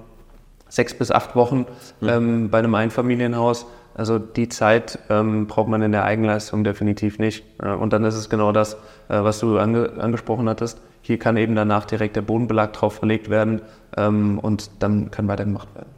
sechs 0.68 0.92
bis 0.94 1.10
acht 1.10 1.34
Wochen 1.36 1.66
mhm. 2.00 2.08
ähm, 2.08 2.50
bei 2.50 2.58
einem 2.58 2.74
Einfamilienhaus, 2.74 3.66
also 3.94 4.18
die 4.18 4.48
Zeit 4.48 4.98
ähm, 5.10 5.46
braucht 5.46 5.68
man 5.68 5.82
in 5.82 5.92
der 5.92 6.04
Eigenleistung 6.04 6.64
definitiv 6.64 7.18
nicht. 7.18 7.44
Und 7.58 7.92
dann 7.92 8.04
ist 8.04 8.14
es 8.14 8.30
genau 8.30 8.52
das, 8.52 8.74
äh, 9.08 9.22
was 9.22 9.38
du 9.40 9.58
ange 9.58 9.92
angesprochen 9.98 10.48
hattest. 10.48 10.80
Hier 11.02 11.18
kann 11.18 11.36
eben 11.36 11.54
danach 11.54 11.84
direkt 11.84 12.16
der 12.16 12.22
Bodenbelag 12.22 12.72
drauf 12.72 12.94
verlegt 12.94 13.28
werden 13.28 13.60
ähm, 13.96 14.38
und 14.38 14.70
dann 14.78 15.10
kann 15.10 15.28
weitergemacht 15.28 15.74
werden. 15.74 15.90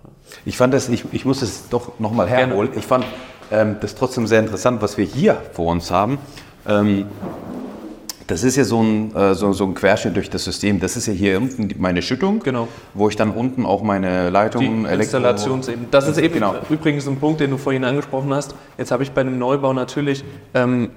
Ich 0.45 0.57
fand 0.57 0.75
das, 0.75 0.89
ich, 0.89 1.05
ich 1.13 1.25
muss 1.25 1.43
es 1.43 1.69
doch 1.69 1.99
nochmal 2.01 2.27
herholen. 2.27 2.71
Ich 2.75 2.87
fand 2.87 3.05
ähm, 3.51 3.77
das 3.81 3.95
trotzdem 3.95 4.27
sehr 4.27 4.41
interessant, 4.41 4.83
was 4.83 4.97
wir 4.97 5.05
hier 5.05 5.37
vor 5.53 5.71
uns 5.71 5.91
haben. 5.91 6.19
Das 8.27 8.43
ist 8.43 8.57
ja 8.57 8.65
so 8.65 8.83
ein, 8.83 9.15
äh, 9.15 9.35
so, 9.35 9.53
so, 9.53 9.65
ein 9.65 9.75
Querschnitt 9.75 10.17
durch 10.17 10.31
das 10.31 10.45
System. 10.45 10.81
Das 10.81 10.97
ist 10.97 11.07
ja 11.07 11.13
hier 11.13 11.37
unten 11.39 11.69
meine 11.79 12.01
Schüttung, 12.01 12.41
genau. 12.41 12.69
wo 12.95 13.09
ich 13.09 13.17
dann 13.17 13.31
unten 13.31 13.67
auch 13.67 13.83
meine 13.83 14.31
Leitungen, 14.31 14.85
Die 14.85 14.95
Installationsebene. 14.95 15.89
Das 15.91 16.09
ist 16.09 16.19
eben 16.19 16.35
genau. 16.35 16.55
übrigens 16.71 17.07
ein 17.07 17.17
Punkt, 17.17 17.41
den 17.41 17.51
du 17.51 17.59
vorhin 17.59 17.85
angesprochen 17.85 18.33
hast. 18.33 18.55
Jetzt 18.79 18.91
habe 18.93 19.03
ich 19.03 19.13
bei 19.13 19.21
einem 19.21 19.39
Neubau 19.39 19.73
natürlich 19.75 20.25
ähm, 20.55 20.91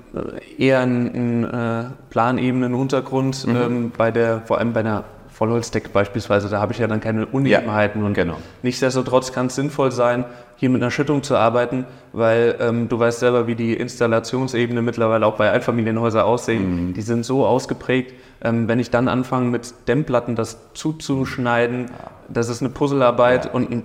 eher 0.58 0.80
einen, 0.80 1.13
einen 1.13 1.44
äh, 1.44 1.90
Planebenen-Untergrund, 2.10 3.46
mhm. 3.46 3.56
ähm, 3.56 3.92
bei 3.98 4.12
der, 4.12 4.42
vor 4.46 4.60
allem 4.60 4.72
bei 4.72 4.80
einer 4.80 5.04
Vollholzdecke 5.38 5.89
beispielsweise, 5.89 6.50
da 6.50 6.60
habe 6.60 6.73
ich 6.73 6.80
ja 6.80 6.88
dann 6.88 7.00
keine 7.00 7.28
Unebenheiten. 7.28 8.02
Ja, 8.02 8.08
und 8.08 8.15
genau. 8.15 8.38
nichtsdestotrotz 8.63 9.32
kann 9.32 9.45
es 9.47 9.56
sinnvoll 9.56 9.91
sein, 9.91 10.26
hier 10.56 10.71
mit 10.71 10.82
einer 10.82 10.89
Schüttung 10.89 11.21
zu 11.21 11.36
arbeiten, 11.36 11.86
weil 12.12 12.56
ähm, 12.60 12.89
du 12.89 12.97
weißt 12.97 13.19
selber, 13.19 13.45
wie 13.45 13.54
die 13.54 13.76
Installationsebene 13.76 14.82
mittlerweile 14.82 15.28
auch 15.28 15.36
bei 15.36 15.52
Einfamilienhäusern 15.52 16.23
aussehen. 16.23 16.88
Mhm. 16.88 16.93
Die 16.95 17.04
sind 17.04 17.23
so 17.23 17.45
ausgeprägt. 17.45 18.15
Ähm, 18.41 18.67
wenn 18.67 18.80
ich 18.80 18.89
dann 18.89 19.08
anfange 19.08 19.52
mit 19.52 19.76
Dämmplatten 19.88 20.36
das 20.36 20.58
zuzuschneiden, 20.73 21.91
das 22.30 22.50
ist 22.50 22.63
eine 22.63 22.71
Puzzlearbeit 22.71 23.45
ja. 23.45 23.52
und 23.52 23.71
ein 23.71 23.84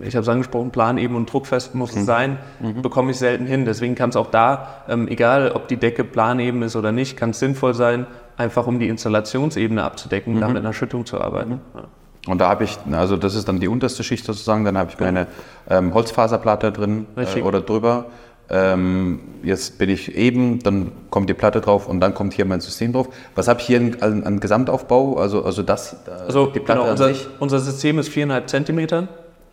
ich 0.00 0.16
habe 0.16 0.22
es 0.22 0.28
angesprochen, 0.28 0.70
Plan 0.70 0.98
eben 0.98 1.14
und 1.14 1.32
druckfest 1.32 1.74
muss 1.74 1.90
es 1.90 1.96
mhm. 1.96 2.04
sein, 2.04 2.38
mhm. 2.58 2.82
bekomme 2.82 3.10
ich 3.10 3.18
selten 3.18 3.46
hin. 3.46 3.64
Deswegen 3.64 3.94
kann 3.94 4.10
es 4.10 4.16
auch 4.16 4.30
da, 4.30 4.82
ähm, 4.88 5.08
egal 5.08 5.52
ob 5.52 5.68
die 5.68 5.76
Decke 5.76 6.04
planeben 6.04 6.62
ist 6.62 6.74
oder 6.74 6.90
nicht, 6.90 7.16
kann 7.16 7.30
es 7.30 7.38
sinnvoll 7.38 7.74
sein, 7.74 8.06
einfach 8.40 8.66
um 8.66 8.78
die 8.78 8.88
Installationsebene 8.88 9.82
abzudecken, 9.82 10.34
mhm. 10.34 10.40
da 10.40 10.48
mit 10.48 10.56
einer 10.58 10.72
Schüttung 10.72 11.06
zu 11.06 11.20
arbeiten. 11.20 11.50
Mhm. 11.50 11.60
Ja. 11.74 11.84
Und 12.26 12.40
da 12.40 12.48
habe 12.48 12.64
ich, 12.64 12.76
also 12.92 13.16
das 13.16 13.34
ist 13.34 13.48
dann 13.48 13.60
die 13.60 13.68
unterste 13.68 14.04
Schicht 14.04 14.24
sozusagen, 14.24 14.64
dann 14.64 14.76
habe 14.76 14.90
ich 14.90 14.98
meine 14.98 15.26
ähm, 15.68 15.94
Holzfaserplatte 15.94 16.70
drin 16.70 17.06
äh, 17.16 17.40
oder 17.40 17.60
drüber. 17.60 18.06
Ähm, 18.50 19.20
jetzt 19.42 19.78
bin 19.78 19.88
ich 19.88 20.16
eben, 20.16 20.58
dann 20.58 20.92
kommt 21.08 21.30
die 21.30 21.34
Platte 21.34 21.60
drauf 21.60 21.88
und 21.88 22.00
dann 22.00 22.14
kommt 22.14 22.34
hier 22.34 22.44
mein 22.44 22.60
System 22.60 22.92
drauf. 22.92 23.08
Was 23.36 23.46
habe 23.46 23.60
ich 23.60 23.66
hier 23.66 23.78
an, 24.00 24.24
an, 24.24 24.40
Gesamtaufbau? 24.40 25.18
Also, 25.18 25.44
also 25.44 25.62
das, 25.62 25.94
äh, 26.06 26.10
also 26.26 26.46
die 26.46 26.60
Platte 26.60 26.80
genau, 26.80 26.90
unser, 26.90 27.12
unser 27.38 27.58
System 27.60 27.98
ist 27.98 28.08
viereinhalb 28.08 28.50
Zentimeter. 28.50 29.08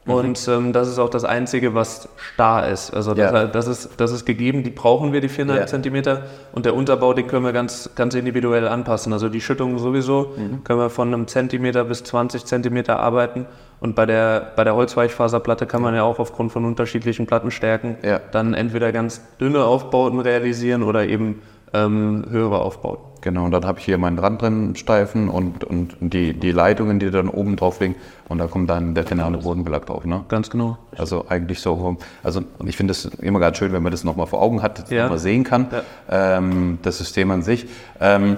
Mhm. 0.07 0.13
Und 0.13 0.47
ähm, 0.47 0.73
das 0.73 0.87
ist 0.87 0.99
auch 0.99 1.09
das 1.09 1.23
Einzige, 1.23 1.75
was 1.75 2.09
starr 2.15 2.69
ist. 2.69 2.93
Also 2.93 3.13
das, 3.13 3.31
ja. 3.31 3.45
das, 3.45 3.67
ist, 3.67 3.89
das 3.97 4.11
ist 4.11 4.25
gegeben, 4.25 4.63
die 4.63 4.69
brauchen 4.69 5.13
wir, 5.13 5.21
die 5.21 5.29
4,5 5.29 5.55
ja. 5.55 5.65
Zentimeter. 5.67 6.23
Und 6.53 6.65
der 6.65 6.75
Unterbau, 6.75 7.13
den 7.13 7.27
können 7.27 7.45
wir 7.45 7.53
ganz, 7.53 7.89
ganz 7.95 8.15
individuell 8.15 8.67
anpassen. 8.67 9.13
Also 9.13 9.29
die 9.29 9.41
Schüttung 9.41 9.77
sowieso 9.77 10.33
mhm. 10.37 10.63
können 10.63 10.79
wir 10.79 10.89
von 10.89 11.13
einem 11.13 11.27
Zentimeter 11.27 11.83
bis 11.83 12.03
20 12.03 12.45
Zentimeter 12.45 12.99
arbeiten. 12.99 13.45
Und 13.79 13.95
bei 13.95 14.05
der, 14.07 14.53
bei 14.55 14.63
der 14.63 14.75
Holzweichfaserplatte 14.75 15.67
kann 15.67 15.81
man 15.83 15.93
ja 15.93 16.03
auch 16.03 16.17
aufgrund 16.17 16.51
von 16.51 16.65
unterschiedlichen 16.65 17.27
Plattenstärken 17.27 17.97
ja. 18.01 18.19
dann 18.31 18.55
entweder 18.55 18.91
ganz 18.91 19.21
dünne 19.39 19.65
Aufbauten 19.65 20.19
realisieren 20.19 20.81
oder 20.81 21.05
eben 21.05 21.41
ähm, 21.73 22.25
höhere 22.29 22.59
Aufbauten. 22.59 23.07
Genau, 23.21 23.45
und 23.45 23.51
dann 23.51 23.65
habe 23.65 23.79
ich 23.79 23.85
hier 23.85 23.97
meinen 23.97 24.19
Rand 24.19 24.41
drin, 24.41 24.75
Steifen 24.75 25.27
und, 25.29 25.63
und 25.63 25.97
die, 25.99 26.33
die 26.33 26.51
Leitungen, 26.51 26.99
die 26.99 27.11
dann 27.11 27.29
oben 27.29 27.55
drauf 27.55 27.79
liegen. 27.79 27.95
Und 28.29 28.37
da 28.37 28.47
kommt 28.47 28.69
dann 28.69 28.95
der 28.95 29.05
finale 29.05 29.39
Bodenbelag 29.39 29.85
drauf. 29.85 30.05
Ne? 30.05 30.23
Ganz 30.29 30.49
genau. 30.49 30.77
Also 30.95 31.25
eigentlich 31.27 31.59
so. 31.59 31.97
Also 32.23 32.43
ich 32.65 32.77
finde 32.77 32.91
es 32.91 33.05
immer 33.05 33.39
ganz 33.39 33.57
schön, 33.57 33.73
wenn 33.73 33.83
man 33.83 33.91
das 33.91 34.03
nochmal 34.03 34.27
vor 34.27 34.41
Augen 34.41 34.61
hat, 34.61 34.89
ja. 34.91 35.09
mal 35.09 35.17
sehen 35.17 35.43
kann, 35.43 35.67
ja. 35.71 36.37
ähm, 36.37 36.79
das 36.83 36.99
System 36.99 37.31
an 37.31 37.41
sich. 37.41 37.67
Ähm, 37.99 38.37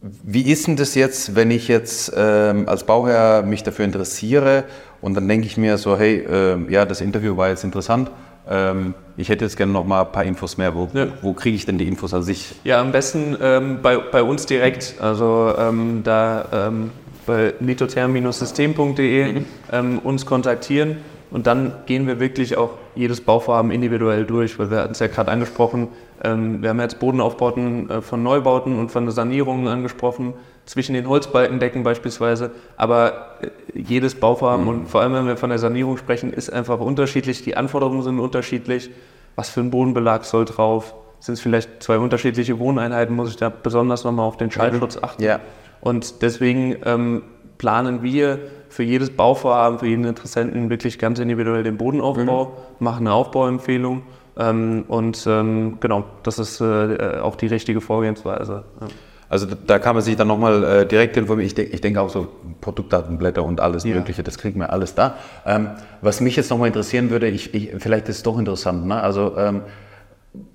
wie 0.00 0.50
ist 0.50 0.66
denn 0.66 0.76
das 0.76 0.94
jetzt, 0.94 1.34
wenn 1.34 1.50
ich 1.50 1.68
jetzt 1.68 2.12
ähm, 2.16 2.68
als 2.68 2.84
Bauherr 2.84 3.42
mich 3.42 3.62
dafür 3.62 3.84
interessiere 3.84 4.64
und 5.00 5.14
dann 5.14 5.26
denke 5.26 5.46
ich 5.46 5.56
mir 5.56 5.78
so, 5.78 5.98
hey, 5.98 6.18
äh, 6.18 6.70
ja, 6.70 6.84
das 6.84 7.00
Interview 7.00 7.36
war 7.36 7.48
jetzt 7.48 7.64
interessant, 7.64 8.10
ähm, 8.48 8.94
ich 9.16 9.28
hätte 9.28 9.44
jetzt 9.44 9.56
gerne 9.56 9.72
noch 9.72 9.84
mal 9.84 10.02
ein 10.02 10.12
paar 10.12 10.24
Infos 10.24 10.56
mehr. 10.58 10.74
Wo, 10.74 10.88
ja. 10.92 11.06
wo 11.22 11.32
kriege 11.32 11.56
ich 11.56 11.64
denn 11.66 11.78
die 11.78 11.88
Infos 11.88 12.12
an 12.12 12.22
sich? 12.22 12.54
Ja, 12.64 12.80
am 12.80 12.92
besten 12.92 13.36
ähm, 13.40 13.78
bei, 13.82 13.96
bei 13.98 14.22
uns 14.22 14.46
direkt. 14.46 14.96
Also 15.00 15.54
ähm, 15.58 16.02
da 16.04 16.68
ähm, 16.68 16.90
bei 17.26 17.54
litotherm-system.de 17.60 19.32
mhm. 19.32 19.44
Ähm, 19.72 19.98
uns 19.98 20.26
kontaktieren 20.26 20.98
und 21.30 21.46
dann 21.46 21.72
gehen 21.86 22.06
wir 22.06 22.20
wirklich 22.20 22.56
auch 22.56 22.70
jedes 22.94 23.20
Bauvorhaben 23.20 23.70
individuell 23.70 24.24
durch, 24.24 24.58
weil 24.58 24.70
wir 24.70 24.78
hatten 24.78 24.92
es 24.92 25.00
ja 25.00 25.08
gerade 25.08 25.30
angesprochen, 25.30 25.88
ähm, 26.22 26.62
wir 26.62 26.70
haben 26.70 26.80
jetzt 26.80 26.98
Bodenaufbauten 26.98 27.90
äh, 27.90 28.00
von 28.00 28.22
Neubauten 28.22 28.78
und 28.78 28.90
von 28.90 29.10
Sanierungen 29.10 29.68
angesprochen, 29.68 30.34
zwischen 30.66 30.94
den 30.94 31.08
Holzbalkendecken 31.08 31.82
beispielsweise. 31.82 32.50
Aber 32.76 33.38
äh, 33.40 33.48
jedes 33.74 34.14
Bauvorhaben 34.14 34.64
mhm. 34.64 34.68
und 34.68 34.88
vor 34.88 35.00
allem, 35.00 35.14
wenn 35.14 35.26
wir 35.26 35.36
von 35.36 35.50
der 35.50 35.58
Sanierung 35.58 35.96
sprechen, 35.96 36.32
ist 36.32 36.52
einfach 36.52 36.80
unterschiedlich. 36.80 37.42
Die 37.42 37.56
Anforderungen 37.56 38.02
sind 38.02 38.18
unterschiedlich. 38.18 38.90
Was 39.36 39.48
für 39.48 39.60
ein 39.60 39.70
Bodenbelag 39.70 40.24
soll 40.24 40.44
drauf? 40.44 40.94
Sind 41.20 41.34
es 41.34 41.40
vielleicht 41.40 41.82
zwei 41.82 41.98
unterschiedliche 41.98 42.58
Wohneinheiten? 42.58 43.14
Muss 43.14 43.30
ich 43.30 43.36
da 43.36 43.48
besonders 43.48 44.04
nochmal 44.04 44.26
auf 44.26 44.36
den 44.36 44.50
Schallschutz 44.50 44.98
achten? 45.00 45.22
Ja. 45.22 45.40
Und 45.80 46.22
deswegen 46.22 46.76
ähm, 46.84 47.22
planen 47.58 48.02
wir 48.02 48.38
für 48.68 48.82
jedes 48.82 49.10
Bauvorhaben, 49.10 49.78
für 49.78 49.86
jeden 49.86 50.04
Interessenten 50.04 50.68
wirklich 50.68 50.98
ganz 50.98 51.18
individuell 51.18 51.62
den 51.62 51.76
Bodenaufbau, 51.76 52.44
mhm. 52.44 52.84
machen 52.84 53.06
eine 53.06 53.14
Aufbauempfehlung 53.14 54.02
ähm, 54.36 54.84
und 54.88 55.26
ähm, 55.26 55.78
genau, 55.80 56.04
das 56.22 56.38
ist 56.38 56.60
äh, 56.60 57.20
auch 57.22 57.36
die 57.36 57.46
richtige 57.46 57.80
Vorgehensweise. 57.80 58.64
Ja. 58.80 58.86
Also 59.28 59.46
da 59.66 59.78
kann 59.78 59.94
man 59.94 60.04
sich 60.04 60.16
dann 60.16 60.28
nochmal 60.28 60.62
äh, 60.64 60.86
direkt 60.86 61.16
informieren. 61.16 61.46
Ich, 61.46 61.54
de 61.54 61.64
ich 61.64 61.80
denke 61.80 62.00
auch 62.00 62.10
so 62.10 62.28
Produktdatenblätter 62.60 63.42
und 63.44 63.60
alles 63.60 63.84
ja. 63.84 63.94
Mögliche, 63.94 64.22
das 64.22 64.38
kriegen 64.38 64.60
wir 64.60 64.72
alles 64.72 64.94
da. 64.94 65.16
Ähm, 65.44 65.70
was 66.00 66.20
mich 66.20 66.36
jetzt 66.36 66.50
nochmal 66.50 66.68
interessieren 66.68 67.10
würde, 67.10 67.28
ich, 67.28 67.54
ich, 67.54 67.70
vielleicht 67.78 68.08
ist 68.08 68.18
es 68.18 68.22
doch 68.22 68.38
interessant, 68.38 68.86
ne? 68.86 69.00
also 69.02 69.36
ähm, 69.36 69.62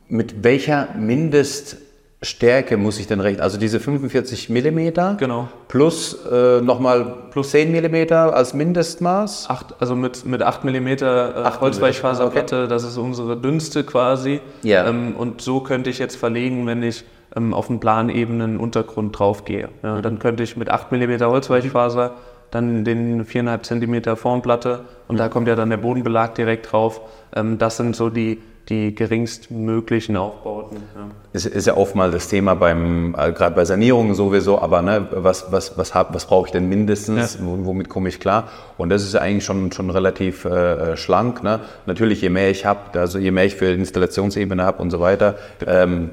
mit 0.07 0.43
welcher 0.43 0.89
Mindest- 0.97 1.77
Stärke 2.23 2.77
muss 2.77 2.99
ich 2.99 3.07
denn 3.07 3.19
rechnen? 3.19 3.41
Also 3.41 3.57
diese 3.57 3.79
45 3.79 4.47
mm 4.49 5.17
genau. 5.17 5.47
plus 5.67 6.23
äh, 6.31 6.61
nochmal 6.61 7.15
plus 7.31 7.49
10 7.49 7.71
mm 7.71 8.13
als 8.13 8.53
Mindestmaß? 8.53 9.49
Acht, 9.49 9.73
also 9.79 9.95
mit, 9.95 10.23
mit 10.23 10.43
8 10.43 10.63
mm 10.63 10.87
äh, 10.87 11.51
Holzweichfaserplatte, 11.59 12.57
okay. 12.59 12.67
das 12.69 12.83
ist 12.83 12.97
unsere 12.97 13.37
dünnste 13.37 13.83
quasi. 13.83 14.39
Ja. 14.61 14.87
Ähm, 14.87 15.15
und 15.15 15.41
so 15.41 15.61
könnte 15.61 15.89
ich 15.89 15.97
jetzt 15.97 16.15
verlegen, 16.15 16.67
wenn 16.67 16.83
ich 16.83 17.03
ähm, 17.35 17.53
auf 17.53 17.67
den 17.67 17.79
Planebenen 17.79 18.57
Untergrund 18.57 19.17
drauf 19.17 19.45
gehe. 19.45 19.69
Ja, 19.83 19.97
mhm. 19.97 20.01
Dann 20.01 20.19
könnte 20.19 20.43
ich 20.43 20.57
mit 20.57 20.69
8 20.69 20.91
mm 20.91 21.21
Holzweichfaser 21.21 22.15
dann 22.51 22.83
den 22.83 23.25
4,5 23.25 23.61
cm 24.03 24.17
Formplatte 24.17 24.81
und 25.07 25.15
mhm. 25.15 25.19
da 25.19 25.29
kommt 25.29 25.47
ja 25.47 25.55
dann 25.55 25.69
der 25.69 25.77
Bodenbelag 25.77 26.35
direkt 26.35 26.71
drauf. 26.71 27.01
Ähm, 27.33 27.57
das 27.57 27.77
sind 27.77 27.95
so 27.95 28.09
die 28.09 28.41
die 28.69 28.93
geringstmöglichen 28.95 30.15
Aufbauten. 30.15 30.77
Ja. 30.95 31.07
Ist, 31.33 31.45
ist 31.45 31.67
ja 31.67 31.75
oft 31.75 31.95
mal 31.95 32.11
das 32.11 32.27
Thema 32.27 32.55
beim, 32.55 33.15
äh, 33.17 33.31
gerade 33.31 33.55
bei 33.55 33.65
Sanierungen 33.65 34.13
sowieso, 34.13 34.59
aber 34.59 34.81
ne, 34.81 35.07
was, 35.11 35.51
was, 35.51 35.77
was, 35.77 35.95
hab, 35.95 36.13
was 36.13 36.25
brauche 36.25 36.47
ich 36.47 36.51
denn 36.51 36.69
mindestens, 36.69 37.35
ja. 37.35 37.39
womit 37.41 37.89
komme 37.89 38.09
ich 38.09 38.19
klar? 38.19 38.49
Und 38.77 38.89
das 38.89 39.03
ist 39.03 39.13
ja 39.13 39.21
eigentlich 39.21 39.45
schon, 39.45 39.71
schon 39.71 39.89
relativ 39.89 40.45
äh, 40.45 40.95
schlank. 40.95 41.43
Ne? 41.43 41.59
Natürlich, 41.85 42.21
je 42.21 42.29
mehr 42.29 42.49
ich 42.49 42.65
habe, 42.65 42.99
also 42.99 43.17
je 43.17 43.31
mehr 43.31 43.45
ich 43.45 43.55
für 43.55 43.65
Installationsebene 43.65 44.63
habe 44.63 44.81
und 44.81 44.91
so 44.91 44.99
weiter, 44.99 45.35
ähm, 45.65 46.11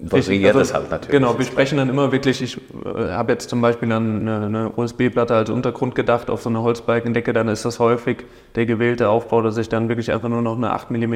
variiert 0.00 0.56
also, 0.56 0.58
das 0.58 0.74
halt 0.74 0.90
natürlich. 0.90 1.20
Genau, 1.20 1.38
wir 1.38 1.44
sprechen 1.44 1.78
dann 1.78 1.88
immer 1.88 2.10
wirklich, 2.12 2.42
ich 2.42 2.56
äh, 2.56 3.10
habe 3.10 3.32
jetzt 3.32 3.50
zum 3.50 3.60
Beispiel 3.60 3.90
an 3.92 4.20
eine, 4.20 4.46
eine 4.46 4.70
USB-Platte 4.70 5.34
als 5.34 5.50
Untergrund 5.50 5.94
gedacht, 5.94 6.30
auf 6.30 6.42
so 6.42 6.48
eine 6.48 6.62
Holzbalkendecke, 6.62 7.32
dann 7.32 7.48
ist 7.48 7.64
das 7.64 7.78
häufig 7.78 8.24
der 8.54 8.66
gewählte 8.66 9.08
Aufbau, 9.08 9.42
dass 9.42 9.56
ich 9.56 9.68
dann 9.68 9.88
wirklich 9.88 10.12
einfach 10.12 10.28
nur 10.28 10.42
noch 10.42 10.56
eine 10.56 10.70
8 10.70 10.90
mm 10.90 11.14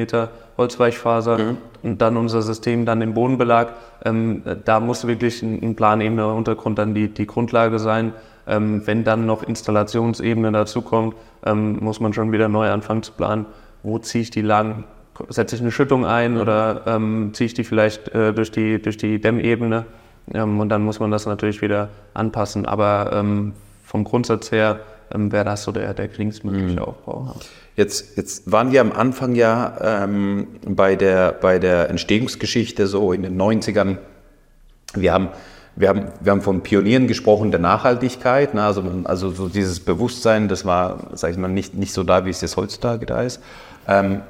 Holzweichfaser 0.57 1.37
mhm. 1.37 1.57
und 1.83 2.01
dann 2.01 2.17
unser 2.17 2.41
System, 2.41 2.85
dann 2.85 2.99
den 2.99 3.13
Bodenbelag, 3.13 3.73
ähm, 4.03 4.43
da 4.65 4.79
muss 4.79 5.07
wirklich 5.07 5.41
ein, 5.41 5.61
ein 5.61 5.75
planebener 5.75 6.33
Untergrund 6.33 6.77
dann 6.77 6.93
die, 6.93 7.07
die 7.07 7.25
Grundlage 7.25 7.79
sein. 7.79 8.13
Ähm, 8.47 8.85
wenn 8.85 9.03
dann 9.03 9.25
noch 9.25 9.41
Installationsebene 9.41 10.51
dazukommt, 10.51 11.15
ähm, 11.43 11.79
muss 11.81 11.99
man 11.99 12.13
schon 12.13 12.31
wieder 12.31 12.47
neu 12.47 12.69
anfangen 12.69 13.01
zu 13.01 13.11
planen, 13.13 13.47
wo 13.81 13.97
ziehe 13.97 14.21
ich 14.21 14.29
die 14.29 14.43
lang, 14.43 14.83
setze 15.29 15.55
ich 15.55 15.61
eine 15.61 15.71
Schüttung 15.71 16.05
ein 16.05 16.37
oder 16.37 16.83
ähm, 16.87 17.31
ziehe 17.33 17.45
ich 17.45 17.53
die 17.53 17.63
vielleicht 17.63 18.09
äh, 18.09 18.33
durch, 18.33 18.51
die, 18.51 18.81
durch 18.81 18.97
die 18.97 19.19
Dämmebene. 19.19 19.85
Ähm, 20.33 20.59
und 20.59 20.69
dann 20.69 20.83
muss 20.83 20.99
man 20.99 21.11
das 21.11 21.25
natürlich 21.25 21.61
wieder 21.61 21.89
anpassen. 22.13 22.65
Aber 22.65 23.11
ähm, 23.13 23.53
vom 23.83 24.03
Grundsatz 24.03 24.51
her 24.51 24.79
ähm, 25.13 25.31
wäre 25.31 25.45
das 25.45 25.63
so 25.63 25.71
der, 25.71 25.93
der 25.93 26.07
geringstmögliche 26.07 26.79
mhm. 26.79 26.79
Aufbau. 26.79 27.35
Jetzt, 27.75 28.17
jetzt 28.17 28.51
waren 28.51 28.71
wir 28.71 28.81
am 28.81 28.91
Anfang 28.91 29.35
ja 29.35 30.03
ähm, 30.03 30.47
bei, 30.65 30.95
der, 30.95 31.31
bei 31.33 31.59
der 31.59 31.89
Entstehungsgeschichte 31.89 32.87
so 32.87 33.11
in 33.11 33.23
den 33.23 33.39
90ern. 33.39 33.97
Wir 34.93 35.13
haben, 35.13 35.29
wir 35.75 35.89
haben, 35.89 36.07
wir 36.21 36.31
haben 36.31 36.41
von 36.41 36.61
Pionieren 36.61 37.07
gesprochen 37.07 37.51
der 37.51 37.59
Nachhaltigkeit. 37.59 38.53
Ne? 38.53 38.63
Also, 38.63 38.83
also 39.03 39.29
so 39.31 39.49
dieses 39.49 39.81
Bewusstsein, 39.81 40.47
das 40.47 40.65
war, 40.65 41.11
sage 41.13 41.33
ich 41.33 41.39
mal, 41.39 41.49
nicht, 41.49 41.73
nicht 41.75 41.93
so 41.93 42.03
da, 42.03 42.25
wie 42.25 42.29
es 42.29 42.41
jetzt 42.41 42.57
heutzutage 42.57 43.05
da 43.05 43.21
ist. 43.21 43.41
Ähm, 43.87 44.21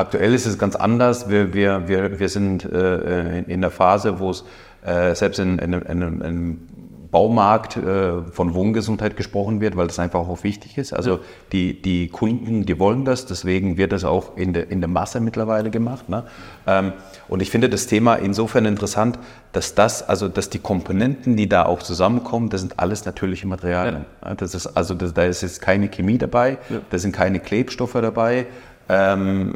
aktuell 0.00 0.34
ist 0.34 0.46
es 0.46 0.58
ganz 0.58 0.76
anders. 0.76 1.28
Wir, 1.28 1.54
wir, 1.54 1.88
wir, 1.88 2.18
wir 2.18 2.28
sind 2.28 2.64
äh, 2.64 3.40
in, 3.40 3.60
der 3.60 3.70
Phase, 3.70 4.18
wo 4.18 4.30
es 4.30 4.44
äh, 4.84 5.14
selbst 5.14 5.38
in, 5.38 5.58
in, 5.58 5.72
in, 5.72 6.20
in 6.20 6.68
Baumarkt 7.10 7.76
äh, 7.76 8.22
von 8.30 8.54
Wohngesundheit 8.54 9.16
gesprochen 9.16 9.60
wird, 9.60 9.76
weil 9.76 9.88
das 9.88 9.98
einfach 9.98 10.20
auch 10.20 10.44
wichtig 10.44 10.78
ist. 10.78 10.92
Also 10.92 11.10
ja. 11.14 11.18
die, 11.52 11.82
die 11.82 12.08
Kunden, 12.08 12.66
die 12.66 12.78
wollen 12.78 13.04
das, 13.04 13.26
deswegen 13.26 13.76
wird 13.76 13.92
das 13.92 14.04
auch 14.04 14.36
in 14.36 14.52
der, 14.52 14.70
in 14.70 14.80
der 14.80 14.88
Masse 14.88 15.20
mittlerweile 15.20 15.70
gemacht. 15.70 16.08
Ne? 16.08 16.24
Ähm, 16.66 16.92
und 17.28 17.42
ich 17.42 17.50
finde 17.50 17.68
das 17.68 17.86
Thema 17.86 18.14
insofern 18.14 18.64
interessant, 18.64 19.18
dass 19.52 19.74
das, 19.74 20.08
also 20.08 20.28
dass 20.28 20.50
die 20.50 20.60
Komponenten, 20.60 21.36
die 21.36 21.48
da 21.48 21.66
auch 21.66 21.82
zusammenkommen, 21.82 22.48
das 22.48 22.60
sind 22.60 22.78
alles 22.78 23.04
natürliche 23.04 23.48
Materialien. 23.48 24.04
Ja. 24.24 24.34
Das 24.34 24.54
ist, 24.54 24.68
also 24.68 24.94
das, 24.94 25.12
da 25.12 25.24
ist 25.24 25.42
jetzt 25.42 25.60
keine 25.60 25.88
Chemie 25.88 26.18
dabei, 26.18 26.58
ja. 26.68 26.80
da 26.90 26.98
sind 26.98 27.12
keine 27.12 27.40
Klebstoffe 27.40 27.94
dabei. 27.94 28.46
Ähm, 28.90 29.52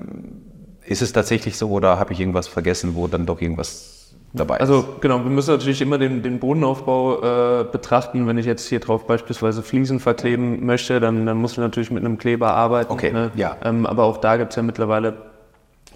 ist 0.87 1.03
es 1.03 1.13
tatsächlich 1.13 1.57
so 1.57 1.71
oder 1.71 1.99
habe 1.99 2.13
ich 2.13 2.21
irgendwas 2.21 2.47
vergessen, 2.47 2.95
wo 2.95 3.07
dann 3.07 3.27
doch 3.27 3.41
irgendwas 3.41 4.15
dabei 4.33 4.61
also, 4.61 4.75
ist. 4.75 4.85
Also 4.85 4.97
genau, 5.01 5.25
wir 5.25 5.31
müssen 5.31 5.51
natürlich 5.51 5.81
immer 5.81 5.99
den, 5.99 6.23
den 6.23 6.39
Bodenaufbau 6.39 7.61
äh, 7.61 7.65
betrachten. 7.65 8.27
Wenn 8.27 8.39
ich 8.39 8.47
jetzt 8.47 8.69
hier 8.69 8.81
drauf 8.81 9.07
beispielsweise 9.07 9.63
Fliesen 9.63 10.01
verkleben 10.01 10.65
möchte, 10.67 11.01
dann, 11.01 11.27
dann 11.27 11.39
muss 11.39 11.53
ich 11.53 11.59
natürlich 11.59 11.91
mit 11.91 12.05
einem 12.05 12.19
Kleber 12.19 12.55
arbeiten. 12.55 12.93
Okay, 12.93 13.13
ne? 13.13 13.31
ja. 13.35 13.57
Ähm, 13.65 13.87
aber 13.87 14.05
auch 14.05 14.19
da 14.19 14.37
gibt 14.37 14.51
es 14.51 14.57
ja 14.57 14.63
mittlerweile 14.63 15.15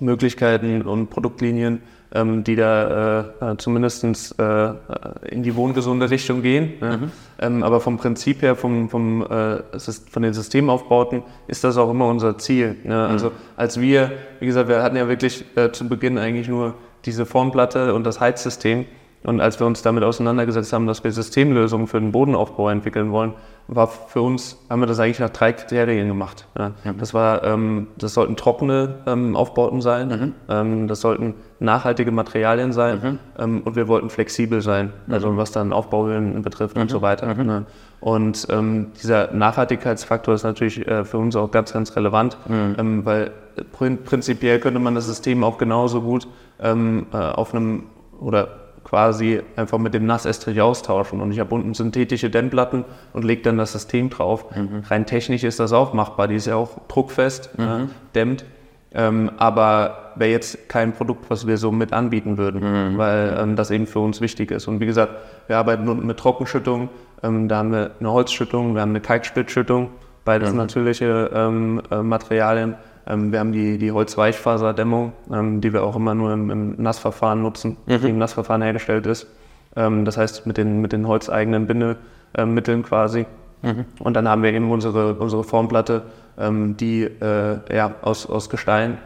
Möglichkeiten 0.01 0.82
und 0.82 1.11
Produktlinien, 1.11 1.82
ähm, 2.14 2.44
die 2.44 2.56
da 2.56 3.26
äh, 3.40 3.56
zumindest 3.59 4.04
äh, 4.38 4.72
in 5.30 5.42
die 5.42 5.54
wohngesunde 5.54 6.11
Richtung 6.11 6.42
gehen. 6.42 6.72
Ne? 6.80 6.96
Mhm. 6.96 7.12
Ähm, 7.40 7.62
aber 7.62 7.80
vom 7.80 7.98
Prinzip 7.98 8.42
her, 8.42 8.56
vom, 8.56 8.88
vom, 8.88 9.22
äh, 9.22 9.59
von 10.11 10.22
den 10.22 10.32
Systemaufbauten, 10.32 11.22
ist 11.46 11.64
das 11.64 11.76
auch 11.76 11.90
immer 11.90 12.06
unser 12.06 12.38
Ziel. 12.38 12.76
Ne? 12.84 12.94
Mhm. 12.94 13.12
Also 13.12 13.32
als 13.56 13.80
wir, 13.80 14.12
wie 14.40 14.46
gesagt, 14.46 14.68
wir 14.68 14.82
hatten 14.82 14.96
ja 14.96 15.09
wirklich 15.09 15.44
äh, 15.56 15.70
zu 15.70 15.88
Beginn 15.88 16.18
eigentlich 16.18 16.48
nur 16.48 16.74
diese 17.04 17.26
Formplatte 17.26 17.94
und 17.94 18.04
das 18.04 18.20
Heizsystem. 18.20 18.86
Und 19.24 19.40
als 19.40 19.59
wir 19.59 19.66
uns 19.66 19.82
damit 19.82 20.04
auseinandergesetzt 20.04 20.72
haben, 20.72 20.86
dass 20.86 21.02
wir 21.02 21.11
Systemlösungen 21.11 21.88
für 21.88 22.00
den 22.00 22.12
Bodenaufbau 22.12 22.70
entwickeln 22.70 23.11
wollen, 23.11 23.34
war 23.66 23.88
für 23.88 24.22
uns, 24.22 24.59
haben 24.70 24.80
wir 24.80 24.86
das 24.86 24.98
eigentlich 24.98 25.18
nach 25.18 25.30
drei 25.30 25.52
Kriterien 25.52 26.09
gemacht. 26.09 26.46
Ja. 26.56 26.72
Das 26.98 27.12
war, 27.14 27.44
ähm, 27.44 27.88
das 27.98 28.14
sollten 28.14 28.36
trockene 28.36 29.00
ähm, 29.06 29.36
Aufbauten 29.36 29.82
sein, 29.82 30.09
mhm. 30.09 30.34
ähm, 30.48 30.88
das 30.88 31.00
sollten 31.00 31.34
nachhaltige 31.61 32.12
Materialien 32.12 32.72
sein 32.72 33.00
mhm. 33.02 33.18
Ähm, 33.38 33.62
und 33.64 33.76
wir 33.76 33.88
wollten 33.88 34.11
flexibel 34.11 34.61
sein, 34.61 34.92
mhm. 35.06 35.14
also 35.14 35.36
was 35.36 35.50
dann 35.50 35.72
Aufbauhöhen 35.72 36.42
betrifft 36.42 36.76
und 36.76 36.84
mhm. 36.84 36.88
so 36.88 37.02
weiter. 37.02 37.34
Mhm. 37.34 37.46
Ne? 37.46 37.66
Und 38.00 38.46
ähm, 38.50 38.92
dieser 39.00 39.32
Nachhaltigkeitsfaktor 39.32 40.34
ist 40.34 40.44
natürlich 40.44 40.86
äh, 40.86 41.04
für 41.04 41.18
uns 41.18 41.34
auch 41.34 41.50
ganz, 41.50 41.72
ganz 41.72 41.96
relevant, 41.96 42.36
mhm. 42.48 42.76
ähm, 42.78 43.04
weil 43.04 43.32
prinzipiell 43.72 44.61
könnte 44.61 44.78
man 44.78 44.94
das 44.94 45.06
System 45.06 45.42
auch 45.42 45.59
genauso 45.59 46.02
gut 46.02 46.28
ähm, 46.61 47.06
äh, 47.12 47.16
auf 47.16 47.54
einem 47.54 47.84
oder 48.20 48.48
quasi 48.84 49.42
einfach 49.56 49.78
mit 49.78 49.92
dem 49.92 50.06
Nassestrich 50.06 50.61
austauschen. 50.61 51.20
Und 51.20 51.32
ich 51.32 51.40
habe 51.40 51.54
unten 51.54 51.74
synthetische 51.74 52.30
Dämmplatten 52.30 52.84
und 53.12 53.24
lege 53.24 53.42
dann 53.42 53.59
das 53.59 53.72
System 53.72 54.09
drauf. 54.09 54.46
Mhm. 54.56 54.82
Rein 54.88 55.04
technisch 55.04 55.44
ist 55.44 55.61
das 55.61 55.72
auch 55.72 55.92
machbar. 55.92 56.28
Die 56.28 56.36
ist 56.36 56.46
ja 56.46 56.56
auch 56.56 56.70
druckfest, 56.88 57.50
äh, 57.59 57.86
dämmt. 58.14 58.44
Ähm, 58.95 59.30
aber 59.36 60.12
wäre 60.14 60.30
jetzt 60.30 60.68
kein 60.68 60.93
Produkt, 60.93 61.28
was 61.28 61.47
wir 61.47 61.59
so 61.59 61.70
mit 61.70 61.93
anbieten 61.93 62.39
würden, 62.39 62.93
mhm. 62.93 62.99
weil 62.99 63.36
ähm, 63.39 63.57
das 63.57 63.70
eben 63.70 63.86
für 63.86 64.01
uns 64.01 64.20
wichtig 64.20 64.51
ist. 64.51 64.66
Und 64.66 64.80
wie 64.80 64.86
gesagt, 64.86 65.12
wir 65.47 65.59
arbeiten 65.59 65.89
unten 65.89 66.07
mit 66.07 66.18
Trockenschüttung. 66.18 66.89
Ähm, 67.22 67.49
da 67.49 67.59
haben 67.59 67.72
wir 67.72 67.91
eine 68.01 68.12
Holzschüttung, 68.12 68.74
wir 68.74 68.80
haben 68.80 68.91
eine 68.91 69.01
Kalksplittschüttung. 69.01 69.91
Beides 70.24 70.53
mhm. 70.53 70.59
natürliche 70.59 71.30
ähm, 71.34 71.82
äh, 71.91 72.03
Materialien. 72.03 72.76
Ähm, 73.07 73.32
wir 73.32 73.41
haben 73.41 73.53
die, 73.53 73.78
die 73.78 73.93
Holzweichfaserdämmung, 73.93 75.12
ähm, 75.32 75.61
die 75.61 75.72
wir 75.72 75.82
auch 75.82 75.97
immer 75.97 76.14
nur 76.14 76.32
im, 76.32 76.51
im 76.51 76.82
Nassverfahren 76.82 77.43
nutzen, 77.43 77.76
mhm. 77.86 78.01
die 78.01 78.11
im 78.11 78.18
Nassverfahren 78.18 78.62
hergestellt 78.62 79.07
ist. 79.07 79.26
Das 79.74 80.16
heißt 80.16 80.45
mit 80.47 80.57
den, 80.57 80.80
mit 80.80 80.93
den 80.93 81.07
holzeigenen 81.07 81.68
Bindemitteln 81.68 82.82
quasi. 82.82 83.26
Mhm. 83.62 83.84
Und 83.98 84.14
dann 84.14 84.28
haben 84.28 84.42
wir 84.42 84.52
eben 84.52 84.70
unsere, 84.70 85.14
unsere 85.14 85.44
Formplatte, 85.44 86.02
die 86.40 87.02
äh, 87.02 87.74
ja, 87.74 87.94
aus, 88.02 88.26
aus 88.26 88.48
Gestein 88.48 88.98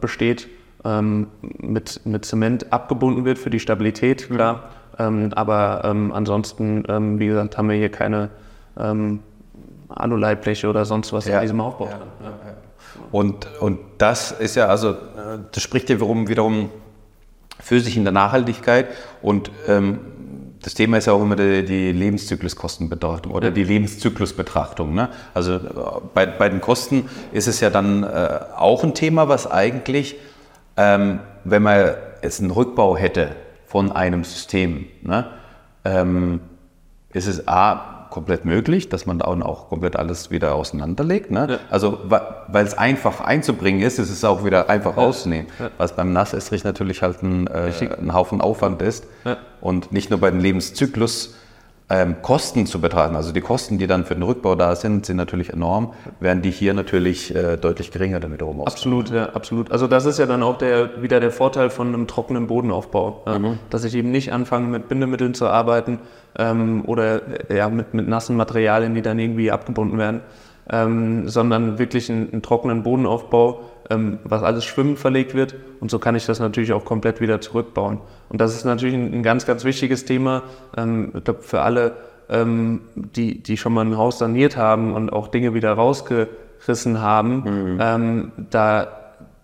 besteht, 0.00 0.48
mit, 1.58 2.00
mit 2.06 2.24
Zement 2.24 2.72
abgebunden 2.72 3.24
wird 3.26 3.38
für 3.38 3.50
die 3.50 3.60
Stabilität, 3.60 4.30
mhm. 4.30 4.34
klar. 4.36 4.70
aber 4.96 5.84
ansonsten, 5.84 6.84
wie 7.20 7.26
gesagt, 7.26 7.58
haben 7.58 7.68
wir 7.68 7.76
hier 7.76 7.90
keine 7.90 8.30
Aluleitbleche 9.88 10.68
oder 10.68 10.84
sonst 10.86 11.12
was 11.12 11.26
ja. 11.26 11.36
in 11.36 11.42
diesem 11.42 11.60
Aufbau. 11.60 11.86
Ja. 11.86 11.98
Ja. 12.24 12.32
Und, 13.10 13.46
und 13.60 13.78
das 13.98 14.32
ist 14.32 14.54
ja, 14.54 14.66
also, 14.66 14.96
das 15.52 15.62
spricht 15.62 15.90
ja 15.90 15.96
wiederum, 15.96 16.28
wiederum 16.28 16.70
für 17.60 17.80
sich 17.80 17.96
in 17.96 18.04
der 18.04 18.12
Nachhaltigkeit 18.12 18.88
und 19.20 19.50
ähm, 19.68 20.00
das 20.62 20.74
Thema 20.74 20.98
ist 20.98 21.06
ja 21.06 21.12
auch 21.12 21.20
immer 21.20 21.36
die, 21.36 21.64
die 21.64 21.92
Lebenszykluskostenbetrachtung 21.92 23.32
oder 23.32 23.50
die 23.50 23.64
Lebenszyklusbetrachtung. 23.64 24.94
Ne? 24.94 25.08
Also 25.34 25.60
bei, 26.14 26.26
bei 26.26 26.48
den 26.48 26.60
Kosten 26.60 27.08
ist 27.32 27.48
es 27.48 27.60
ja 27.60 27.68
dann 27.68 28.04
äh, 28.04 28.40
auch 28.56 28.84
ein 28.84 28.94
Thema, 28.94 29.28
was 29.28 29.50
eigentlich, 29.50 30.16
ähm, 30.76 31.20
wenn 31.44 31.62
man 31.62 31.94
jetzt 32.22 32.40
einen 32.40 32.52
Rückbau 32.52 32.96
hätte 32.96 33.34
von 33.66 33.90
einem 33.90 34.22
System, 34.22 34.86
ne, 35.02 35.26
ähm, 35.84 36.40
ist 37.12 37.26
es 37.26 37.48
A, 37.48 37.91
komplett 38.12 38.44
möglich, 38.44 38.88
dass 38.88 39.06
man 39.06 39.18
da 39.18 39.24
auch 39.24 39.68
komplett 39.68 39.96
alles 39.96 40.30
wieder 40.30 40.54
auseinanderlegt. 40.54 41.30
Ne? 41.30 41.46
Ja. 41.50 41.58
Also 41.70 41.98
weil 42.08 42.64
es 42.64 42.74
einfach 42.76 43.20
einzubringen 43.20 43.80
ist, 43.80 43.98
ist 43.98 44.10
es 44.10 44.24
auch 44.24 44.44
wieder 44.44 44.68
einfach 44.70 44.96
ja. 44.96 45.02
rauszunehmen. 45.02 45.46
Ja. 45.58 45.70
Was 45.78 45.96
beim 45.96 46.12
Nassestrich 46.12 46.62
natürlich 46.62 47.02
halt 47.02 47.22
ein, 47.22 47.46
äh, 47.48 47.72
ein 48.00 48.12
Haufen 48.12 48.40
Aufwand 48.40 48.82
ist. 48.82 49.06
Und 49.60 49.92
nicht 49.92 50.10
nur 50.10 50.20
bei 50.20 50.30
dem 50.30 50.40
Lebenszyklus 50.40 51.34
ähm, 51.92 52.22
Kosten 52.22 52.64
zu 52.64 52.80
betrachten. 52.80 53.16
Also 53.16 53.32
die 53.32 53.42
Kosten, 53.42 53.76
die 53.76 53.86
dann 53.86 54.06
für 54.06 54.14
den 54.14 54.22
Rückbau 54.22 54.54
da 54.54 54.74
sind, 54.74 55.04
sind 55.04 55.18
natürlich 55.18 55.50
enorm, 55.50 55.92
während 56.20 56.42
die 56.42 56.50
hier 56.50 56.72
natürlich 56.72 57.34
äh, 57.34 57.58
deutlich 57.58 57.90
geringer 57.90 58.18
damit 58.18 58.40
herum 58.40 58.62
Absolut, 58.62 59.10
ja, 59.10 59.26
absolut. 59.30 59.70
Also 59.70 59.86
das 59.86 60.06
ist 60.06 60.18
ja 60.18 60.24
dann 60.24 60.42
auch 60.42 60.56
der, 60.56 61.02
wieder 61.02 61.20
der 61.20 61.30
Vorteil 61.30 61.68
von 61.68 61.88
einem 61.88 62.06
trockenen 62.06 62.46
Bodenaufbau, 62.46 63.24
äh, 63.26 63.38
mhm. 63.38 63.58
dass 63.68 63.84
ich 63.84 63.94
eben 63.94 64.10
nicht 64.10 64.32
anfange 64.32 64.68
mit 64.68 64.88
Bindemitteln 64.88 65.34
zu 65.34 65.48
arbeiten 65.48 65.98
ähm, 66.38 66.84
oder 66.86 67.50
äh, 67.50 67.58
ja, 67.58 67.68
mit, 67.68 67.92
mit 67.92 68.08
nassen 68.08 68.36
Materialien, 68.36 68.94
die 68.94 69.02
dann 69.02 69.18
irgendwie 69.18 69.50
abgebunden 69.50 69.98
werden, 69.98 70.22
ähm, 70.70 71.28
sondern 71.28 71.78
wirklich 71.78 72.10
einen, 72.10 72.32
einen 72.32 72.40
trockenen 72.40 72.84
Bodenaufbau, 72.84 73.60
ähm, 73.90 74.18
was 74.24 74.42
alles 74.42 74.64
schwimmend 74.64 74.98
verlegt 74.98 75.34
wird. 75.34 75.56
Und 75.80 75.90
so 75.90 75.98
kann 75.98 76.14
ich 76.14 76.24
das 76.24 76.40
natürlich 76.40 76.72
auch 76.72 76.86
komplett 76.86 77.20
wieder 77.20 77.42
zurückbauen. 77.42 78.00
Und 78.32 78.40
das 78.40 78.54
ist 78.54 78.64
natürlich 78.64 78.94
ein, 78.94 79.12
ein 79.12 79.22
ganz, 79.22 79.44
ganz 79.44 79.62
wichtiges 79.64 80.06
Thema. 80.06 80.42
Ähm, 80.76 81.12
ich 81.14 81.24
glaube, 81.24 81.42
für 81.42 81.60
alle, 81.60 81.92
ähm, 82.30 82.80
die, 82.94 83.42
die 83.42 83.58
schon 83.58 83.74
mal 83.74 83.84
ein 83.84 83.98
Haus 83.98 84.18
saniert 84.18 84.56
haben 84.56 84.94
und 84.94 85.12
auch 85.12 85.28
Dinge 85.28 85.52
wieder 85.52 85.74
rausgerissen 85.74 87.00
haben, 87.00 87.42
mhm. 87.44 87.78
Ähm, 87.80 88.32
da 88.50 88.88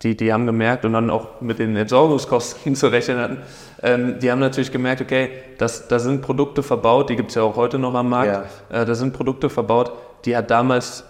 die, 0.01 0.15
die 0.15 0.31
haben 0.31 0.45
gemerkt 0.45 0.85
und 0.85 0.93
dann 0.93 1.09
auch 1.09 1.41
mit 1.41 1.59
den 1.59 1.75
Entsorgungskosten 1.75 2.73
zu 2.77 2.87
rechnen 2.87 3.19
hatten, 3.19 3.37
ähm, 3.83 4.15
die 4.19 4.31
haben 4.31 4.39
natürlich 4.39 4.71
gemerkt, 4.71 5.01
okay, 5.01 5.29
das, 5.57 5.87
da 5.87 5.99
sind 5.99 6.21
Produkte 6.21 6.63
verbaut, 6.63 7.09
die 7.09 7.17
gibt 7.17 7.29
es 7.29 7.35
ja 7.35 7.43
auch 7.43 7.57
heute 7.57 7.77
noch 7.79 7.93
am 7.93 8.09
Markt, 8.09 8.49
ja. 8.71 8.81
äh, 8.81 8.85
da 8.85 8.95
sind 8.95 9.13
Produkte 9.13 9.49
verbaut, 9.49 9.91
die 10.25 10.35
hat 10.35 10.49
damals 10.49 11.03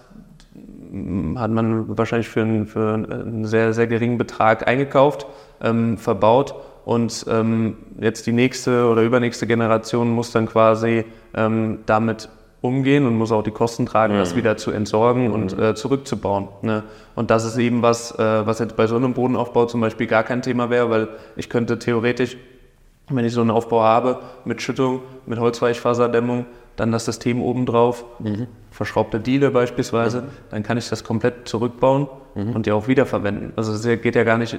hat 1.36 1.52
man 1.52 1.98
wahrscheinlich 2.00 2.30
für 2.30 2.42
einen, 2.42 2.66
für 2.66 2.96
einen 2.96 3.46
sehr, 3.46 3.74
sehr 3.74 3.86
geringen 3.86 4.18
Betrag 4.18 4.68
eingekauft, 4.68 5.28
ähm, 5.62 6.00
verbaut 6.00 6.56
und 6.90 7.28
ähm, 7.30 7.78
jetzt 8.02 8.26
die 8.26 8.32
nächste 8.32 8.88
oder 8.88 9.04
übernächste 9.04 9.46
Generation 9.46 10.10
muss 10.10 10.32
dann 10.32 10.48
quasi 10.48 11.06
ähm, 11.36 11.82
damit 11.86 12.30
umgehen 12.62 13.06
und 13.06 13.16
muss 13.16 13.32
auch 13.32 13.44
die 13.44 13.52
Kosten 13.52 13.86
tragen, 13.86 14.16
mhm. 14.16 14.18
das 14.18 14.36
wieder 14.36 14.58
zu 14.58 14.72
entsorgen 14.72 15.28
mhm. 15.28 15.34
und 15.36 15.60
äh, 15.60 15.76
zurückzubauen. 15.76 16.48
Ne? 16.64 16.82
Und 17.14 17.30
das 17.30 17.46
ist 17.46 17.60
eben 17.60 17.84
was, 17.84 18.18
äh, 18.18 18.48
was 18.48 18.58
jetzt 18.58 18.76
bei 18.76 18.88
so 18.88 18.96
einem 18.96 19.14
Bodenaufbau 19.14 19.68
zum 19.68 19.82
Beispiel 19.82 20.08
gar 20.08 20.24
kein 20.24 20.42
Thema 20.42 20.72
wäre, 20.72 20.90
weil 20.90 21.10
ich 21.36 21.48
könnte 21.48 21.78
theoretisch 21.78 22.38
wenn 23.12 23.26
ich 23.26 23.34
so 23.34 23.42
einen 23.42 23.52
Aufbau 23.52 23.82
habe 23.82 24.20
mit 24.46 24.62
Schüttung, 24.62 25.02
mit 25.26 25.40
Holzweichfaserdämmung, 25.40 26.46
dann 26.80 26.92
das 26.92 27.06
System 27.06 27.42
obendrauf, 27.42 28.06
mhm. 28.20 28.48
verschraubte 28.72 29.20
Diele 29.20 29.52
beispielsweise, 29.52 30.22
mhm. 30.22 30.28
dann 30.52 30.64
kann 30.64 30.78
ich 30.78 30.90
das 30.90 31.04
komplett 31.04 31.48
zurückbauen 31.48 32.08
mhm. 32.36 32.56
und 32.56 32.68
ja 32.68 32.74
auch 32.74 32.88
wiederverwenden. 32.88 33.52
Also 33.56 33.74
es 33.74 34.02
geht 34.02 34.16
ja 34.16 34.24
gar 34.24 34.38
nicht, 34.38 34.58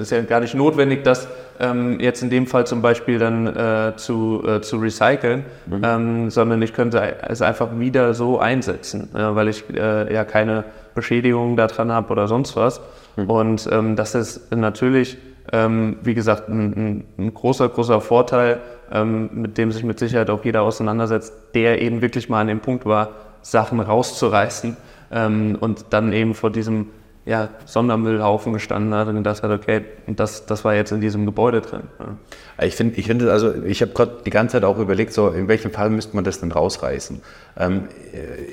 ist 0.00 0.12
ja 0.12 0.22
gar 0.22 0.40
nicht 0.40 0.54
notwendig, 0.54 1.02
das 1.02 1.26
ähm, 1.58 1.98
jetzt 1.98 2.22
in 2.22 2.30
dem 2.30 2.46
Fall 2.46 2.66
zum 2.66 2.82
Beispiel 2.82 3.18
dann 3.18 3.46
äh, 3.48 3.94
zu, 3.96 4.42
äh, 4.46 4.60
zu 4.60 4.76
recyceln, 4.76 5.44
mhm. 5.66 5.80
ähm, 5.82 6.30
sondern 6.30 6.62
ich 6.62 6.72
könnte 6.72 7.16
es 7.22 7.42
einfach 7.42 7.78
wieder 7.78 8.14
so 8.14 8.38
einsetzen, 8.38 9.10
ja, 9.14 9.34
weil 9.34 9.48
ich 9.48 9.64
äh, 9.74 10.12
ja 10.12 10.24
keine 10.24 10.64
Beschädigung 10.94 11.56
daran 11.56 11.90
habe 11.90 12.12
oder 12.12 12.28
sonst 12.28 12.56
was. 12.56 12.80
Mhm. 13.16 13.30
Und 13.30 13.68
ähm, 13.72 13.96
das 13.96 14.14
ist 14.14 14.54
natürlich 14.54 15.18
ähm, 15.52 15.96
wie 16.02 16.14
gesagt, 16.14 16.48
ein, 16.48 17.04
ein, 17.18 17.34
großer, 17.34 17.68
großer 17.68 18.00
Vorteil, 18.00 18.60
ähm, 18.92 19.30
mit 19.32 19.58
dem 19.58 19.72
sich 19.72 19.84
mit 19.84 19.98
Sicherheit 19.98 20.30
auch 20.30 20.44
jeder 20.44 20.62
auseinandersetzt, 20.62 21.32
der 21.54 21.80
eben 21.80 22.02
wirklich 22.02 22.28
mal 22.28 22.40
an 22.40 22.48
dem 22.48 22.60
Punkt 22.60 22.86
war, 22.86 23.10
Sachen 23.42 23.80
rauszureißen 23.80 24.76
ähm, 25.12 25.56
und 25.60 25.86
dann 25.90 26.12
eben 26.12 26.34
vor 26.34 26.50
diesem 26.50 26.88
ja, 27.26 27.48
Sondermüllhaufen 27.64 28.52
gestanden 28.52 28.94
hat 28.94 29.08
und 29.08 29.16
gedacht 29.16 29.42
hat, 29.42 29.50
okay, 29.50 29.84
das, 30.06 30.46
das 30.46 30.64
war 30.64 30.76
jetzt 30.76 30.92
in 30.92 31.00
diesem 31.00 31.26
Gebäude 31.26 31.60
drin. 31.60 31.82
Ja. 31.98 32.64
Ich 32.64 32.76
finde, 32.76 32.94
ich 32.94 33.06
finde, 33.06 33.32
also 33.32 33.52
ich 33.64 33.82
habe 33.82 33.92
gerade 33.92 34.18
die 34.24 34.30
ganze 34.30 34.52
Zeit 34.52 34.64
auch 34.64 34.78
überlegt, 34.78 35.12
so 35.12 35.28
in 35.30 35.48
welchem 35.48 35.72
Fall 35.72 35.90
müsste 35.90 36.14
man 36.14 36.24
das 36.24 36.38
denn 36.38 36.52
rausreißen? 36.52 37.20
Ähm, 37.58 37.88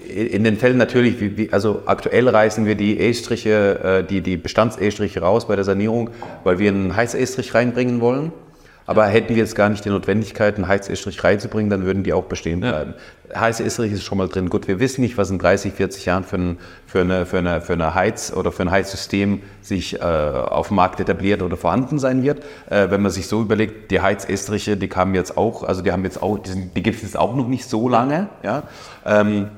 in 0.10 0.44
den 0.44 0.58
Fällen 0.58 0.78
natürlich, 0.78 1.22
wie, 1.22 1.38
wie, 1.38 1.54
also 1.54 1.84
aktuell 1.86 2.28
reißen 2.28 2.66
wir 2.66 2.74
die 2.74 3.00
Estriche, 3.00 3.80
äh, 4.02 4.04
die, 4.04 4.22
die 4.22 4.38
Bestands-Estriche 4.38 5.22
raus 5.22 5.48
bei 5.48 5.56
der 5.56 5.66
Sanierung, 5.66 6.10
weil 6.44 6.58
wir 6.58 6.72
einen 6.72 6.96
Heißestrich 6.96 7.54
reinbringen 7.54 8.02
wollen. 8.02 8.32
Aber 8.86 9.06
hätten 9.06 9.30
wir 9.30 9.38
jetzt 9.38 9.56
gar 9.56 9.70
nicht 9.70 9.86
die 9.86 9.90
Notwendigkeit, 9.90 10.56
einen 10.56 10.68
Heizestrich 10.68 11.24
reinzubringen, 11.24 11.70
dann 11.70 11.86
würden 11.86 12.04
die 12.04 12.14
auch 12.14 12.26
bestehen 12.26 12.60
bleiben. 12.60 12.94
Ja. 13.30 13.40
Heiße 13.40 13.64
Estrich 13.64 13.94
ist 13.94 14.04
schon 14.04 14.18
mal 14.18 14.28
drin. 14.28 14.50
Gut, 14.50 14.68
wir 14.68 14.80
wissen 14.80 15.02
nicht, 15.02 15.18
was 15.18 15.30
in 15.30 15.40
30, 15.40 15.74
40 15.74 16.06
Jahren 16.06 16.24
für, 16.24 16.36
ein, 16.36 16.58
für, 16.86 17.02
eine, 17.02 17.26
für, 17.26 17.38
eine, 17.38 17.62
für 17.62 17.74
eine 17.74 17.96
Heiz- 17.96 18.34
oder 18.34 18.52
für 18.52 18.64
ein 18.64 18.72
Heizsystem 18.72 19.42
sich 19.62 20.00
äh, 20.00 20.04
auf 20.04 20.68
dem 20.68 20.76
Markt 20.76 21.00
etabliert 21.00 21.42
oder 21.42 21.58
vorhanden 21.58 21.98
sein 21.98 22.24
wird. 22.24 22.44
Äh, 22.70 22.90
wenn 22.90 23.02
man 23.02 23.12
sich 23.12 23.28
so 23.28 23.42
überlegt, 23.42 23.92
die 23.92 24.02
Heizestriche, 24.02 24.78
die 24.78 24.88
kamen 24.88 25.16
jetzt 25.16 25.38
auch, 25.38 25.64
also 25.64 25.82
die 25.82 25.92
haben 25.92 26.04
jetzt 26.04 26.22
auch, 26.22 26.38
die, 26.38 26.70
die 26.76 26.84
gibt 26.84 26.98
es 26.98 27.04
jetzt 27.04 27.18
auch 27.18 27.36
noch 27.36 27.48
nicht 27.48 27.70
so 27.70 27.90
lange. 27.90 28.28
Ja? 28.44 28.64
Ähm, 29.06 29.50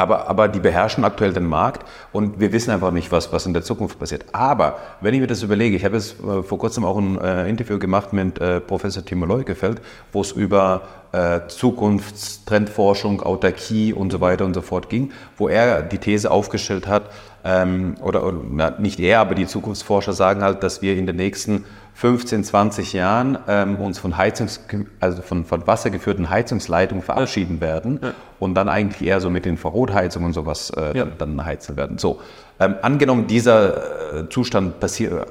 aber, 0.00 0.30
aber 0.30 0.48
die 0.48 0.60
beherrschen 0.60 1.04
aktuell 1.04 1.34
den 1.34 1.44
Markt 1.44 1.84
und 2.12 2.40
wir 2.40 2.52
wissen 2.52 2.70
einfach 2.70 2.90
nicht, 2.90 3.12
was, 3.12 3.32
was 3.34 3.44
in 3.44 3.52
der 3.52 3.62
Zukunft 3.62 3.98
passiert. 3.98 4.24
Aber 4.32 4.78
wenn 5.02 5.12
ich 5.12 5.20
mir 5.20 5.26
das 5.26 5.42
überlege, 5.42 5.76
ich 5.76 5.84
habe 5.84 5.96
jetzt 5.96 6.16
äh, 6.20 6.42
vor 6.42 6.58
kurzem 6.58 6.86
auch 6.86 6.96
ein 6.96 7.20
äh, 7.20 7.48
Interview 7.48 7.78
gemacht 7.78 8.14
mit 8.14 8.40
äh, 8.40 8.60
Professor 8.60 9.04
Timo 9.04 9.26
Leukefeld, 9.26 9.82
wo 10.12 10.22
es 10.22 10.32
über 10.32 10.80
äh, 11.12 11.40
Zukunftstrendforschung, 11.48 13.22
Autarkie 13.22 13.92
und 13.92 14.12
so 14.12 14.20
weiter 14.20 14.44
und 14.44 14.54
so 14.54 14.62
fort 14.62 14.88
ging, 14.88 15.12
wo 15.36 15.48
er 15.48 15.82
die 15.82 15.98
These 15.98 16.30
aufgestellt 16.30 16.86
hat, 16.86 17.10
ähm, 17.44 17.94
oder, 18.02 18.24
oder 18.26 18.38
na, 18.50 18.70
nicht 18.78 19.00
er, 19.00 19.20
aber 19.20 19.34
die 19.34 19.46
Zukunftsforscher 19.46 20.12
sagen 20.12 20.42
halt, 20.42 20.62
dass 20.62 20.82
wir 20.82 20.96
in 20.96 21.06
den 21.06 21.16
nächsten 21.16 21.64
15, 21.94 22.44
20 22.44 22.92
Jahren 22.92 23.38
ähm, 23.48 23.76
uns 23.76 23.98
von, 23.98 24.16
Heizungs 24.16 24.60
also 25.00 25.22
von, 25.22 25.44
von 25.44 25.66
wassergeführten 25.66 26.30
Heizungsleitungen 26.30 27.02
verabschieden 27.02 27.60
werden 27.60 28.00
ja. 28.02 28.12
und 28.38 28.54
dann 28.54 28.68
eigentlich 28.68 29.06
eher 29.06 29.20
so 29.20 29.30
mit 29.30 29.44
den 29.44 29.56
Verrotheizungen 29.56 30.28
und 30.28 30.32
sowas 30.32 30.70
äh, 30.76 30.96
ja. 30.96 31.04
dann 31.04 31.44
heizen 31.44 31.76
werden. 31.76 31.98
So, 31.98 32.20
ähm, 32.60 32.74
angenommen, 32.82 33.26
dieser 33.26 34.20
äh, 34.20 34.28
Zustand 34.28 34.74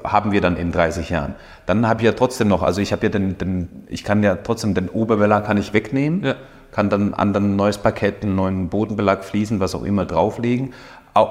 haben 0.04 0.32
wir 0.32 0.40
dann 0.40 0.56
in 0.56 0.72
30 0.72 1.10
Jahren, 1.10 1.34
dann 1.66 1.86
habe 1.86 2.00
ich 2.00 2.06
ja 2.06 2.12
trotzdem 2.12 2.48
noch, 2.48 2.62
also 2.62 2.80
ich 2.80 2.92
habe 2.92 3.06
ja 3.06 3.08
den, 3.08 3.38
den, 3.38 3.68
ich 3.88 4.04
kann 4.04 4.22
ja 4.22 4.34
trotzdem 4.34 4.74
den 4.74 4.88
Oberbelag 4.88 5.46
kann 5.46 5.56
ich 5.56 5.72
wegnehmen, 5.72 6.34
kann 6.72 6.90
dann 6.90 7.14
an 7.14 7.34
ein 7.34 7.56
neues 7.56 7.78
Parkett, 7.78 8.22
einen 8.22 8.34
neuen 8.34 8.68
Bodenbelag, 8.68 9.24
Fliesen, 9.24 9.60
was 9.60 9.74
auch 9.74 9.84
immer 9.84 10.04
drauflegen, 10.04 10.72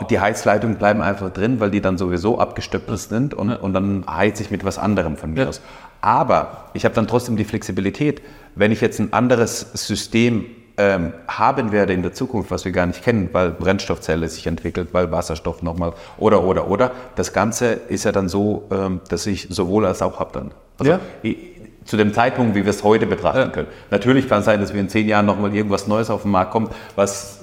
die 0.09 0.19
Heizleitungen 0.19 0.77
bleiben 0.77 1.01
einfach 1.01 1.31
drin, 1.31 1.59
weil 1.59 1.71
die 1.71 1.81
dann 1.81 1.97
sowieso 1.97 2.37
abgestöpselt 2.39 2.99
sind 2.99 3.33
und, 3.33 3.49
ja. 3.49 3.55
und 3.57 3.73
dann 3.73 4.03
heize 4.09 4.43
ich 4.43 4.51
mit 4.51 4.63
was 4.63 4.77
anderem 4.77 5.17
von 5.17 5.33
mir 5.33 5.43
ja. 5.43 5.47
aus. 5.47 5.61
Aber 6.01 6.69
ich 6.73 6.85
habe 6.85 6.95
dann 6.95 7.07
trotzdem 7.07 7.37
die 7.37 7.43
Flexibilität, 7.43 8.21
wenn 8.55 8.71
ich 8.71 8.81
jetzt 8.81 8.99
ein 8.99 9.13
anderes 9.13 9.61
System 9.73 10.45
ähm, 10.79 11.11
haben 11.27 11.73
werde 11.73 11.91
in 11.93 12.01
der 12.01 12.13
Zukunft, 12.13 12.51
was 12.51 12.63
wir 12.63 12.71
gar 12.71 12.85
nicht 12.85 13.03
kennen, 13.03 13.29
weil 13.33 13.51
Brennstoffzelle 13.51 14.29
sich 14.29 14.47
entwickelt, 14.47 14.89
weil 14.93 15.11
Wasserstoff 15.11 15.61
nochmal 15.61 15.91
oder 16.17 16.43
oder 16.43 16.69
oder. 16.69 16.91
Das 17.15 17.33
Ganze 17.33 17.73
ist 17.73 18.05
ja 18.05 18.13
dann 18.13 18.29
so, 18.29 18.63
ähm, 18.71 19.01
dass 19.09 19.27
ich 19.27 19.47
sowohl 19.49 19.85
als 19.85 20.01
auch 20.01 20.19
habe 20.21 20.31
dann. 20.31 20.51
Also 20.77 20.93
ja. 20.93 20.99
ich, 21.21 21.37
zu 21.83 21.97
dem 21.97 22.13
Zeitpunkt, 22.13 22.55
wie 22.55 22.63
wir 22.63 22.69
es 22.69 22.83
heute 22.83 23.07
betrachten 23.07 23.39
ja. 23.39 23.47
können. 23.47 23.67
Natürlich 23.91 24.29
kann 24.29 24.39
es 24.39 24.45
sein, 24.45 24.61
dass 24.61 24.73
wir 24.73 24.79
in 24.79 24.87
zehn 24.87 25.07
Jahren 25.07 25.25
nochmal 25.25 25.53
irgendwas 25.53 25.87
Neues 25.87 26.09
auf 26.09 26.21
den 26.21 26.31
Markt 26.31 26.51
kommt, 26.51 26.71
was 26.95 27.38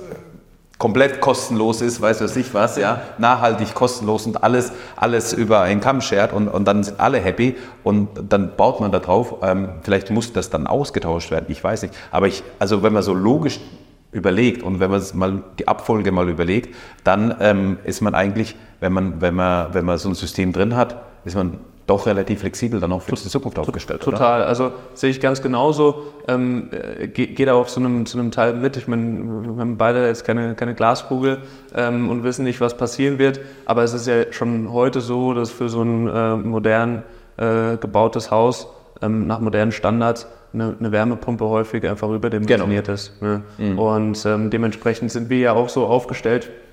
komplett 0.79 1.21
kostenlos 1.21 1.81
ist, 1.81 2.01
weiß 2.01 2.21
was 2.21 2.37
ich 2.37 2.53
was, 2.53 2.77
ja, 2.77 3.01
nachhaltig 3.19 3.75
kostenlos 3.75 4.27
und 4.27 4.43
alles, 4.43 4.73
alles 4.95 5.33
über 5.33 5.63
einen 5.63 5.81
Kamm 5.81 6.01
schert 6.01 6.33
und, 6.33 6.49
und 6.49 6.67
dann 6.67 6.85
sind 6.85 7.01
alle 7.01 7.19
happy 7.19 7.57
und 7.83 8.09
dann 8.29 8.57
baut 8.57 8.81
man 8.81 8.93
da 8.93 8.99
drauf. 8.99 9.37
Ähm, 9.43 9.71
vielleicht 9.83 10.11
muss 10.11 10.33
das 10.33 10.51
dann 10.51 10.67
ausgetauscht 10.67 11.31
werden, 11.31 11.47
ich 11.49 11.63
weiß 11.63 11.83
nicht. 11.83 11.95
Aber 12.11 12.27
ich, 12.27 12.43
also 12.59 12.83
wenn 12.83 12.93
man 12.93 13.03
so 13.03 13.15
logisch 13.15 13.61
überlegt 14.13 14.63
und 14.63 14.81
wenn 14.81 14.91
man 14.91 15.03
mal 15.15 15.43
die 15.59 15.67
Abfolge 15.67 16.13
mal 16.13 16.29
überlegt, 16.29 16.75
dann 17.05 17.35
ähm, 17.41 17.79
ist 17.85 18.03
man 18.03 18.15
eigentlich, 18.15 18.55
wenn 18.81 18.93
man, 18.93 19.21
wenn 19.21 19.35
man, 19.35 19.73
wenn 19.73 19.85
man 19.85 19.99
so 19.99 20.09
ein 20.11 20.15
System 20.15 20.53
drin 20.53 20.77
hat, 20.77 20.97
ist 21.25 21.37
man 21.37 21.59
doch 21.87 22.07
relativ 22.07 22.41
flexibel 22.41 22.81
dann 22.81 22.93
auch 22.93 23.03
für 23.03 23.15
die 23.15 23.29
Zukunft 23.29 23.59
aufgestellt. 23.59 24.03
Total, 24.03 24.41
oder? 24.41 24.49
also 24.49 24.73
sehe 24.95 25.11
ich 25.11 25.21
ganz 25.21 25.41
genauso. 25.41 26.13
Ähm, 26.27 26.71
Gehe 27.15 27.29
geh 27.29 27.45
da 27.45 27.55
auch 27.55 27.67
zu 27.67 27.81
einem, 27.81 28.07
zu 28.07 28.19
einem 28.19 28.33
Teil 28.33 28.55
mit. 28.55 28.77
Ich 28.77 28.89
meine, 28.89 29.55
wir 29.55 29.61
haben 29.61 29.77
beide 29.77 30.07
jetzt 30.07 30.25
keine, 30.25 30.55
keine 30.55 30.75
Glaskugel 30.75 31.39
ähm, 31.75 32.11
und 32.11 32.25
wissen 32.25 32.45
nicht, 32.45 32.61
was 32.61 32.77
passieren 32.77 33.19
wird. 33.19 33.41
Aber 33.67 33.85
es 33.85 33.93
ist 33.95 34.07
ja 34.09 34.33
schon 34.33 34.73
heute 34.73 35.01
so, 35.01 35.33
dass 35.33 35.51
für 35.51 35.69
so 35.69 35.83
ein 35.83 36.09
äh, 36.09 36.37
modern 36.37 37.05
äh, 37.37 37.77
gebautes 37.77 38.31
Haus 38.31 38.69
ähm, 39.01 39.27
nach 39.27 39.41
modernen 39.41 39.73
Standards 39.73 40.27
eine, 40.53 40.75
eine, 40.79 40.91
Wärmepumpe 40.91 41.45
häufig 41.45 41.87
einfach 41.89 42.09
überdimensioniert 42.11 42.87
genau. 42.87 42.95
ist. 42.95 43.23
Ne? 43.23 43.43
Mhm. 43.59 43.79
Und 43.79 44.27
ähm, 44.27 44.51
dementsprechend 44.51 45.13
sind 45.13 45.29
wir 45.31 45.39
ja 45.39 45.53
auch 45.53 45.69
so 45.69 45.87
aufgestellt, 45.87 46.47
äh, 46.47 46.66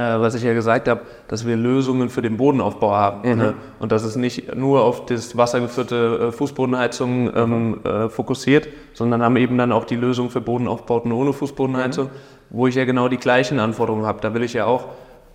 was 0.00 0.34
ich 0.34 0.42
ja 0.42 0.54
gesagt 0.54 0.88
habe, 0.88 1.02
dass 1.28 1.46
wir 1.46 1.56
Lösungen 1.56 2.10
für 2.10 2.22
den 2.22 2.36
Bodenaufbau 2.36 2.92
haben. 2.92 3.28
Mhm. 3.28 3.36
Ne? 3.36 3.54
Und 3.78 3.92
dass 3.92 4.02
es 4.02 4.16
nicht 4.16 4.54
nur 4.54 4.82
auf 4.84 5.06
das 5.06 5.36
wassergeführte 5.36 6.28
äh, 6.28 6.32
Fußbodenheizung 6.32 7.30
ähm, 7.34 7.80
äh, 7.84 8.08
fokussiert, 8.08 8.68
sondern 8.94 9.22
haben 9.22 9.36
eben 9.36 9.58
dann 9.58 9.72
auch 9.72 9.84
die 9.84 9.96
Lösung 9.96 10.30
für 10.30 10.40
Bodenaufbauten 10.40 11.12
ohne 11.12 11.32
Fußbodenheizung, 11.32 12.06
mhm. 12.06 12.10
wo 12.50 12.66
ich 12.66 12.74
ja 12.74 12.84
genau 12.84 13.08
die 13.08 13.18
gleichen 13.18 13.58
Anforderungen 13.58 14.06
habe. 14.06 14.20
Da 14.20 14.34
will 14.34 14.42
ich 14.42 14.54
ja 14.54 14.66
auch 14.66 14.86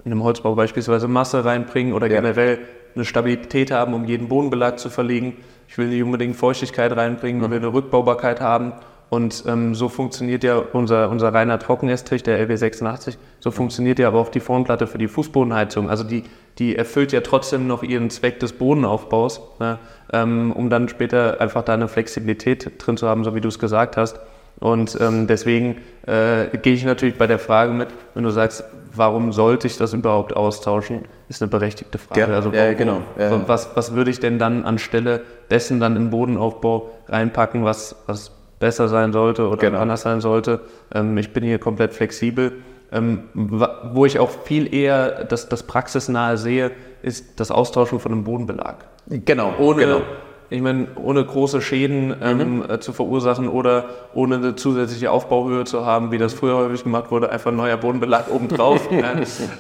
in 0.04 0.12
einem 0.12 0.24
Holzbau 0.24 0.56
beispielsweise 0.56 1.08
Masse 1.08 1.44
reinbringen 1.44 1.94
oder 1.94 2.08
ja. 2.08 2.22
generell 2.22 2.60
eine 2.96 3.06
Stabilität 3.06 3.72
haben, 3.72 3.94
um 3.94 4.06
jeden 4.06 4.28
Bodenbelag 4.30 4.80
zu 4.80 4.90
verlegen. 4.90 5.38
Ich 5.68 5.78
will 5.78 5.88
nicht 5.88 6.04
unbedingt 6.04 6.36
Feuchtigkeit 6.36 6.96
reinbringen, 6.96 7.42
mhm. 7.42 7.52
will 7.52 7.58
eine 7.58 7.74
Rückbaubarkeit 7.74 8.42
haben 8.42 8.74
und 9.10 9.44
ähm, 9.48 9.76
so 9.76 9.88
funktioniert 9.88 10.44
ja 10.44 10.58
unser, 10.58 11.10
unser 11.10 11.34
reiner 11.34 11.60
Trockenestrich, 11.60 12.24
der 12.24 12.48
LW86, 12.48 13.18
so 13.40 13.52
funktioniert 13.52 14.00
ja 14.00 14.08
aber 14.08 14.20
auch 14.20 14.30
die 14.30 14.40
Formplatte 14.40 14.88
für 14.88 14.98
die 14.98 15.08
Fußbodenheizung. 15.08 15.90
Also 15.90 16.04
die, 16.04 16.24
die 16.58 16.76
erfüllt 16.76 17.12
ja 17.12 17.22
trotzdem 17.22 17.68
noch 17.68 17.84
ihren 17.84 18.10
Zweck 18.10 18.40
des 18.40 18.54
Bodenaufbaus, 18.54 19.42
ne, 19.60 19.78
ähm, 20.12 20.52
um 20.52 20.70
dann 20.70 20.90
später 20.90 21.40
einfach 21.40 21.64
da 21.64 21.76
eine 21.76 21.88
Flexibilität 21.88 22.72
drin 22.78 22.98
zu 22.98 23.08
haben, 23.08 23.24
so 23.24 23.36
wie 23.36 23.42
du 23.42 23.48
es 23.48 23.60
gesagt 23.60 23.96
hast. 23.96 24.20
Und 24.60 24.98
ähm, 25.02 25.28
deswegen 25.28 25.78
äh, 26.08 26.58
gehe 26.58 26.74
ich 26.74 26.86
natürlich 26.86 27.18
bei 27.18 27.28
der 27.28 27.40
Frage 27.40 27.74
mit, 27.74 27.90
wenn 28.14 28.24
du 28.24 28.30
sagst, 28.30 28.64
warum 28.94 29.34
sollte 29.34 29.68
ich 29.68 29.78
das 29.78 29.94
überhaupt 29.94 30.36
austauschen, 30.36 31.02
ist 31.28 31.42
eine 31.42 31.50
berechtigte 31.50 31.98
Frage. 31.98 32.22
Ja, 32.22 32.28
also 32.28 32.52
ja, 32.52 32.74
genau. 32.74 33.02
Ja. 33.20 33.48
Was, 33.48 33.76
was 33.76 33.94
würde 33.94 34.12
ich 34.12 34.22
denn 34.22 34.40
dann 34.40 34.64
anstelle 34.64 35.22
dessen 35.50 35.80
dann 35.80 35.98
in 35.98 36.10
Bodenaufbau 36.10 36.90
reinpacken, 37.10 37.66
was, 37.66 37.98
was 38.08 38.32
besser 38.66 38.88
sein 38.88 39.14
sollte 39.14 39.48
oder 39.48 39.58
genau. 39.58 39.78
anders 39.78 40.02
sein 40.02 40.22
sollte. 40.22 40.62
Ähm, 40.92 41.16
ich 41.20 41.34
bin 41.34 41.44
hier 41.44 41.60
komplett 41.60 41.94
flexibel. 41.94 42.64
Ähm, 42.92 43.26
wo 43.34 44.06
ich 44.06 44.18
auch 44.18 44.32
viel 44.32 44.74
eher 44.74 45.24
das, 45.26 45.50
das 45.50 45.62
Praxisnahe 45.64 46.38
sehe, 46.38 46.72
ist 47.04 47.40
das 47.40 47.52
Austauschen 47.52 48.00
von 48.00 48.12
einem 48.12 48.24
Bodenbelag. 48.24 48.86
Genau. 49.08 49.54
Ohne, 49.60 49.82
genau. 49.82 50.02
Ich 50.50 50.62
meine, 50.62 50.88
ohne 50.96 51.24
große 51.24 51.62
Schäden 51.62 52.16
ähm, 52.22 52.58
mhm. 52.58 52.64
äh, 52.70 52.80
zu 52.80 52.94
verursachen 52.94 53.48
oder 53.48 53.86
ohne 54.14 54.36
eine 54.36 54.56
zusätzliche 54.56 55.10
Aufbauhöhe 55.12 55.64
zu 55.64 55.86
haben, 55.86 56.12
wie 56.12 56.18
das 56.18 56.34
früher 56.34 56.56
häufig 56.56 56.84
gemacht 56.84 57.10
wurde, 57.10 57.32
einfach 57.32 57.52
ein 57.52 57.58
neuer 57.58 57.78
Bodenbelag 57.78 58.26
obendrauf. 58.30 58.88
ja, 58.92 59.14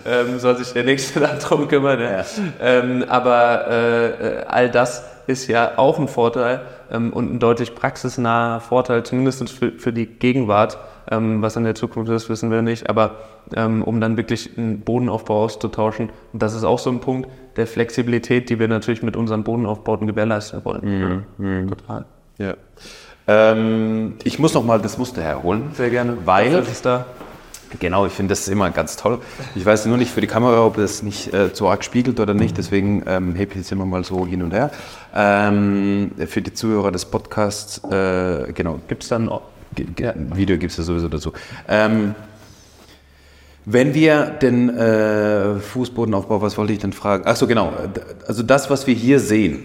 ähm, 0.05 0.39
soll 0.39 0.57
sich 0.57 0.73
der 0.73 0.83
Nächste 0.83 1.19
darum 1.41 1.67
kümmern. 1.67 1.99
Ja. 1.99 2.25
Ähm, 2.61 3.05
aber 3.07 3.67
äh, 3.67 4.07
äh 4.09 4.45
all 4.47 4.69
das 4.69 5.03
ist 5.27 5.47
ja 5.47 5.77
auch 5.77 5.97
ein 5.97 6.07
Vorteil 6.07 6.61
ähm, 6.91 7.11
und 7.11 7.33
ein 7.33 7.39
deutlich 7.39 7.73
praxisnaher 7.73 8.59
Vorteil, 8.59 9.03
zumindest 9.03 9.49
für, 9.49 9.71
für 9.71 9.91
die 9.91 10.05
Gegenwart. 10.05 10.77
Ähm, 11.09 11.41
was 11.41 11.55
in 11.55 11.63
der 11.63 11.75
Zukunft 11.75 12.11
ist, 12.11 12.29
wissen 12.29 12.49
wir 12.49 12.63
nicht. 12.63 12.89
Aber 12.89 13.17
ähm, 13.55 13.83
um 13.83 14.01
dann 14.01 14.17
wirklich 14.17 14.57
einen 14.57 14.81
Bodenaufbau 14.81 15.43
auszutauschen, 15.43 16.09
und 16.33 16.41
das 16.41 16.55
ist 16.55 16.63
auch 16.63 16.79
so 16.79 16.89
ein 16.89 16.99
Punkt 16.99 17.29
der 17.55 17.67
Flexibilität, 17.67 18.49
die 18.49 18.59
wir 18.59 18.67
natürlich 18.67 19.03
mit 19.03 19.15
unseren 19.15 19.43
Bodenaufbauten 19.43 20.07
gewährleisten 20.07 20.63
wollen. 20.65 21.25
Mhm. 21.37 21.45
Mhm. 21.45 21.69
Total. 21.69 22.05
Ja. 22.37 22.55
Ähm, 23.27 24.15
ich 24.23 24.39
muss 24.39 24.53
noch 24.53 24.63
mal 24.63 24.79
das 24.79 24.97
Muster 24.97 25.21
herholen. 25.21 25.69
Sehr 25.73 25.89
gerne. 25.89 26.17
Weil. 26.25 26.53
ist 26.59 26.85
da. 26.85 27.05
Genau, 27.79 28.05
ich 28.05 28.13
finde 28.13 28.31
das 28.31 28.47
immer 28.47 28.69
ganz 28.69 28.95
toll. 28.95 29.19
Ich 29.55 29.65
weiß 29.65 29.85
nur 29.87 29.97
nicht 29.97 30.11
für 30.11 30.21
die 30.21 30.27
Kamera, 30.27 30.65
ob 30.65 30.77
das 30.77 31.03
nicht 31.03 31.33
äh, 31.33 31.51
zu 31.51 31.67
arg 31.67 31.83
spiegelt 31.83 32.19
oder 32.19 32.33
nicht, 32.33 32.57
deswegen 32.57 33.03
ähm, 33.07 33.35
hebe 33.35 33.53
ich 33.55 33.61
es 33.61 33.71
immer 33.71 33.85
mal 33.85 34.03
so 34.03 34.25
hin 34.25 34.43
und 34.43 34.53
her. 34.53 34.71
Ähm, 35.13 36.11
für 36.27 36.41
die 36.41 36.53
Zuhörer 36.53 36.91
des 36.91 37.05
Podcasts, 37.05 37.83
äh, 37.91 38.51
genau. 38.53 38.79
Gibt 38.87 39.03
es 39.03 39.09
dann. 39.09 39.29
Ja. 39.99 40.13
Video 40.15 40.57
gibt 40.57 40.71
es 40.71 40.77
ja 40.77 40.83
sowieso 40.83 41.09
dazu. 41.09 41.33
Ähm, 41.67 42.15
wenn 43.65 43.93
wir 43.93 44.25
den 44.25 44.69
äh, 44.69 45.55
Fußbodenaufbau, 45.55 46.41
was 46.41 46.57
wollte 46.57 46.73
ich 46.73 46.79
denn 46.79 46.93
fragen? 46.93 47.25
Achso, 47.25 47.47
genau. 47.47 47.73
Also 48.27 48.43
das, 48.43 48.69
was 48.69 48.85
wir 48.85 48.93
hier 48.93 49.19
sehen, 49.19 49.63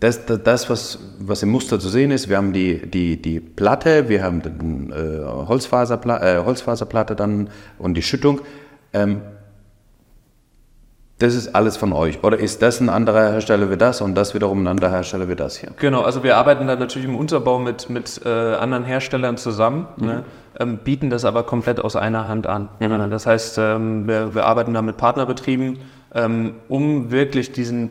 das, 0.00 0.26
das, 0.26 0.42
das 0.42 0.70
was, 0.70 0.98
was 1.18 1.42
im 1.42 1.48
Muster 1.48 1.80
zu 1.80 1.88
sehen 1.88 2.10
ist, 2.10 2.28
wir 2.28 2.36
haben 2.36 2.52
die, 2.52 2.88
die, 2.88 3.20
die 3.20 3.40
Platte, 3.40 4.08
wir 4.08 4.22
haben 4.22 4.42
die 4.42 4.92
äh, 4.92 5.24
Holzfaserpla 5.24 6.22
äh, 6.22 6.44
Holzfaserplatte 6.44 7.16
dann 7.16 7.50
und 7.78 7.94
die 7.94 8.02
Schüttung. 8.02 8.40
Ähm, 8.92 9.22
das 11.18 11.34
ist 11.34 11.52
alles 11.54 11.76
von 11.76 11.92
euch. 11.92 12.22
Oder 12.22 12.38
ist 12.38 12.62
das 12.62 12.80
ein 12.80 12.88
anderer 12.88 13.32
Hersteller 13.32 13.70
wie 13.72 13.76
das 13.76 14.00
und 14.00 14.14
das 14.14 14.34
wiederum 14.34 14.62
ein 14.62 14.68
anderer 14.68 14.90
Hersteller 14.90 15.28
wie 15.28 15.34
das 15.34 15.56
hier? 15.56 15.70
Genau, 15.76 16.02
also 16.02 16.22
wir 16.22 16.36
arbeiten 16.36 16.68
da 16.68 16.76
natürlich 16.76 17.08
im 17.08 17.16
Unterbau 17.16 17.58
mit, 17.58 17.90
mit 17.90 18.20
äh, 18.24 18.28
anderen 18.28 18.84
Herstellern 18.84 19.36
zusammen, 19.36 19.88
mhm. 19.96 20.06
ne, 20.06 20.24
ähm, 20.58 20.78
bieten 20.78 21.10
das 21.10 21.24
aber 21.24 21.42
komplett 21.42 21.80
aus 21.80 21.96
einer 21.96 22.28
Hand 22.28 22.46
an. 22.46 22.68
Mhm. 22.80 23.10
Das 23.10 23.26
heißt, 23.26 23.58
ähm, 23.58 24.08
wir, 24.08 24.34
wir, 24.34 24.44
arbeiten 24.44 24.74
da 24.74 24.82
mit 24.82 24.96
Partnerbetrieben, 24.96 25.78
ähm, 26.14 26.54
um 26.68 27.10
wirklich 27.10 27.52
diesen 27.52 27.90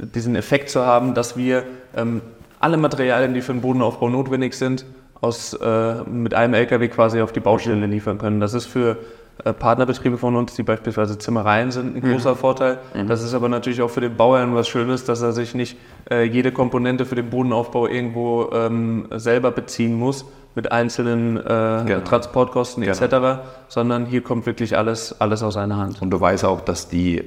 diesen 0.00 0.36
Effekt 0.36 0.70
zu 0.70 0.84
haben, 0.84 1.14
dass 1.14 1.36
wir 1.36 1.64
ähm, 1.96 2.20
alle 2.58 2.76
Materialien, 2.76 3.34
die 3.34 3.40
für 3.40 3.52
den 3.52 3.62
Bodenaufbau 3.62 4.08
notwendig 4.08 4.54
sind, 4.54 4.84
aus, 5.20 5.54
äh, 5.54 6.02
mit 6.04 6.34
einem 6.34 6.54
LKW 6.54 6.88
quasi 6.88 7.20
auf 7.20 7.32
die 7.32 7.40
Baustelle 7.40 7.86
liefern 7.86 8.18
können. 8.18 8.40
Das 8.40 8.54
ist 8.54 8.66
für 8.66 8.98
äh, 9.44 9.52
Partnerbetriebe 9.52 10.16
von 10.16 10.36
uns, 10.36 10.54
die 10.54 10.62
beispielsweise 10.62 11.18
Zimmereien 11.18 11.70
sind, 11.70 11.96
ein 11.96 12.00
großer 12.00 12.32
mhm. 12.32 12.38
Vorteil. 12.38 12.78
Mhm. 12.94 13.06
Das 13.06 13.22
ist 13.22 13.34
aber 13.34 13.48
natürlich 13.48 13.82
auch 13.82 13.90
für 13.90 14.00
den 14.00 14.16
Bauern 14.16 14.54
was 14.54 14.68
Schönes, 14.68 15.04
dass 15.04 15.20
er 15.20 15.32
sich 15.32 15.54
nicht 15.54 15.76
äh, 16.10 16.24
jede 16.24 16.52
Komponente 16.52 17.04
für 17.04 17.16
den 17.16 17.28
Bodenaufbau 17.28 17.86
irgendwo 17.86 18.50
ähm, 18.52 19.08
selber 19.16 19.50
beziehen 19.50 19.94
muss 19.94 20.24
mit 20.54 20.72
einzelnen 20.72 21.36
äh, 21.36 21.40
genau. 21.86 22.00
Transportkosten 22.00 22.82
etc., 22.82 23.00
genau. 23.08 23.38
sondern 23.68 24.06
hier 24.06 24.22
kommt 24.22 24.46
wirklich 24.46 24.76
alles, 24.76 25.20
alles 25.20 25.42
aus 25.42 25.56
einer 25.56 25.76
Hand. 25.76 26.02
Und 26.02 26.10
du 26.10 26.20
weißt 26.20 26.44
auch, 26.44 26.60
dass 26.60 26.88
die 26.88 27.22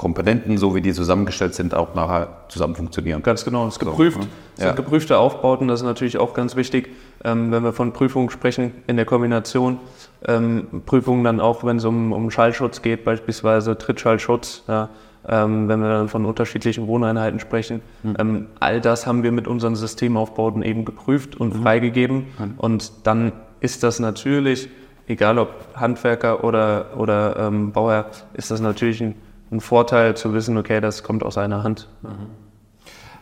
Komponenten, 0.00 0.56
so 0.56 0.74
wie 0.74 0.80
die 0.80 0.94
zusammengestellt 0.94 1.54
sind, 1.54 1.74
auch 1.74 1.94
nachher 1.94 2.28
zusammen 2.48 2.74
funktionieren. 2.74 3.22
Ganz 3.22 3.44
genau, 3.44 3.66
es 3.66 3.74
ist 3.74 3.80
geprüft. 3.80 4.16
So, 4.16 4.22
ne? 4.22 4.30
Es 4.56 4.64
sind 4.64 4.76
geprüfte 4.76 5.18
Aufbauten, 5.18 5.68
das 5.68 5.80
ist 5.80 5.86
natürlich 5.86 6.16
auch 6.16 6.32
ganz 6.32 6.56
wichtig, 6.56 6.88
ähm, 7.22 7.52
wenn 7.52 7.62
wir 7.62 7.74
von 7.74 7.92
Prüfungen 7.92 8.30
sprechen, 8.30 8.72
in 8.86 8.96
der 8.96 9.04
Kombination. 9.04 9.78
Ähm, 10.26 10.82
Prüfungen 10.86 11.22
dann 11.22 11.38
auch, 11.38 11.64
wenn 11.64 11.76
es 11.76 11.84
um, 11.84 12.12
um 12.12 12.30
Schallschutz 12.30 12.80
geht, 12.80 13.04
beispielsweise 13.04 13.76
Trittschallschutz, 13.76 14.62
ja, 14.68 14.88
ähm, 15.28 15.68
wenn 15.68 15.80
wir 15.80 15.88
dann 15.88 16.08
von 16.08 16.24
unterschiedlichen 16.24 16.86
Wohneinheiten 16.86 17.40
sprechen. 17.40 17.82
Mhm. 18.02 18.46
all 18.58 18.80
das 18.80 19.06
haben 19.06 19.22
wir 19.22 19.32
mit 19.32 19.46
unseren 19.46 19.76
Systemaufbauten 19.76 20.62
eben 20.62 20.84
geprüft 20.84 21.36
und 21.36 21.54
mhm. 21.54 21.62
freigegeben. 21.62 22.16
Mhm. 22.38 22.54
Und 22.56 22.92
dann 23.04 23.32
ist 23.60 23.82
das 23.82 24.00
natürlich, 24.00 24.68
egal 25.06 25.38
ob 25.38 25.50
Handwerker 25.74 26.44
oder, 26.44 26.96
oder 26.96 27.36
ähm, 27.38 27.72
Bauherr, 27.72 28.06
ist 28.34 28.50
das 28.50 28.60
natürlich 28.60 29.02
ein 29.02 29.14
ein 29.50 29.60
Vorteil 29.60 30.16
zu 30.16 30.32
wissen, 30.32 30.56
okay, 30.56 30.80
das 30.80 31.02
kommt 31.02 31.22
aus 31.22 31.36
einer 31.36 31.62
Hand. 31.62 31.88
Mhm. 32.02 32.08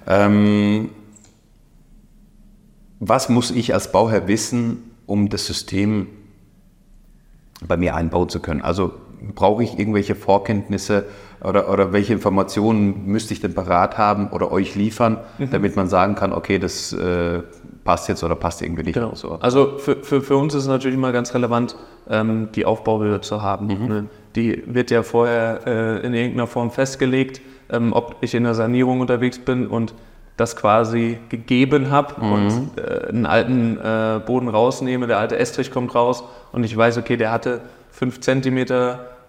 Ähm, 0.07 0.91
was 3.01 3.29
muss 3.29 3.51
ich 3.51 3.75
als 3.75 3.93
Bauherr 3.93 4.29
wissen, 4.29 4.91
um 5.07 5.29
das 5.29 5.47
System 5.47 6.09
bei 7.67 7.77
mir 7.77 7.95
einbauen 7.95 8.29
zu 8.29 8.41
können? 8.41 8.61
Also 8.61 8.93
brauche 9.35 9.63
ich 9.63 9.79
irgendwelche 9.79 10.15
Vorkenntnisse 10.15 11.05
oder, 11.43 11.71
oder 11.71 11.93
welche 11.93 12.13
Informationen 12.13 13.07
müsste 13.07 13.33
ich 13.33 13.41
denn 13.41 13.55
parat 13.55 13.97
haben 13.99 14.29
oder 14.29 14.51
euch 14.51 14.75
liefern, 14.75 15.19
mhm. 15.39 15.51
damit 15.51 15.77
man 15.77 15.89
sagen 15.89 16.15
kann, 16.15 16.33
okay, 16.33 16.59
das 16.59 16.93
äh, 16.93 17.43
passt 17.85 18.09
jetzt 18.09 18.25
oder 18.25 18.35
passt 18.35 18.63
irgendwie 18.63 18.83
nicht. 18.83 18.95
Genau. 18.95 19.15
So. 19.15 19.39
Also 19.41 19.79
für, 19.79 19.97
für, 19.97 20.21
für 20.21 20.37
uns 20.37 20.55
ist 20.55 20.63
es 20.63 20.69
natürlich 20.69 20.97
immer 20.97 21.13
ganz 21.13 21.35
relevant, 21.35 21.77
ähm, 22.09 22.49
die 22.55 22.65
Aufbauhöhe 22.65 23.21
zu 23.21 23.43
haben. 23.43 23.67
Mhm. 23.67 23.89
Ne? 23.89 24.05
Die 24.37 24.63
wird 24.67 24.91
ja 24.91 25.03
vorher 25.03 25.67
äh, 25.67 26.07
in 26.07 26.15
irgendeiner 26.15 26.47
Form 26.47 26.71
festgelegt, 26.71 27.41
ähm, 27.71 27.93
ob 27.93 28.17
ich 28.21 28.35
in 28.35 28.45
der 28.45 28.55
Sanierung 28.55 29.01
unterwegs 29.01 29.39
bin 29.39 29.67
und 29.67 29.95
das 30.37 30.55
quasi 30.55 31.19
gegeben 31.29 31.91
habe 31.91 32.15
mhm. 32.25 32.33
und 32.33 32.71
äh, 32.77 33.09
einen 33.09 33.27
alten 33.27 33.77
äh, 33.77 34.21
Boden 34.25 34.49
rausnehme, 34.49 35.07
der 35.07 35.19
alte 35.19 35.37
Estrich 35.37 35.71
kommt 35.71 35.95
raus 35.95 36.25
und 36.53 36.65
ich 36.65 36.77
weiß, 36.77 36.99
okay, 36.99 37.17
der 37.17 37.33
hatte 37.33 37.61
5 37.99 38.21
cm 38.21 38.67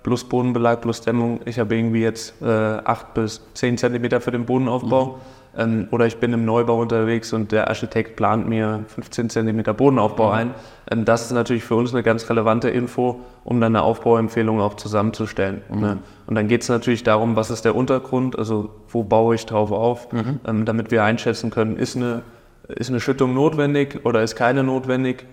plus 0.04 0.24
Bodenbelag 0.24 0.82
plus 0.82 1.02
Dämmung. 1.02 1.40
Ich 1.46 1.60
habe 1.60 1.76
irgendwie 1.76 2.02
jetzt 2.02 2.40
äh, 2.42 2.46
8 2.46 3.14
bis 3.16 3.42
10 3.56 3.78
cm 3.78 4.22
für 4.22 4.32
den 4.32 4.46
Bodenaufbau. 4.46 5.06
Mhm. 5.06 5.14
Ähm, 5.58 5.88
oder 5.90 6.06
ich 6.06 6.18
bin 6.18 6.32
im 6.32 6.46
Neubau 6.46 6.80
unterwegs 6.80 7.34
und 7.34 7.52
der 7.52 7.68
Architekt 7.70 8.16
plant 8.16 8.48
mir 8.48 8.86
15 8.88 9.32
cm 9.32 9.64
Bodenaufbau 9.76 10.28
mhm. 10.28 10.34
ein. 10.34 10.54
Ähm, 10.92 11.06
das 11.06 11.24
ist 11.24 11.32
natürlich 11.32 11.64
für 11.64 11.76
uns 11.76 11.92
eine 11.94 12.04
ganz 12.04 12.30
relevante 12.30 12.70
Info, 12.70 13.22
um 13.44 13.60
dann 13.60 13.76
eine 13.76 13.84
Aufbauempfehlung 13.84 14.62
auch 14.62 14.76
zusammenzustellen. 14.76 15.64
Mhm. 15.70 15.80
Ne? 15.80 15.98
Und 16.28 16.36
dann 16.36 16.48
geht 16.48 16.62
es 16.62 16.70
natürlich 16.70 17.04
darum, 17.04 17.36
was 17.36 17.50
ist 17.50 17.66
der 17.66 17.76
Untergrund, 17.76 18.38
also 18.38 18.70
wo 18.90 19.04
baue 19.04 19.34
ich 19.34 19.48
drauf 19.48 19.72
auf, 19.72 20.12
mhm. 20.14 20.40
ähm, 20.46 20.66
damit 20.66 20.92
wir 20.92 21.04
einschätzen 21.04 21.50
können, 21.50 21.76
ist 21.76 21.96
eine, 21.96 22.22
ist 22.68 22.92
eine 22.92 23.00
Schüttung 23.00 23.34
notwendig 23.34 24.02
oder 24.06 24.22
ist 24.22 24.36
keine 24.36 24.64
notwendig. 24.64 25.26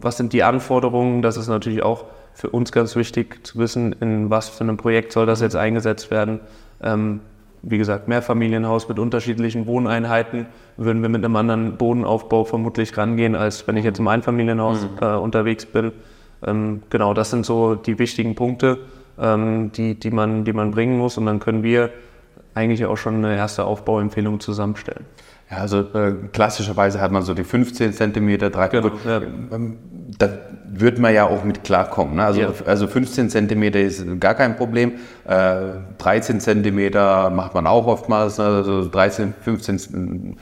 Was 0.00 0.16
sind 0.16 0.32
die 0.32 0.42
Anforderungen? 0.42 1.22
Das 1.22 1.36
ist 1.36 1.48
natürlich 1.48 1.82
auch 1.82 2.04
für 2.34 2.50
uns 2.50 2.70
ganz 2.70 2.94
wichtig 2.94 3.44
zu 3.44 3.58
wissen, 3.58 3.94
in 4.00 4.30
was 4.30 4.48
für 4.48 4.62
einem 4.62 4.76
Projekt 4.76 5.12
soll 5.12 5.26
das 5.26 5.40
jetzt 5.40 5.56
eingesetzt 5.56 6.10
werden. 6.10 6.40
Ähm, 6.80 7.20
wie 7.62 7.78
gesagt, 7.78 8.06
Mehrfamilienhaus 8.06 8.88
mit 8.88 8.98
unterschiedlichen 8.98 9.66
Wohneinheiten, 9.66 10.46
würden 10.76 11.02
wir 11.02 11.08
mit 11.08 11.24
einem 11.24 11.34
anderen 11.34 11.76
Bodenaufbau 11.76 12.44
vermutlich 12.44 12.96
rangehen, 12.96 13.34
als 13.34 13.66
wenn 13.66 13.76
ich 13.76 13.84
jetzt 13.84 13.98
im 13.98 14.06
Einfamilienhaus 14.06 14.82
mhm. 14.82 14.88
äh, 15.00 15.16
unterwegs 15.16 15.66
bin. 15.66 15.92
Ähm, 16.46 16.82
genau, 16.90 17.14
das 17.14 17.30
sind 17.30 17.44
so 17.44 17.74
die 17.74 17.98
wichtigen 17.98 18.36
Punkte, 18.36 18.78
ähm, 19.18 19.72
die, 19.72 19.98
die, 19.98 20.10
man, 20.10 20.44
die 20.44 20.52
man 20.52 20.70
bringen 20.70 20.98
muss. 20.98 21.18
Und 21.18 21.26
dann 21.26 21.40
können 21.40 21.64
wir 21.64 21.90
eigentlich 22.54 22.84
auch 22.86 22.96
schon 22.96 23.16
eine 23.16 23.36
erste 23.36 23.64
Aufbauempfehlung 23.64 24.40
zusammenstellen. 24.40 25.04
Ja, 25.50 25.58
also 25.58 25.80
äh, 25.80 26.12
klassischerweise 26.32 27.00
hat 27.00 27.10
man 27.10 27.22
so 27.22 27.32
die 27.32 27.44
15 27.44 27.94
cm, 27.94 28.38
3 28.38 28.68
genau, 28.68 28.90
ja. 29.06 29.22
Ähm, 29.50 29.78
da 30.18 30.28
würde 30.70 31.00
man 31.00 31.14
ja 31.14 31.26
auch 31.26 31.42
mit 31.42 31.64
klarkommen. 31.64 32.16
Ne? 32.16 32.24
Also, 32.24 32.40
ja. 32.40 32.52
also 32.66 32.86
15 32.86 33.30
cm 33.30 33.62
ist 33.62 34.20
gar 34.20 34.34
kein 34.34 34.56
Problem. 34.56 34.92
Äh, 35.26 35.60
13 35.96 36.40
cm 36.40 36.92
macht 37.34 37.54
man 37.54 37.66
auch 37.66 37.86
oftmals. 37.86 38.36
Ne? 38.36 38.44
Also 38.44 38.88
13, 38.88 39.32
15, 39.40 40.36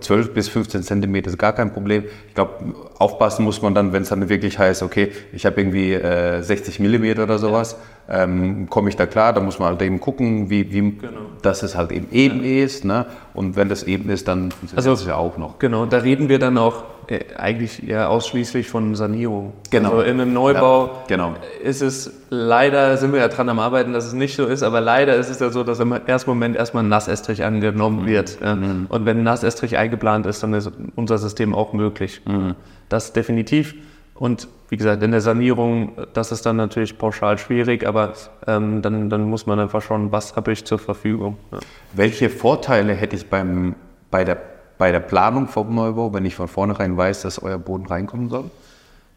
12 0.00 0.34
bis 0.34 0.48
15 0.48 0.82
cm 0.84 1.14
ist 1.16 1.38
gar 1.38 1.52
kein 1.52 1.72
Problem. 1.72 2.04
Ich 2.28 2.34
glaube, 2.34 2.52
aufpassen 2.98 3.44
muss 3.44 3.60
man 3.62 3.74
dann, 3.74 3.92
wenn 3.92 4.02
es 4.02 4.10
dann 4.10 4.28
wirklich 4.28 4.58
heißt, 4.58 4.82
okay, 4.82 5.10
ich 5.32 5.44
habe 5.44 5.60
irgendwie 5.60 5.92
äh, 5.94 6.40
60 6.42 6.78
mm 6.78 7.20
oder 7.20 7.38
sowas. 7.38 7.72
Ja 7.72 7.95
ähm, 8.08 8.68
komme 8.70 8.88
ich 8.88 8.96
da 8.96 9.06
klar, 9.06 9.32
da 9.32 9.40
muss 9.40 9.58
man 9.58 9.68
halt 9.68 9.82
eben 9.82 10.00
gucken, 10.00 10.48
wie, 10.48 10.72
wie 10.72 10.92
genau. 10.92 11.20
dass 11.42 11.62
es 11.62 11.76
halt 11.76 11.90
eben 11.90 12.08
eben 12.12 12.44
ja. 12.44 12.64
ist. 12.64 12.84
Ne? 12.84 13.06
Und 13.34 13.56
wenn 13.56 13.68
das 13.68 13.82
eben 13.82 14.08
ist, 14.10 14.28
dann 14.28 14.52
funktioniert 14.52 14.86
also, 14.86 14.92
es 14.92 15.06
ja 15.06 15.16
auch 15.16 15.36
noch. 15.36 15.58
Genau, 15.58 15.86
da 15.86 15.98
reden 15.98 16.28
wir 16.28 16.38
dann 16.38 16.56
auch 16.56 16.84
äh, 17.08 17.20
eigentlich 17.36 17.82
ja 17.84 18.08
ausschließlich 18.08 18.68
von 18.68 18.94
Sanierung. 18.94 19.52
Genau. 19.70 19.90
Also 19.90 20.02
in 20.02 20.20
einem 20.20 20.32
Neubau 20.32 20.86
ja, 20.86 20.92
genau. 21.08 21.34
ist 21.62 21.82
es 21.82 22.12
leider, 22.30 22.96
sind 22.96 23.12
wir 23.12 23.20
ja 23.20 23.28
dran 23.28 23.48
am 23.48 23.58
Arbeiten, 23.58 23.92
dass 23.92 24.06
es 24.06 24.12
nicht 24.12 24.36
so 24.36 24.46
ist, 24.46 24.62
aber 24.62 24.80
leider 24.80 25.16
ist 25.16 25.28
es 25.28 25.40
ja 25.40 25.50
so, 25.50 25.64
dass 25.64 25.80
im 25.80 25.92
ersten 25.92 26.30
Moment 26.30 26.56
erstmal 26.56 26.84
ein 26.84 26.88
Nassestrich 26.88 27.44
angenommen 27.44 28.02
mhm. 28.02 28.06
wird. 28.06 28.38
Ja? 28.40 28.54
Mhm. 28.54 28.86
Und 28.88 29.04
wenn 29.04 29.18
ein 29.18 29.24
Nassestrich 29.24 29.76
eingeplant 29.76 30.26
ist, 30.26 30.42
dann 30.42 30.54
ist 30.54 30.70
unser 30.94 31.18
System 31.18 31.54
auch 31.54 31.72
möglich. 31.72 32.22
Mhm. 32.24 32.54
Das 32.88 33.12
definitiv. 33.12 33.74
Und 34.18 34.48
wie 34.68 34.76
gesagt, 34.76 35.02
in 35.02 35.12
der 35.12 35.20
Sanierung, 35.20 35.92
das 36.12 36.32
ist 36.32 36.44
dann 36.46 36.56
natürlich 36.56 36.98
pauschal 36.98 37.38
schwierig, 37.38 37.86
aber 37.86 38.14
ähm, 38.46 38.82
dann, 38.82 39.10
dann 39.10 39.22
muss 39.22 39.46
man 39.46 39.60
einfach 39.60 39.82
schauen, 39.82 40.10
was 40.10 40.34
habe 40.36 40.52
ich 40.52 40.64
zur 40.64 40.78
Verfügung. 40.78 41.36
Ja. 41.52 41.58
Welche 41.92 42.30
Vorteile 42.30 42.94
hätte 42.94 43.14
ich 43.14 43.28
beim, 43.28 43.76
bei, 44.10 44.24
der, 44.24 44.38
bei 44.78 44.90
der 44.90 45.00
Planung 45.00 45.48
vom 45.48 45.74
Neubau, 45.74 46.12
wenn 46.12 46.24
ich 46.24 46.34
von 46.34 46.48
vornherein 46.48 46.96
weiß, 46.96 47.22
dass 47.22 47.40
euer 47.42 47.58
Boden 47.58 47.86
reinkommen 47.86 48.28
soll? 48.28 48.50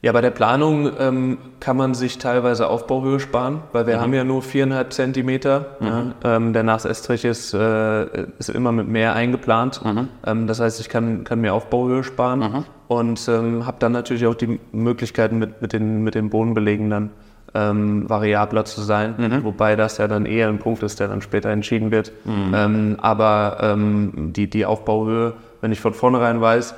Ja, 0.02 0.14
bei 0.14 0.22
der 0.22 0.32
Planung 0.32 0.90
ähm, 0.98 1.38
kann 1.60 1.76
man 1.76 1.94
sich 1.94 2.20
teilweise 2.20 2.70
Aufbauhöhe 2.70 3.20
sparen, 3.20 3.60
weil 3.74 3.86
wir 3.86 3.98
mhm. 3.98 4.02
haben 4.02 4.14
ja 4.14 4.24
nur 4.24 4.42
viereinhalb 4.42 4.94
Zentimeter. 4.94 5.76
Mhm. 5.82 5.88
Ja, 5.88 6.14
ähm, 6.24 6.54
der 6.54 6.64
Nasestrich 6.64 7.26
ist, 7.26 7.54
äh, 7.54 8.28
ist 8.40 8.50
immer 8.50 8.72
mit 8.72 8.88
mehr 8.88 9.14
eingeplant. 9.14 9.84
Mhm. 9.84 10.08
Ähm, 10.26 10.48
das 10.48 10.62
heißt, 10.62 10.80
ich 10.80 10.88
kann, 10.88 11.26
kann 11.26 11.42
mir 11.42 11.54
Aufbauhöhe 11.54 12.06
sparen 12.06 12.40
mhm. 12.40 12.66
und 12.88 13.28
ähm, 13.28 13.66
habe 13.66 13.76
dann 13.80 13.92
natürlich 13.92 14.26
auch 14.26 14.36
die 14.36 14.62
Möglichkeiten 14.72 15.38
mit, 15.38 15.62
mit, 15.62 15.74
den, 15.74 16.02
mit 16.02 16.16
den 16.16 16.30
Bodenbelegen 16.30 16.90
dann 16.90 17.10
ähm, 17.54 18.10
variabler 18.10 18.64
zu 18.64 18.80
sein, 18.80 19.16
mhm. 19.18 19.44
wobei 19.44 19.76
das 19.76 19.98
ja 19.98 20.08
dann 20.08 20.26
eher 20.26 20.48
ein 20.48 20.60
Punkt 20.60 20.82
ist, 20.82 21.02
der 21.02 21.10
dann 21.10 21.22
später 21.22 21.50
entschieden 21.50 21.92
wird. 21.92 22.14
Mhm. 22.24 22.54
Ähm, 22.56 22.98
aber 23.02 23.76
die, 23.76 24.50
die 24.50 24.66
Aufbauhöhe 24.66 25.34
wenn 25.62 25.74
ich 25.74 25.82
von 25.82 25.94
vornherein 25.94 26.40
weiß, 26.40 26.74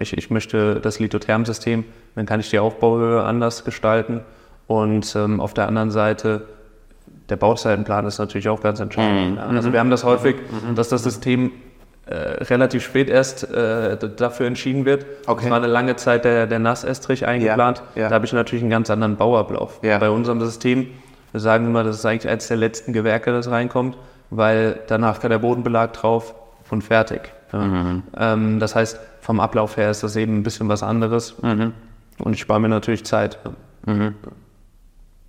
ich, 0.00 0.16
ich 0.16 0.30
möchte 0.30 0.80
das 0.80 0.98
Lithotherm-System, 0.98 1.84
dann 2.14 2.26
kann 2.26 2.40
ich 2.40 2.50
die 2.50 2.58
Aufbauhöhe 2.58 3.22
anders 3.22 3.64
gestalten. 3.64 4.20
Und 4.66 5.14
ähm, 5.16 5.40
auf 5.40 5.54
der 5.54 5.68
anderen 5.68 5.90
Seite, 5.90 6.46
der 7.28 7.36
Bauzeitenplan 7.36 8.06
ist 8.06 8.18
natürlich 8.18 8.48
auch 8.48 8.60
ganz 8.60 8.80
entscheidend. 8.80 9.34
Mhm. 9.34 9.56
Also 9.56 9.72
wir 9.72 9.80
haben 9.80 9.90
das 9.90 10.04
häufig, 10.04 10.36
mhm. 10.36 10.74
dass 10.74 10.88
das 10.88 11.02
System 11.02 11.52
äh, 12.06 12.14
relativ 12.14 12.82
spät 12.82 13.08
erst 13.08 13.44
äh, 13.50 13.96
dafür 14.16 14.46
entschieden 14.46 14.84
wird. 14.84 15.06
Okay. 15.26 15.44
Es 15.44 15.50
war 15.50 15.58
eine 15.58 15.68
lange 15.68 15.96
Zeit 15.96 16.24
der, 16.24 16.46
der 16.46 16.58
Nassestrich 16.58 17.26
eingeplant. 17.26 17.82
Ja, 17.94 18.02
ja. 18.02 18.08
Da 18.08 18.16
habe 18.16 18.24
ich 18.24 18.32
natürlich 18.32 18.62
einen 18.62 18.70
ganz 18.70 18.90
anderen 18.90 19.16
Bauablauf. 19.16 19.78
Ja. 19.82 19.98
Bei 19.98 20.10
unserem 20.10 20.40
System, 20.40 20.88
wir 21.30 21.40
sagen 21.40 21.66
immer, 21.66 21.84
das 21.84 21.96
ist 21.96 22.06
eigentlich 22.06 22.30
eines 22.30 22.48
der 22.48 22.56
letzten 22.56 22.92
Gewerke, 22.92 23.30
das 23.30 23.50
reinkommt, 23.50 23.96
weil 24.30 24.80
danach 24.88 25.20
kann 25.20 25.30
der 25.30 25.38
Bodenbelag 25.38 25.92
drauf 25.92 26.34
und 26.70 26.82
fertig. 26.82 27.32
Mhm. 27.52 28.02
Ähm, 28.16 28.58
das 28.58 28.74
heißt, 28.74 28.98
vom 29.20 29.38
Ablauf 29.38 29.76
her 29.76 29.90
ist 29.90 30.02
das 30.02 30.16
eben 30.16 30.38
ein 30.38 30.42
bisschen 30.42 30.68
was 30.68 30.82
anderes. 30.82 31.40
Mhm. 31.42 31.72
Und 32.22 32.34
ich 32.34 32.40
spare 32.40 32.60
mir 32.60 32.68
natürlich 32.68 33.04
Zeit. 33.04 33.38
Mhm. 33.86 34.14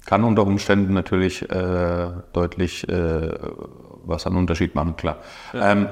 Kann 0.05 0.23
unter 0.23 0.45
Umständen 0.45 0.93
natürlich 0.93 1.49
äh, 1.49 2.07
deutlich 2.33 2.87
äh, 2.89 3.29
was 4.05 4.27
an 4.27 4.35
Unterschied 4.35 4.75
machen, 4.75 4.95
klar. 4.97 5.17
Ja. 5.53 5.71
Ähm, 5.71 5.87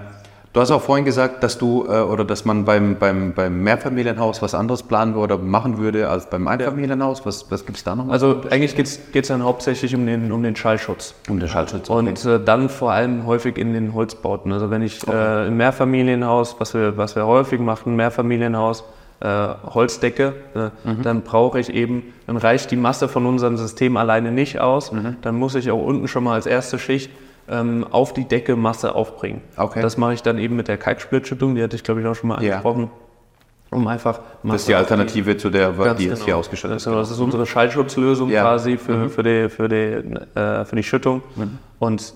Du 0.54 0.60
hast 0.60 0.70
auch 0.72 0.82
vorhin 0.82 1.06
gesagt, 1.06 1.44
dass 1.44 1.58
du 1.58 1.86
äh, 1.86 2.02
oder 2.02 2.26
dass 2.26 2.44
man 2.44 2.66
beim, 2.66 2.98
beim, 3.00 3.34
beim 3.34 3.64
Mehrfamilienhaus 3.64 4.42
was 4.42 4.54
anderes 4.54 4.84
planen 4.84 5.16
oder 5.16 5.38
machen 5.38 5.78
würde 5.78 6.10
als 6.10 6.30
beim 6.30 6.46
Einfamilienhaus. 6.46 7.26
Was, 7.26 7.50
was 7.50 7.66
gibt 7.66 7.78
es 7.78 7.86
da 7.86 7.96
noch? 7.96 8.10
Also 8.10 8.42
eigentlich 8.50 8.76
geht 8.76 9.16
es 9.16 9.28
dann 9.30 9.44
hauptsächlich 9.44 9.96
um 9.96 10.06
den, 10.06 10.30
um 10.30 10.44
den 10.44 10.58
Schallschutz. 10.58 11.16
Um 11.30 11.40
den 11.40 11.48
Schallschutz. 11.48 11.90
Okay. 11.90 12.00
Und 12.00 12.26
äh, 12.26 12.44
dann 12.44 12.68
vor 12.68 12.92
allem 12.92 13.26
häufig 13.26 13.58
in 13.58 13.72
den 13.72 13.94
Holzbauten. 13.94 14.52
Also 14.52 14.70
wenn 14.70 14.82
ich 14.82 15.02
okay. 15.08 15.46
äh, 15.46 15.48
im 15.48 15.56
Mehrfamilienhaus, 15.56 16.58
was 16.60 16.74
wir, 16.74 16.98
was 16.98 17.16
wir 17.16 17.26
häufig 17.26 17.62
machen, 17.62 17.96
Mehrfamilienhaus, 17.96 18.84
äh, 19.22 19.28
Holzdecke, 19.28 20.34
ne, 20.54 20.72
mhm. 20.84 21.04
dann 21.04 21.22
brauche 21.22 21.60
ich 21.60 21.74
eben, 21.74 22.14
dann 22.28 22.38
reicht 22.38 22.72
die 22.72 22.76
Masse 22.76 23.08
von 23.08 23.26
unserem 23.26 23.56
System 23.56 23.98
alleine 23.98 24.32
nicht 24.32 24.60
aus. 24.60 24.92
Mhm. 24.92 25.18
Dann 25.22 25.36
muss 25.36 25.56
ich 25.56 25.72
auch 25.72 25.82
unten 25.82 26.08
schon 26.08 26.24
mal 26.24 26.34
als 26.34 26.46
erste 26.46 26.80
Schicht 26.80 27.12
ähm, 27.48 27.86
auf 27.90 28.14
die 28.14 28.28
Decke 28.28 28.56
Masse 28.56 28.96
aufbringen. 28.96 29.42
Okay. 29.58 29.82
Das 29.82 29.98
mache 29.98 30.14
ich 30.14 30.24
dann 30.24 30.38
eben 30.38 30.56
mit 30.56 30.68
der 30.68 30.78
Kalksplittschüttung, 30.78 31.56
die 31.56 31.64
hatte 31.64 31.76
ich 31.76 31.84
glaube 31.84 32.02
ich 32.02 32.08
auch 32.08 32.16
schon 32.16 32.30
mal 32.30 32.36
angesprochen. 32.36 32.84
Ja. 32.84 32.90
Um 33.78 33.88
einfach 33.88 34.20
Masse 34.44 34.54
das 34.54 34.62
ist 34.64 34.68
die 34.68 34.76
Alternative 34.76 35.32
die, 35.32 35.38
zu 35.38 35.50
der, 35.50 35.72
die 35.72 36.04
jetzt 36.04 36.16
genau. 36.16 36.26
hier 36.26 36.38
ausgestattet 36.38 36.78
ist. 36.78 36.88
Das 36.88 37.10
ist 37.10 37.20
unsere 37.20 37.46
Schallschutzlösung 37.46 38.30
ja. 38.30 38.42
quasi 38.42 38.78
für, 38.78 38.98
mhm. 38.98 39.10
für, 39.10 39.24
die, 39.24 39.50
für, 39.50 39.70
die, 39.70 40.38
äh, 40.38 40.66
für 40.66 40.76
die 40.76 40.84
Schüttung. 40.84 41.22
Mhm. 41.36 41.58
Und 41.80 42.14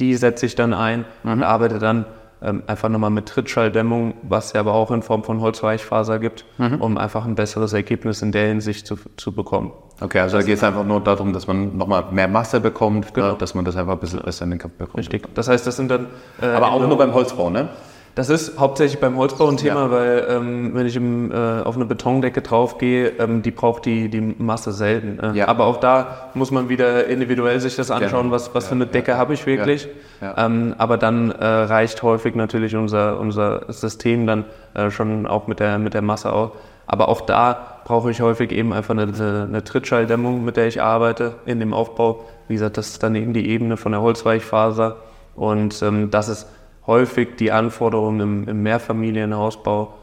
die 0.00 0.14
setze 0.16 0.46
ich 0.46 0.56
dann 0.56 0.74
ein 0.74 1.04
mhm. 1.22 1.32
und 1.32 1.42
arbeite 1.44 1.78
dann 1.78 2.06
ähm, 2.42 2.62
einfach 2.66 2.88
nochmal 2.88 3.10
mit 3.10 3.26
Trittschalldämmung, 3.26 4.14
was 4.22 4.46
es 4.46 4.54
aber 4.54 4.74
auch 4.74 4.90
in 4.90 5.02
Form 5.02 5.24
von 5.24 5.40
Holzweichfaser 5.40 6.18
gibt, 6.18 6.44
mhm. 6.58 6.80
um 6.80 6.98
einfach 6.98 7.24
ein 7.24 7.34
besseres 7.34 7.72
Ergebnis 7.72 8.22
in 8.22 8.32
der 8.32 8.48
Hinsicht 8.48 8.86
zu, 8.86 8.96
zu 9.16 9.32
bekommen. 9.32 9.72
Okay, 10.00 10.20
also 10.20 10.36
da 10.36 10.42
geht 10.42 10.58
es 10.58 10.64
einfach 10.64 10.84
nur 10.84 11.00
darum, 11.00 11.32
dass 11.32 11.46
man 11.46 11.76
nochmal 11.76 12.04
mehr 12.10 12.28
Masse 12.28 12.60
bekommt, 12.60 13.14
genau. 13.14 13.32
ne, 13.32 13.36
dass 13.38 13.54
man 13.54 13.64
das 13.64 13.76
einfach 13.76 13.94
ein 13.94 13.98
bisschen 13.98 14.20
besser 14.20 14.44
in 14.44 14.50
den 14.50 14.58
Kopf 14.58 14.72
bekommt. 14.72 14.98
Richtig. 14.98 15.34
Das 15.34 15.48
heißt, 15.48 15.66
das 15.66 15.76
sind 15.76 15.90
dann. 15.90 16.06
Äh, 16.40 16.46
aber 16.46 16.72
auch 16.72 16.86
nur 16.86 16.98
beim 16.98 17.14
Holzbau, 17.14 17.48
ne? 17.48 17.70
Das 18.16 18.30
ist 18.30 18.58
hauptsächlich 18.58 18.98
beim 18.98 19.18
Holzbau 19.18 19.46
ein 19.46 19.58
Thema, 19.58 19.82
ja. 19.82 19.90
weil 19.90 20.26
ähm, 20.30 20.70
wenn 20.72 20.86
ich 20.86 20.96
im, 20.96 21.30
äh, 21.30 21.60
auf 21.60 21.76
eine 21.76 21.84
Betondecke 21.84 22.40
draufgehe, 22.40 23.12
ähm, 23.18 23.42
die 23.42 23.50
braucht 23.50 23.84
die, 23.84 24.08
die 24.08 24.22
Masse 24.22 24.72
selten. 24.72 25.20
Äh. 25.22 25.36
Ja. 25.36 25.48
Aber 25.48 25.66
auch 25.66 25.76
da 25.76 26.30
muss 26.32 26.50
man 26.50 26.70
wieder 26.70 27.08
individuell 27.08 27.60
sich 27.60 27.76
das 27.76 27.90
anschauen, 27.90 28.22
genau. 28.22 28.34
was, 28.34 28.54
was 28.54 28.64
ja, 28.64 28.68
für 28.70 28.74
eine 28.76 28.86
Decke 28.86 29.18
habe 29.18 29.34
ich 29.34 29.44
wirklich. 29.44 29.86
Ähm, 30.22 30.74
aber 30.78 30.96
dann 30.96 31.30
äh, 31.30 31.44
reicht 31.44 32.02
häufig 32.02 32.34
natürlich 32.34 32.74
unser, 32.74 33.20
unser 33.20 33.70
System 33.70 34.26
dann 34.26 34.46
äh, 34.72 34.90
schon 34.90 35.26
auch 35.26 35.46
mit 35.46 35.60
der, 35.60 35.78
mit 35.78 35.92
der 35.92 36.00
Masse 36.00 36.32
aus. 36.32 36.52
Aber 36.86 37.10
auch 37.10 37.20
da 37.20 37.80
brauche 37.84 38.10
ich 38.10 38.22
häufig 38.22 38.50
eben 38.50 38.72
einfach 38.72 38.96
eine, 38.96 39.12
eine 39.46 39.62
Trittschalldämmung, 39.62 40.42
mit 40.42 40.56
der 40.56 40.68
ich 40.68 40.80
arbeite 40.80 41.34
in 41.44 41.60
dem 41.60 41.74
Aufbau. 41.74 42.24
Wie 42.48 42.54
gesagt, 42.54 42.78
das 42.78 42.88
ist 42.88 43.02
dann 43.02 43.14
eben 43.14 43.34
die 43.34 43.46
Ebene 43.46 43.76
von 43.76 43.92
der 43.92 44.00
Holzweichfaser. 44.00 44.96
Und 45.34 45.82
ähm, 45.82 46.10
das 46.10 46.30
ist 46.30 46.46
häufig 46.86 47.36
die 47.38 47.52
Anforderungen 47.52 48.20
im, 48.20 48.48
im 48.48 48.62
Mehrfamilienhausbau 48.62 49.94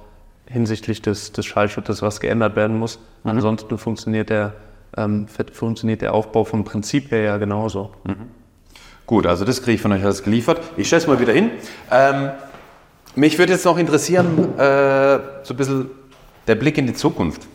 hinsichtlich 0.46 1.02
des, 1.02 1.32
des 1.32 1.46
Schallschutzes, 1.46 2.02
was 2.02 2.20
geändert 2.20 2.56
werden 2.56 2.78
muss. 2.78 3.00
Mhm. 3.24 3.32
Ansonsten 3.32 3.78
funktioniert 3.78 4.30
der, 4.30 4.54
ähm, 4.98 5.28
funktioniert 5.28 6.02
der 6.02 6.14
Aufbau 6.14 6.44
vom 6.44 6.64
Prinzip 6.64 7.12
her 7.12 7.22
ja 7.22 7.38
genauso. 7.38 7.92
Mhm. 8.04 8.30
Gut, 9.06 9.26
also 9.26 9.44
das 9.46 9.62
kriege 9.62 9.76
ich 9.76 9.82
von 9.82 9.92
euch 9.92 10.04
alles 10.04 10.24
geliefert. 10.24 10.62
Ich 10.78 10.88
stelle 10.88 11.02
es 11.02 11.08
mal 11.08 11.20
wieder 11.20 11.34
hin. 11.34 11.52
Ähm, 11.92 12.32
mich 13.16 13.38
würde 13.38 13.54
jetzt 13.54 13.66
noch 13.66 13.78
interessieren, 13.78 14.58
äh, 14.58 15.20
so 15.44 15.54
ein 15.54 15.58
bisschen 15.58 15.90
der 16.48 16.56
Blick 16.56 16.78
in 16.78 16.88
die 16.88 16.94
Zukunft. 16.94 17.48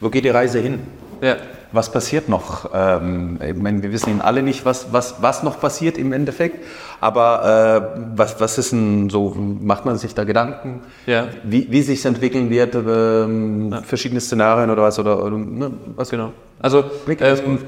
Wo 0.00 0.08
geht 0.08 0.24
die 0.24 0.30
Reise 0.30 0.60
hin? 0.60 0.80
Ja. 1.20 1.36
Was 1.72 1.90
passiert 1.90 2.28
noch? 2.28 2.70
Ähm, 2.74 3.38
ich 3.44 3.56
meine, 3.56 3.82
wir 3.82 3.92
wissen 3.92 4.20
alle 4.20 4.42
nicht, 4.42 4.64
was, 4.64 4.92
was, 4.92 5.22
was 5.22 5.42
noch 5.42 5.58
passiert 5.58 5.96
im 5.96 6.12
Endeffekt, 6.12 6.64
aber 7.00 7.94
äh, 7.96 8.00
was, 8.14 8.40
was 8.40 8.58
ist 8.58 8.72
denn 8.72 9.08
so, 9.08 9.34
macht 9.36 9.86
man 9.86 9.96
sich 9.96 10.14
da 10.14 10.24
Gedanken, 10.24 10.80
ja. 11.06 11.28
wie, 11.44 11.70
wie 11.70 11.82
sich 11.82 12.04
entwickeln 12.04 12.50
wird, 12.50 12.74
ähm, 12.74 13.70
ja. 13.72 13.82
verschiedene 13.82 14.20
Szenarien 14.20 14.70
oder 14.70 14.82
was? 14.82 14.98
Oder, 14.98 15.30
ne, 15.30 15.72
was? 15.96 16.10
Genau. 16.10 16.32
Also, 16.60 16.84
ähm, 17.08 17.58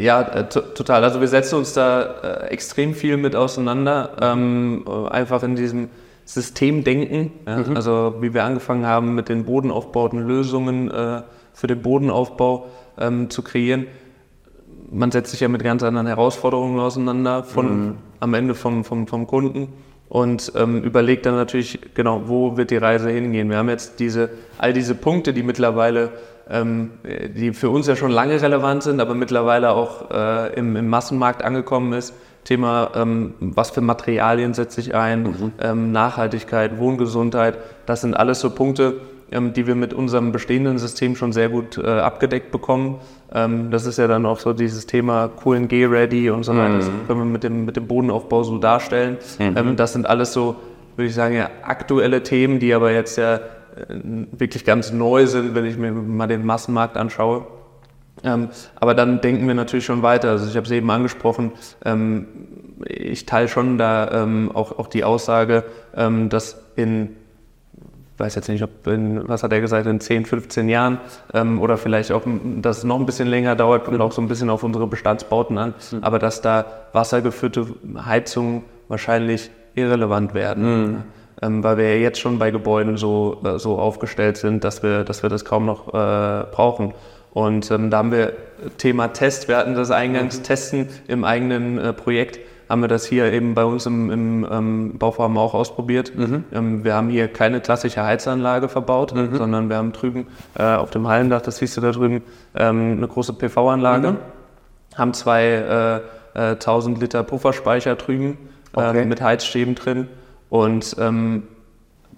ja, 0.00 0.20
äh, 0.20 0.48
total. 0.48 1.04
Also 1.04 1.20
wir 1.20 1.28
setzen 1.28 1.56
uns 1.56 1.72
da 1.72 2.02
äh, 2.02 2.48
extrem 2.48 2.94
viel 2.94 3.16
mit 3.16 3.34
auseinander, 3.34 4.10
ähm, 4.20 4.84
einfach 5.10 5.42
in 5.42 5.56
diesem 5.56 5.88
Systemdenken, 6.24 7.32
ja? 7.46 7.58
mhm. 7.58 7.76
also 7.76 8.16
wie 8.20 8.34
wir 8.34 8.44
angefangen 8.44 8.86
haben 8.86 9.14
mit 9.14 9.28
den 9.28 9.44
bodenaufbauten 9.44 10.26
Lösungen 10.26 10.90
äh, 10.90 11.22
für 11.54 11.66
den 11.66 11.82
Bodenaufbau 11.82 12.66
ähm, 13.02 13.28
zu 13.28 13.42
kreieren. 13.42 13.86
Man 14.90 15.10
setzt 15.10 15.30
sich 15.30 15.40
ja 15.40 15.48
mit 15.48 15.62
ganz 15.62 15.82
anderen 15.82 16.06
Herausforderungen 16.06 16.78
auseinander, 16.78 17.44
von, 17.44 17.86
mhm. 17.86 17.94
am 18.20 18.34
Ende 18.34 18.54
vom, 18.54 18.84
vom, 18.84 19.06
vom 19.06 19.26
Kunden 19.26 19.72
und 20.12 20.52
ähm, 20.56 20.82
überlegt 20.82 21.24
dann 21.24 21.36
natürlich, 21.36 21.78
genau, 21.94 22.24
wo 22.26 22.58
wird 22.58 22.70
die 22.70 22.76
Reise 22.76 23.08
hingehen. 23.08 23.48
Wir 23.48 23.56
haben 23.56 23.70
jetzt 23.70 23.98
diese, 23.98 24.28
all 24.58 24.74
diese 24.74 24.94
Punkte, 24.94 25.32
die 25.32 25.42
mittlerweile, 25.42 26.10
ähm, 26.50 26.90
die 27.34 27.54
für 27.54 27.70
uns 27.70 27.86
ja 27.86 27.96
schon 27.96 28.10
lange 28.10 28.40
relevant 28.42 28.82
sind, 28.82 29.00
aber 29.00 29.14
mittlerweile 29.14 29.70
auch 29.72 30.10
äh, 30.10 30.52
im, 30.52 30.76
im 30.76 30.88
Massenmarkt 30.88 31.42
angekommen 31.42 31.94
ist. 31.94 32.12
Thema, 32.44 32.90
ähm, 32.94 33.34
was 33.40 33.70
für 33.70 33.80
Materialien 33.80 34.52
setze 34.52 34.82
ich 34.82 34.94
ein, 34.94 35.22
mhm. 35.22 35.52
ähm, 35.60 35.92
Nachhaltigkeit, 35.92 36.78
Wohngesundheit, 36.78 37.56
das 37.86 38.02
sind 38.02 38.14
alles 38.14 38.40
so 38.40 38.50
Punkte, 38.50 39.00
die 39.32 39.66
wir 39.66 39.74
mit 39.74 39.94
unserem 39.94 40.32
bestehenden 40.32 40.78
System 40.78 41.16
schon 41.16 41.32
sehr 41.32 41.48
gut 41.48 41.78
äh, 41.78 41.86
abgedeckt 41.86 42.50
bekommen. 42.50 43.00
Ähm, 43.34 43.70
das 43.70 43.86
ist 43.86 43.98
ja 43.98 44.06
dann 44.06 44.26
auch 44.26 44.38
so 44.38 44.52
dieses 44.52 44.86
Thema 44.86 45.28
QNG-Ready 45.28 46.30
und 46.30 46.44
so 46.44 46.52
weiter. 46.52 46.74
Mhm. 46.74 46.78
Das 46.78 46.90
können 47.06 47.20
wir 47.20 47.24
mit 47.24 47.42
dem, 47.42 47.64
mit 47.64 47.76
dem 47.76 47.86
Bodenaufbau 47.86 48.42
so 48.42 48.58
darstellen. 48.58 49.16
Mhm. 49.38 49.56
Ähm, 49.56 49.76
das 49.76 49.92
sind 49.94 50.06
alles 50.06 50.32
so, 50.32 50.56
würde 50.96 51.08
ich 51.08 51.14
sagen, 51.14 51.34
ja, 51.34 51.50
aktuelle 51.62 52.22
Themen, 52.22 52.58
die 52.58 52.74
aber 52.74 52.92
jetzt 52.92 53.16
ja 53.16 53.36
äh, 53.36 53.40
wirklich 54.32 54.64
ganz 54.64 54.92
neu 54.92 55.26
sind, 55.26 55.54
wenn 55.54 55.64
ich 55.64 55.76
mir 55.78 55.92
mal 55.92 56.26
den 56.26 56.44
Massenmarkt 56.44 56.96
anschaue. 56.96 57.46
Ähm, 58.24 58.48
aber 58.76 58.94
dann 58.94 59.20
denken 59.20 59.46
wir 59.46 59.54
natürlich 59.54 59.84
schon 59.84 60.02
weiter. 60.02 60.30
Also 60.30 60.48
ich 60.48 60.56
habe 60.56 60.66
es 60.66 60.70
eben 60.70 60.90
angesprochen, 60.90 61.52
ähm, 61.84 62.26
ich 62.86 63.26
teile 63.26 63.48
schon 63.48 63.78
da 63.78 64.22
ähm, 64.22 64.50
auch, 64.52 64.78
auch 64.78 64.88
die 64.88 65.04
Aussage, 65.04 65.64
ähm, 65.96 66.28
dass 66.28 66.62
in 66.76 67.16
weiß 68.22 68.36
jetzt 68.36 68.48
nicht, 68.48 68.62
ob 68.62 68.86
in, 68.86 69.28
was 69.28 69.42
hat 69.42 69.52
er 69.52 69.60
gesagt, 69.60 69.86
in 69.86 70.00
10, 70.00 70.24
15 70.24 70.68
Jahren 70.68 70.98
ähm, 71.34 71.60
oder 71.60 71.76
vielleicht 71.76 72.12
auch, 72.12 72.22
dass 72.60 72.78
es 72.78 72.84
noch 72.84 72.98
ein 72.98 73.04
bisschen 73.04 73.28
länger 73.28 73.56
dauert, 73.56 73.84
kommt 73.84 74.00
auch 74.00 74.12
so 74.12 74.22
ein 74.22 74.28
bisschen 74.28 74.48
auf 74.48 74.62
unsere 74.62 74.86
Bestandsbauten 74.86 75.58
an, 75.58 75.74
mhm. 75.90 75.98
aber 76.02 76.18
dass 76.18 76.40
da 76.40 76.64
wassergeführte 76.92 77.66
Heizungen 78.06 78.62
wahrscheinlich 78.88 79.50
irrelevant 79.74 80.34
werden. 80.34 80.86
Mhm. 80.86 81.02
Ähm, 81.42 81.64
weil 81.64 81.76
wir 81.76 81.96
ja 81.96 82.00
jetzt 82.00 82.20
schon 82.20 82.38
bei 82.38 82.52
Gebäuden 82.52 82.96
so, 82.96 83.40
äh, 83.44 83.58
so 83.58 83.78
aufgestellt 83.78 84.36
sind, 84.36 84.62
dass 84.62 84.84
wir, 84.84 85.02
dass 85.02 85.24
wir 85.24 85.30
das 85.30 85.44
kaum 85.44 85.66
noch 85.66 85.88
äh, 85.88 86.44
brauchen. 86.52 86.94
Und 87.32 87.70
ähm, 87.70 87.90
da 87.90 87.98
haben 87.98 88.12
wir 88.12 88.34
Thema 88.78 89.08
Test, 89.08 89.48
wir 89.48 89.56
hatten 89.56 89.74
das 89.74 89.90
eingangs 89.90 90.38
mhm. 90.38 90.42
Testen 90.44 90.88
im 91.08 91.24
eigenen 91.24 91.78
äh, 91.78 91.92
Projekt 91.92 92.38
haben 92.72 92.80
wir 92.80 92.88
das 92.88 93.04
hier 93.04 93.30
eben 93.30 93.54
bei 93.54 93.66
uns 93.66 93.84
im, 93.84 94.10
im 94.10 94.46
ähm, 94.50 94.98
Bauvorhaben 94.98 95.36
auch 95.36 95.52
ausprobiert. 95.52 96.16
Mhm. 96.16 96.44
Ähm, 96.54 96.84
wir 96.84 96.94
haben 96.94 97.10
hier 97.10 97.28
keine 97.28 97.60
klassische 97.60 98.02
Heizanlage 98.02 98.70
verbaut, 98.70 99.14
mhm. 99.14 99.36
sondern 99.36 99.68
wir 99.68 99.76
haben 99.76 99.92
drüben 99.92 100.26
äh, 100.58 100.62
auf 100.62 100.90
dem 100.90 101.06
Hallendach, 101.06 101.42
das 101.42 101.58
siehst 101.58 101.76
du 101.76 101.82
da 101.82 101.92
drüben, 101.92 102.22
ähm, 102.54 102.94
eine 102.96 103.06
große 103.06 103.34
PV-Anlage, 103.34 104.12
mhm. 104.12 104.16
haben 104.96 105.12
zwei 105.12 106.00
äh, 106.34 106.52
äh, 106.52 106.52
1000 106.52 106.98
Liter 106.98 107.22
Pufferspeicher 107.24 107.94
drüben 107.96 108.38
okay. 108.72 109.04
mit 109.04 109.20
Heizstäben 109.20 109.74
drin 109.74 110.08
und 110.48 110.96
ähm, 110.98 111.42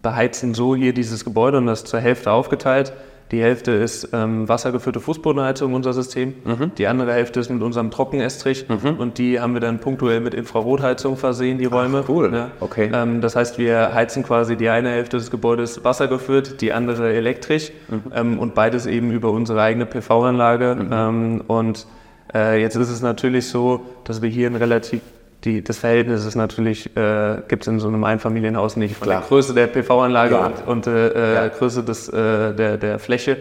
beheizen 0.02 0.54
so 0.54 0.76
hier 0.76 0.94
dieses 0.94 1.24
Gebäude 1.24 1.58
und 1.58 1.66
das 1.66 1.82
zur 1.82 1.98
Hälfte 1.98 2.30
aufgeteilt 2.30 2.92
Die 3.34 3.42
Hälfte 3.42 3.72
ist 3.72 4.10
ähm, 4.12 4.48
wassergeführte 4.48 5.00
Fußbodenheizung, 5.00 5.74
unser 5.74 5.92
System. 5.92 6.34
Mhm. 6.44 6.70
Die 6.78 6.86
andere 6.86 7.12
Hälfte 7.12 7.40
ist 7.40 7.50
mit 7.50 7.64
unserem 7.64 7.90
Trockenestrich. 7.90 8.66
Mhm. 8.68 8.94
Und 9.00 9.18
die 9.18 9.40
haben 9.40 9.54
wir 9.54 9.60
dann 9.60 9.80
punktuell 9.80 10.20
mit 10.20 10.34
Infrarotheizung 10.34 11.16
versehen, 11.16 11.58
die 11.58 11.64
Räume. 11.64 12.02
Ach, 12.04 12.08
cool. 12.08 12.32
Ja. 12.32 12.50
Okay. 12.60 12.92
Ähm, 12.94 13.20
das 13.20 13.34
heißt, 13.34 13.58
wir 13.58 13.92
heizen 13.92 14.22
quasi 14.22 14.54
die 14.54 14.68
eine 14.68 14.90
Hälfte 14.90 15.16
des 15.16 15.32
Gebäudes 15.32 15.82
wassergeführt, 15.82 16.60
die 16.60 16.72
andere 16.72 17.12
elektrisch. 17.12 17.72
Mhm. 17.88 18.02
Ähm, 18.14 18.38
und 18.38 18.54
beides 18.54 18.86
eben 18.86 19.10
über 19.10 19.32
unsere 19.32 19.60
eigene 19.60 19.86
PV-Anlage. 19.86 20.76
Mhm. 20.76 20.90
Ähm, 20.92 21.44
und 21.48 21.88
äh, 22.32 22.60
jetzt 22.60 22.76
ist 22.76 22.88
es 22.88 23.02
natürlich 23.02 23.48
so, 23.48 23.80
dass 24.04 24.22
wir 24.22 24.28
hier 24.28 24.48
ein 24.48 24.54
relativ 24.54 25.00
die, 25.44 25.62
das 25.62 25.78
Verhältnis 25.78 26.24
ist 26.24 26.34
natürlich, 26.34 26.96
äh, 26.96 27.36
gibt 27.48 27.62
es 27.62 27.68
in 27.68 27.78
so 27.78 27.88
einem 27.88 28.04
Einfamilienhaus 28.04 28.76
nicht 28.76 28.96
von 28.96 29.06
Klar. 29.06 29.20
der 29.20 29.28
Größe 29.28 29.54
der 29.54 29.66
PV-Anlage 29.66 30.34
ja. 30.34 30.46
und, 30.46 30.66
und 30.66 30.86
äh, 30.86 31.34
ja. 31.34 31.48
Größe 31.48 31.82
des, 31.82 32.08
äh, 32.08 32.54
der, 32.54 32.78
der 32.78 32.98
Fläche, 32.98 33.38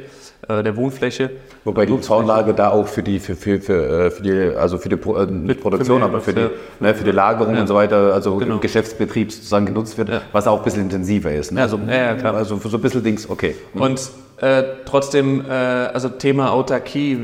äh, 0.48 0.64
der 0.64 0.76
Wohnfläche. 0.76 1.30
Wobei 1.64 1.86
die 1.86 1.94
PV-Anlage 1.94 2.54
da 2.54 2.72
auch 2.72 2.88
für 2.88 3.04
die, 3.04 3.20
für, 3.20 3.36
für, 3.36 3.62
für, 3.62 4.06
äh, 4.06 4.12
für 4.12 4.24
die, 4.24 4.56
also 4.56 4.78
für 4.78 4.90
die 4.90 4.98
Pro, 4.98 5.16
äh, 5.16 5.26
nicht 5.26 5.62
Produktion, 5.62 6.00
für 6.00 6.06
aber 6.06 6.20
für 6.22 6.34
die, 6.34 6.50
ne, 6.80 6.94
für 6.94 7.06
die 7.06 7.12
Lagerung 7.12 7.58
und 7.58 7.68
so 7.68 7.76
weiter, 7.76 8.14
also 8.14 8.36
genau. 8.38 8.56
im 8.56 8.62
Geschäftsbetrieb 8.62 9.32
sozusagen 9.32 9.66
genutzt 9.66 9.98
wird, 9.98 10.10
was 10.34 10.46
auch 10.48 10.58
ein 10.58 10.64
bisschen 10.64 10.84
intensiver 10.84 11.32
ist. 11.32 11.52
Ne? 11.52 11.62
Also, 11.62 11.80
ja, 11.88 12.16
klar. 12.16 12.36
also 12.36 12.58
für 12.58 12.68
so 12.68 12.78
ein 12.78 12.82
bisschen 12.82 13.04
Dings, 13.04 13.30
okay. 13.30 13.56
Und 13.74 14.12
äh, 14.44 14.64
trotzdem, 14.84 15.46
äh, 15.46 15.54
also 15.54 16.10
Thema 16.10 16.52
Autarkie 16.52 17.18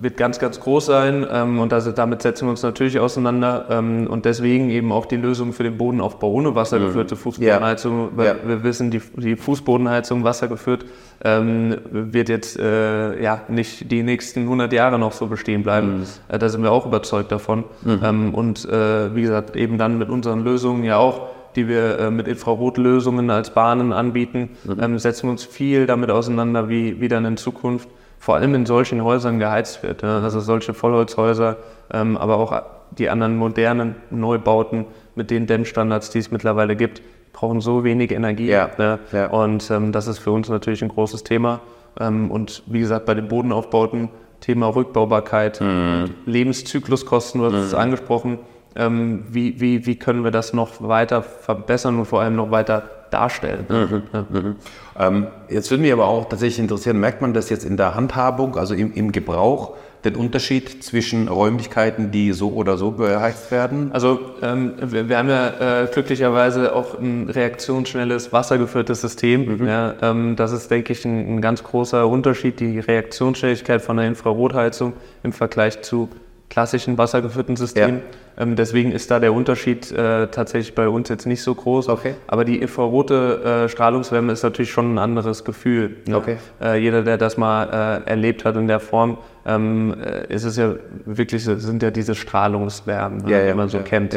wird 0.00 0.16
ganz, 0.16 0.40
ganz 0.40 0.58
groß 0.58 0.86
sein 0.86 1.24
ähm, 1.30 1.60
und 1.60 1.70
das, 1.70 1.92
damit 1.94 2.22
setzen 2.22 2.46
wir 2.46 2.50
uns 2.50 2.64
natürlich 2.64 2.98
auseinander 2.98 3.66
ähm, 3.70 4.08
und 4.08 4.24
deswegen 4.24 4.70
eben 4.70 4.90
auch 4.90 5.06
die 5.06 5.16
Lösung 5.16 5.52
für 5.52 5.62
den 5.62 5.78
Bodenaufbau 5.78 6.32
ohne 6.32 6.56
wassergeführte 6.56 7.14
mhm. 7.14 7.18
Fußbodenheizung. 7.18 8.08
Ja. 8.18 8.24
Ja. 8.24 8.34
Wir 8.44 8.64
wissen, 8.64 8.90
die, 8.90 9.00
die 9.14 9.36
Fußbodenheizung 9.36 10.24
wassergeführt 10.24 10.84
ähm, 11.22 11.76
wird 11.90 12.28
jetzt 12.28 12.58
äh, 12.58 13.22
ja 13.22 13.42
nicht 13.46 13.92
die 13.92 14.02
nächsten 14.02 14.40
100 14.40 14.72
Jahre 14.72 14.98
noch 14.98 15.12
so 15.12 15.28
bestehen 15.28 15.62
bleiben. 15.62 15.98
Mhm. 15.98 16.04
Äh, 16.26 16.38
da 16.40 16.48
sind 16.48 16.64
wir 16.64 16.72
auch 16.72 16.86
überzeugt 16.86 17.30
davon. 17.30 17.64
Mhm. 17.82 18.00
Ähm, 18.02 18.34
und 18.34 18.68
äh, 18.68 19.14
wie 19.14 19.22
gesagt, 19.22 19.54
eben 19.54 19.78
dann 19.78 19.96
mit 19.96 20.08
unseren 20.08 20.42
Lösungen 20.42 20.82
ja 20.82 20.96
auch 20.96 21.28
die 21.56 21.68
wir 21.68 21.98
äh, 21.98 22.10
mit 22.10 22.28
Infrarotlösungen 22.28 23.30
als 23.30 23.50
Bahnen 23.50 23.92
anbieten, 23.92 24.50
mhm. 24.64 24.76
ähm, 24.80 24.98
setzen 24.98 25.24
wir 25.26 25.30
uns 25.30 25.44
viel 25.44 25.86
damit 25.86 26.10
auseinander, 26.10 26.68
wie, 26.68 27.00
wie 27.00 27.08
dann 27.08 27.24
in 27.24 27.36
Zukunft 27.36 27.88
vor 28.18 28.36
allem 28.36 28.54
in 28.54 28.64
solchen 28.66 29.04
Häusern 29.04 29.38
geheizt 29.38 29.82
wird. 29.82 30.02
Ja? 30.02 30.20
Also 30.20 30.40
solche 30.40 30.74
Vollholzhäuser, 30.74 31.58
ähm, 31.92 32.16
aber 32.16 32.36
auch 32.36 32.62
die 32.98 33.10
anderen 33.10 33.36
modernen 33.36 33.96
Neubauten 34.10 34.86
mit 35.14 35.30
den 35.30 35.46
Dämmstandards, 35.46 36.10
die 36.10 36.20
es 36.20 36.30
mittlerweile 36.30 36.76
gibt, 36.76 37.02
brauchen 37.32 37.60
so 37.60 37.84
wenig 37.84 38.12
Energie. 38.12 38.48
Ja. 38.48 38.70
Ne? 38.78 38.98
Ja. 39.12 39.26
Und 39.26 39.70
ähm, 39.70 39.92
das 39.92 40.06
ist 40.06 40.18
für 40.18 40.30
uns 40.30 40.48
natürlich 40.48 40.82
ein 40.82 40.88
großes 40.88 41.24
Thema. 41.24 41.60
Ähm, 42.00 42.30
und 42.30 42.62
wie 42.66 42.80
gesagt, 42.80 43.06
bei 43.06 43.14
den 43.14 43.28
Bodenaufbauten, 43.28 44.08
Thema 44.40 44.68
Rückbaubarkeit, 44.68 45.60
mhm. 45.60 46.10
Lebenszykluskosten, 46.26 47.40
du 47.40 47.46
hast 47.46 47.54
es 47.54 47.72
mhm. 47.72 47.78
angesprochen 47.78 48.38
ähm, 48.76 49.24
wie, 49.30 49.60
wie, 49.60 49.86
wie 49.86 49.96
können 49.96 50.24
wir 50.24 50.30
das 50.30 50.52
noch 50.52 50.82
weiter 50.82 51.22
verbessern 51.22 51.98
und 51.98 52.06
vor 52.06 52.20
allem 52.20 52.36
noch 52.36 52.50
weiter 52.50 52.90
darstellen. 53.10 53.66
Mhm, 53.68 54.02
ja. 54.12 54.26
mhm. 54.28 54.56
Ähm, 54.98 55.26
jetzt 55.48 55.70
würde 55.70 55.82
mich 55.82 55.92
aber 55.92 56.06
auch 56.06 56.28
tatsächlich 56.28 56.58
interessieren, 56.58 56.98
merkt 56.98 57.22
man 57.22 57.32
das 57.32 57.48
jetzt 57.48 57.64
in 57.64 57.76
der 57.76 57.94
Handhabung, 57.94 58.56
also 58.56 58.74
im, 58.74 58.92
im 58.92 59.12
Gebrauch, 59.12 59.76
den 60.04 60.16
Unterschied 60.16 60.84
zwischen 60.84 61.28
Räumlichkeiten, 61.28 62.10
die 62.10 62.32
so 62.32 62.52
oder 62.52 62.76
so 62.76 62.90
beheizt 62.90 63.50
werden? 63.50 63.90
Also 63.92 64.20
ähm, 64.42 64.74
wir, 64.78 65.08
wir, 65.08 65.16
haben 65.16 65.30
ja 65.30 65.82
äh, 65.82 65.86
glücklicherweise 65.86 66.74
auch 66.74 66.98
ein 66.98 67.30
reaktionsschnelles, 67.30 68.32
wassergeführtes 68.32 69.00
System. 69.00 69.58
Mhm. 69.58 69.66
Ja, 69.66 69.94
ähm, 70.02 70.36
das 70.36 70.52
ist, 70.52 70.70
denke 70.70 70.92
ich, 70.92 71.04
ein, 71.04 71.36
ein, 71.36 71.40
ganz 71.40 71.62
großer 71.62 72.06
Unterschied, 72.06 72.60
die 72.60 72.78
Reaktionsschnelligkeit 72.80 73.80
von 73.80 73.96
der 73.96 74.06
Infrarotheizung 74.06 74.92
im 75.22 75.32
Vergleich 75.32 75.80
zu 75.82 76.10
klassischen 76.50 76.98
wassergeführten 76.98 77.56
Systemen. 77.56 77.96
Ja. 78.36 78.42
Ähm, 78.42 78.56
deswegen 78.56 78.92
ist 78.92 79.10
da 79.10 79.20
der 79.20 79.32
Unterschied 79.32 79.90
äh, 79.92 80.28
tatsächlich 80.28 80.74
bei 80.74 80.88
uns 80.88 81.08
jetzt 81.08 81.26
nicht 81.26 81.42
so 81.42 81.54
groß. 81.54 81.88
Okay. 81.88 82.14
Aber 82.26 82.44
die 82.44 82.58
infrarote 82.58 83.64
äh, 83.64 83.68
Strahlungswärme 83.68 84.32
ist 84.32 84.42
natürlich 84.42 84.70
schon 84.70 84.94
ein 84.94 84.98
anderes 84.98 85.44
Gefühl. 85.44 85.96
Ne? 86.06 86.16
Okay. 86.16 86.36
Äh, 86.60 86.80
jeder, 86.80 87.02
der 87.02 87.18
das 87.18 87.36
mal 87.36 88.02
äh, 88.06 88.08
erlebt 88.08 88.44
hat 88.44 88.56
in 88.56 88.68
der 88.68 88.80
Form, 88.80 89.18
ähm, 89.46 89.94
äh, 90.00 90.32
ist 90.32 90.44
es 90.44 90.56
ja 90.56 90.74
wirklich, 91.04 91.44
sind 91.44 91.82
ja 91.82 91.90
diese 91.90 92.14
Strahlungswärmen, 92.14 93.24
ne, 93.24 93.30
ja, 93.30 93.38
ja, 93.40 93.52
die 93.52 93.56
man 93.56 93.68
so 93.68 93.78
kennt. 93.78 94.16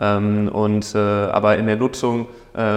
Ähm, 0.00 0.48
und, 0.48 0.94
äh, 0.94 0.98
aber 0.98 1.56
in 1.56 1.66
der 1.66 1.76
Nutzung 1.76 2.28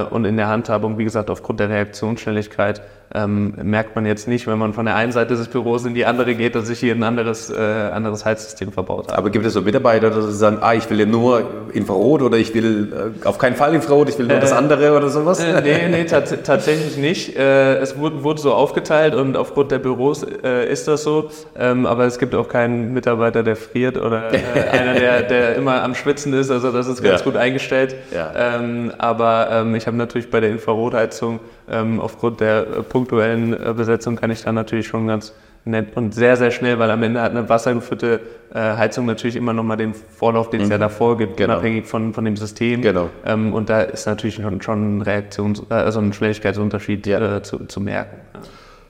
und 0.10 0.26
in 0.26 0.38
der 0.38 0.48
Handhabung, 0.48 0.98
wie 0.98 1.04
gesagt, 1.04 1.30
aufgrund 1.30 1.60
der 1.60 1.70
Reaktionsschnelligkeit, 1.70 2.82
ähm, 3.14 3.54
merkt 3.62 3.96
man 3.96 4.06
jetzt 4.06 4.28
nicht, 4.28 4.48
wenn 4.48 4.58
man 4.58 4.74
von 4.74 4.86
der 4.86 4.96
einen 4.96 5.12
Seite 5.12 5.36
des 5.36 5.48
Büros 5.48 5.86
in 5.86 5.94
die 5.94 6.06
andere 6.06 6.34
geht, 6.36 6.56
dass 6.56 6.70
ich 6.70 6.80
hier 6.80 6.96
ein 6.96 7.04
anderes, 7.04 7.50
äh, 7.50 7.56
anderes 7.56 8.24
Heizsystem 8.24 8.72
verbaut 8.72 9.08
habe. 9.10 9.18
Aber 9.18 9.30
gibt 9.30 9.46
es 9.46 9.54
so 9.54 9.62
Mitarbeiter, 9.62 10.10
die 10.10 10.32
sagen, 10.32 10.60
ah, 10.62 10.74
ich 10.74 10.90
will 10.90 11.00
ja 11.00 11.06
nur 11.06 11.44
Infrarot 11.74 12.22
oder 12.22 12.38
ich 12.38 12.54
will 12.54 13.14
äh, 13.24 13.28
auf 13.28 13.38
keinen 13.38 13.56
Fall 13.56 13.74
Infrarot, 13.74 14.10
ich 14.10 14.18
will 14.18 14.28
nur 14.28 14.38
äh, 14.38 14.40
das 14.40 14.54
andere 14.54 14.96
oder 14.96 15.10
sowas? 15.10 15.44
Äh, 15.44 15.62
nee, 15.62 15.90
nee, 15.90 16.06
tatsächlich 16.06 16.98
nicht. 16.98 17.36
Äh, 17.36 17.78
es 17.78 17.98
wurde, 17.98 18.24
wurde, 18.24 18.42
so 18.42 18.54
aufgeteilt 18.54 19.14
und 19.14 19.36
aufgrund 19.36 19.72
der 19.72 19.80
Büros 19.80 20.24
äh, 20.24 20.72
ist 20.72 20.88
das 20.88 21.04
so. 21.04 21.30
Ähm, 21.58 21.86
aber 21.86 22.06
es 22.06 22.18
gibt 22.18 22.34
auch 22.34 22.48
keinen 22.48 22.94
Mitarbeiter, 22.94 23.44
der 23.44 23.58
friert 23.58 23.98
oder 23.98 24.34
äh, 24.34 24.70
einer, 24.72 24.94
der, 24.94 25.24
der 25.24 25.56
immer 25.56 25.84
am 25.84 25.96
Schwitzen 25.96 26.34
ist. 26.34 26.50
Also 26.50 26.72
das 26.72 26.88
ist 26.88 27.04
ganz 27.04 27.20
ja. 27.20 27.26
gut 27.26 27.36
eingestellt. 27.36 27.96
Ja. 28.14 28.32
Ähm, 28.36 28.94
aber 28.98 29.50
ähm, 29.52 29.71
ich 29.76 29.88
habe 29.88 29.98
natürlich 29.98 30.30
bei 30.30 30.40
der 30.40 30.50
Infrarotheizung 30.50 31.40
ähm, 31.70 32.00
aufgrund 32.00 32.40
der 32.40 32.64
Punkte 32.64 33.12
punktuellen 33.12 33.54
äh, 33.54 33.74
Besetzung 33.74 34.16
kann 34.16 34.32
ich 34.32 34.44
dann 34.44 34.56
natürlich 34.56 34.88
schon 34.88 35.08
ganz 35.08 35.34
nett 35.66 35.96
und 35.96 36.14
sehr, 36.14 36.38
sehr 36.38 36.52
schnell, 36.52 36.80
weil 36.80 36.90
am 36.90 37.04
Ende 37.04 37.22
hat 37.22 37.32
eine 37.32 37.48
wassergeführte 37.48 38.20
äh, 38.54 38.60
Heizung 38.60 39.06
natürlich 39.06 39.36
immer 39.36 39.54
nochmal 39.54 39.78
den 39.78 39.94
Vorlauf, 39.94 40.50
den 40.50 40.62
es 40.62 40.68
mhm. 40.68 40.72
ja 40.72 40.78
davor 40.78 41.18
gibt, 41.18 41.38
genau. 41.38 41.54
unabhängig 41.54 41.86
von, 41.86 42.14
von 42.14 42.26
dem 42.26 42.36
System. 42.36 42.82
Genau. 42.82 43.10
Ähm, 43.26 43.54
und 43.54 43.70
da 43.70 43.82
ist 43.82 44.06
natürlich 44.08 44.36
schon, 44.36 44.62
schon 44.62 44.98
ein 44.98 45.02
Reaktions-, 45.02 45.64
äh, 45.70 45.74
also 45.74 46.00
ein 46.00 46.14
Schnelligkeitsunterschied 46.14 47.06
ja. 47.08 47.38
äh, 47.38 47.44
zu, 47.44 47.66
zu 47.66 47.80
merken. 47.80 48.18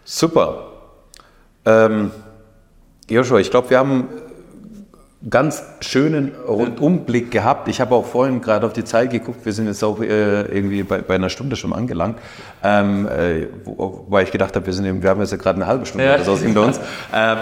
Super. 0.05 0.67
Ähm, 1.65 2.11
Joshua, 3.09 3.39
ich 3.39 3.51
glaube, 3.51 3.69
wir 3.69 3.79
haben 3.79 4.07
ganz 5.29 5.63
schönen 5.81 6.31
Rundumblick 6.47 7.29
gehabt. 7.29 7.67
Ich 7.67 7.79
habe 7.79 7.93
auch 7.93 8.05
vorhin 8.05 8.41
gerade 8.41 8.65
auf 8.65 8.73
die 8.73 8.83
Zeit 8.83 9.11
geguckt. 9.11 9.45
Wir 9.45 9.53
sind 9.53 9.67
jetzt 9.67 9.83
auch 9.83 10.01
äh, 10.01 10.41
irgendwie 10.41 10.83
bei, 10.83 10.99
bei, 10.99 11.15
einer 11.15 11.29
Stunde 11.29 11.55
schon 11.55 11.73
angelangt, 11.73 12.17
ähm, 12.63 13.07
äh, 13.07 13.47
wo, 13.63 13.77
wobei 13.77 14.23
ich 14.23 14.31
gedacht 14.31 14.55
habe, 14.55 14.65
wir, 14.65 14.73
sind, 14.73 15.03
wir 15.03 15.09
haben 15.09 15.21
jetzt 15.21 15.31
ja 15.31 15.37
gerade 15.37 15.57
eine 15.57 15.67
halbe 15.67 15.85
Stunde 15.85 16.05
ja. 16.05 16.15
oder 16.15 16.23
so 16.23 16.37
hinter 16.37 16.65
uns. 16.65 16.79
Ähm, 17.13 17.37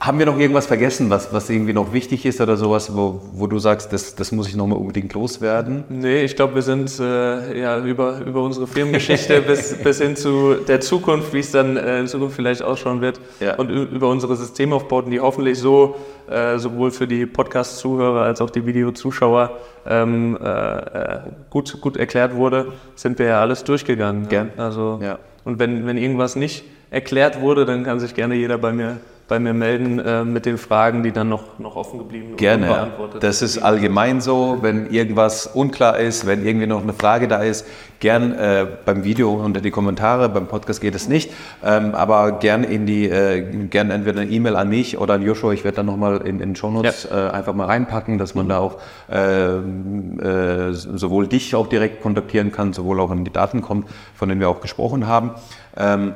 haben 0.00 0.18
wir 0.18 0.24
noch 0.24 0.38
irgendwas 0.38 0.66
vergessen, 0.66 1.10
was, 1.10 1.30
was 1.30 1.50
irgendwie 1.50 1.74
noch 1.74 1.92
wichtig 1.92 2.24
ist 2.24 2.40
oder 2.40 2.56
sowas, 2.56 2.96
wo, 2.96 3.20
wo 3.34 3.46
du 3.46 3.58
sagst, 3.58 3.92
das, 3.92 4.14
das 4.14 4.32
muss 4.32 4.48
ich 4.48 4.56
nochmal 4.56 4.78
unbedingt 4.78 5.12
loswerden? 5.12 5.84
Nee, 5.90 6.22
ich 6.22 6.36
glaube, 6.36 6.54
wir 6.54 6.62
sind 6.62 6.98
äh, 6.98 7.60
ja, 7.60 7.78
über, 7.84 8.18
über 8.24 8.42
unsere 8.42 8.66
Firmengeschichte 8.66 9.42
bis, 9.46 9.74
bis 9.74 10.00
hin 10.00 10.16
zu 10.16 10.54
der 10.54 10.80
Zukunft, 10.80 11.34
wie 11.34 11.40
es 11.40 11.50
dann 11.50 11.76
äh, 11.76 12.00
in 12.00 12.06
Zukunft 12.06 12.34
vielleicht 12.34 12.62
ausschauen 12.62 13.02
wird 13.02 13.20
ja. 13.40 13.56
und 13.56 13.68
über 13.68 14.08
unsere 14.08 14.36
Systemaufbauten, 14.36 15.10
die 15.10 15.20
hoffentlich 15.20 15.58
so 15.58 15.96
äh, 16.30 16.58
sowohl 16.58 16.92
für 16.92 17.06
die 17.06 17.26
Podcast-Zuhörer 17.26 18.22
als 18.22 18.40
auch 18.40 18.48
die 18.48 18.64
Videozuschauer 18.64 19.58
ähm, 19.86 20.38
äh, 20.42 21.18
gut, 21.50 21.78
gut 21.82 21.98
erklärt 21.98 22.34
wurde, 22.34 22.72
sind 22.94 23.18
wir 23.18 23.26
ja 23.26 23.40
alles 23.42 23.64
durchgegangen. 23.64 24.28
Gern. 24.30 24.50
Also, 24.56 24.98
ja. 25.02 25.18
Und 25.44 25.58
wenn, 25.58 25.86
wenn 25.86 25.98
irgendwas 25.98 26.36
nicht 26.36 26.64
erklärt 26.90 27.42
wurde, 27.42 27.66
dann 27.66 27.84
kann 27.84 28.00
sich 28.00 28.14
gerne 28.14 28.34
jeder 28.34 28.56
bei 28.56 28.72
mir 28.72 28.96
bei 29.30 29.38
mir 29.38 29.54
melden 29.54 29.98
äh, 30.00 30.24
mit 30.24 30.44
den 30.44 30.58
Fragen, 30.58 31.02
die 31.02 31.12
dann 31.12 31.28
noch, 31.28 31.58
noch 31.58 31.76
offen 31.76 31.98
geblieben 32.00 32.30
sind. 32.30 32.36
Gerne. 32.36 32.90
Das 33.20 33.40
ist 33.40 33.58
allgemein 33.58 34.20
so, 34.20 34.58
wenn 34.60 34.90
irgendwas 34.90 35.46
unklar 35.46 35.98
ist, 35.98 36.26
wenn 36.26 36.44
irgendwie 36.44 36.66
noch 36.66 36.82
eine 36.82 36.92
Frage 36.92 37.28
da 37.28 37.38
ist, 37.38 37.64
gern 38.00 38.32
äh, 38.32 38.66
beim 38.84 39.04
Video 39.04 39.32
unter 39.32 39.60
die 39.60 39.70
Kommentare, 39.70 40.28
beim 40.28 40.48
Podcast 40.48 40.80
geht 40.80 40.96
es 40.96 41.08
nicht, 41.08 41.32
ähm, 41.64 41.94
aber 41.94 42.32
gern 42.32 42.64
in 42.64 42.86
die, 42.86 43.08
äh, 43.08 43.42
gern 43.68 43.90
entweder 43.90 44.22
eine 44.22 44.30
E-Mail 44.30 44.56
an 44.56 44.68
mich 44.68 44.98
oder 44.98 45.14
an 45.14 45.22
Joshua, 45.22 45.52
ich 45.52 45.62
werde 45.62 45.76
dann 45.76 45.86
nochmal 45.86 46.26
in, 46.26 46.38
den 46.38 46.56
Shownotes 46.56 47.06
ja. 47.08 47.28
äh, 47.28 47.30
einfach 47.30 47.54
mal 47.54 47.66
reinpacken, 47.66 48.18
dass 48.18 48.34
man 48.34 48.48
da 48.48 48.58
auch 48.58 48.78
ähm, 49.08 50.18
äh, 50.18 50.72
sowohl 50.72 51.28
dich 51.28 51.54
auch 51.54 51.68
direkt 51.68 52.02
kontaktieren 52.02 52.50
kann, 52.50 52.72
sowohl 52.72 52.98
auch 52.98 53.10
an 53.12 53.24
die 53.24 53.32
Daten 53.32 53.62
kommt, 53.62 53.88
von 54.14 54.28
denen 54.28 54.40
wir 54.40 54.48
auch 54.48 54.60
gesprochen 54.60 55.06
haben. 55.06 55.32
Ähm, 55.76 56.14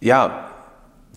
ja, 0.00 0.51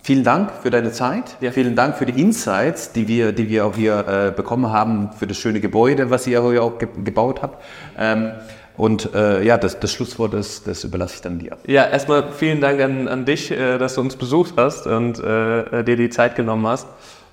Vielen 0.06 0.24
Dank 0.24 0.52
für 0.62 0.70
deine 0.70 0.92
Zeit. 0.92 1.36
Ja. 1.42 1.50
Vielen 1.50 1.76
Dank 1.76 1.98
für 1.98 2.06
die 2.06 2.22
Insights, 2.22 2.92
die 2.92 3.08
wir, 3.08 3.32
die 3.32 3.50
wir 3.50 3.66
auch 3.66 3.76
hier 3.76 4.08
äh, 4.08 4.32
bekommen 4.32 4.72
haben, 4.72 5.10
für 5.18 5.26
das 5.26 5.36
schöne 5.38 5.60
Gebäude, 5.60 6.12
was 6.12 6.28
ihr 6.28 6.48
hier 6.48 6.62
auch 6.62 6.78
ge 6.78 6.88
gebaut 7.04 7.42
habt. 7.42 7.64
Ähm, 7.98 8.34
und 8.78 9.16
äh, 9.16 9.44
ja, 9.44 9.58
das, 9.58 9.80
das 9.80 9.92
Schlusswort, 9.92 10.36
das, 10.36 10.62
das 10.62 10.84
überlasse 10.84 11.16
ich 11.16 11.22
dann 11.22 11.40
dir. 11.40 11.58
Ja, 11.66 11.88
erstmal 11.88 12.32
vielen 12.34 12.62
Dank 12.62 12.82
an, 12.82 13.08
an 13.08 13.26
dich, 13.26 13.50
äh, 13.50 13.80
dass 13.80 13.96
du 13.96 14.02
uns 14.02 14.16
besucht 14.16 14.54
hast 14.58 14.86
und 14.86 15.18
äh, 15.18 15.84
dir 15.84 15.96
die 15.96 16.12
Zeit 16.12 16.36
genommen 16.36 16.68
hast. 16.68 16.86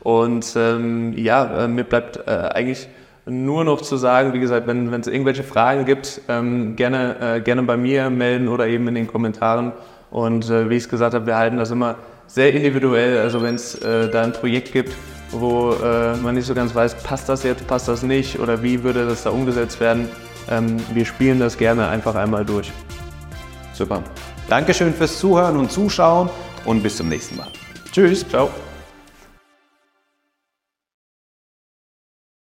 Und 0.02 0.54
ähm, 0.56 1.12
ja, 1.14 1.64
äh, 1.64 1.68
mir 1.68 1.84
bleibt 1.84 2.26
äh, 2.26 2.30
eigentlich 2.30 2.88
nur 3.26 3.64
noch 3.64 3.82
zu 3.82 3.98
sagen, 3.98 4.32
wie 4.32 4.40
gesagt, 4.40 4.66
wenn 4.66 4.90
es 4.94 5.08
irgendwelche 5.08 5.42
Fragen 5.42 5.84
gibt, 5.84 6.22
ähm, 6.26 6.74
gerne, 6.74 7.42
gerne 7.44 7.64
bei 7.64 7.76
mir 7.76 8.08
melden 8.08 8.48
oder 8.48 8.66
eben 8.66 8.88
in 8.88 8.94
den 8.94 9.08
Kommentaren. 9.08 9.72
Und 10.10 10.48
äh, 10.48 10.70
wie 10.70 10.76
ich 10.76 10.84
es 10.84 10.88
gesagt 10.88 11.14
habe, 11.14 11.26
wir 11.26 11.36
halten 11.36 11.58
das 11.58 11.70
immer 11.70 11.96
sehr 12.32 12.52
individuell. 12.52 13.18
Also 13.18 13.42
wenn 13.42 13.54
es 13.54 13.74
äh, 13.82 14.08
da 14.08 14.22
ein 14.22 14.32
Projekt 14.32 14.72
gibt, 14.72 14.94
wo 15.30 15.72
äh, 15.72 16.16
man 16.16 16.34
nicht 16.34 16.46
so 16.46 16.54
ganz 16.54 16.74
weiß, 16.74 17.02
passt 17.02 17.28
das 17.28 17.42
jetzt, 17.42 17.66
passt 17.66 17.88
das 17.88 18.02
nicht 18.02 18.38
oder 18.38 18.62
wie 18.62 18.82
würde 18.82 19.06
das 19.06 19.22
da 19.22 19.30
umgesetzt 19.30 19.80
werden, 19.80 20.08
ähm, 20.50 20.76
wir 20.92 21.04
spielen 21.04 21.38
das 21.38 21.56
gerne 21.56 21.88
einfach 21.88 22.14
einmal 22.14 22.44
durch. 22.44 22.72
Super. 23.74 24.02
Dankeschön 24.48 24.92
fürs 24.92 25.18
Zuhören 25.18 25.56
und 25.56 25.70
Zuschauen 25.70 26.28
und 26.64 26.82
bis 26.82 26.96
zum 26.96 27.08
nächsten 27.08 27.36
Mal. 27.36 27.48
Tschüss. 27.92 28.26
Ciao. 28.28 28.50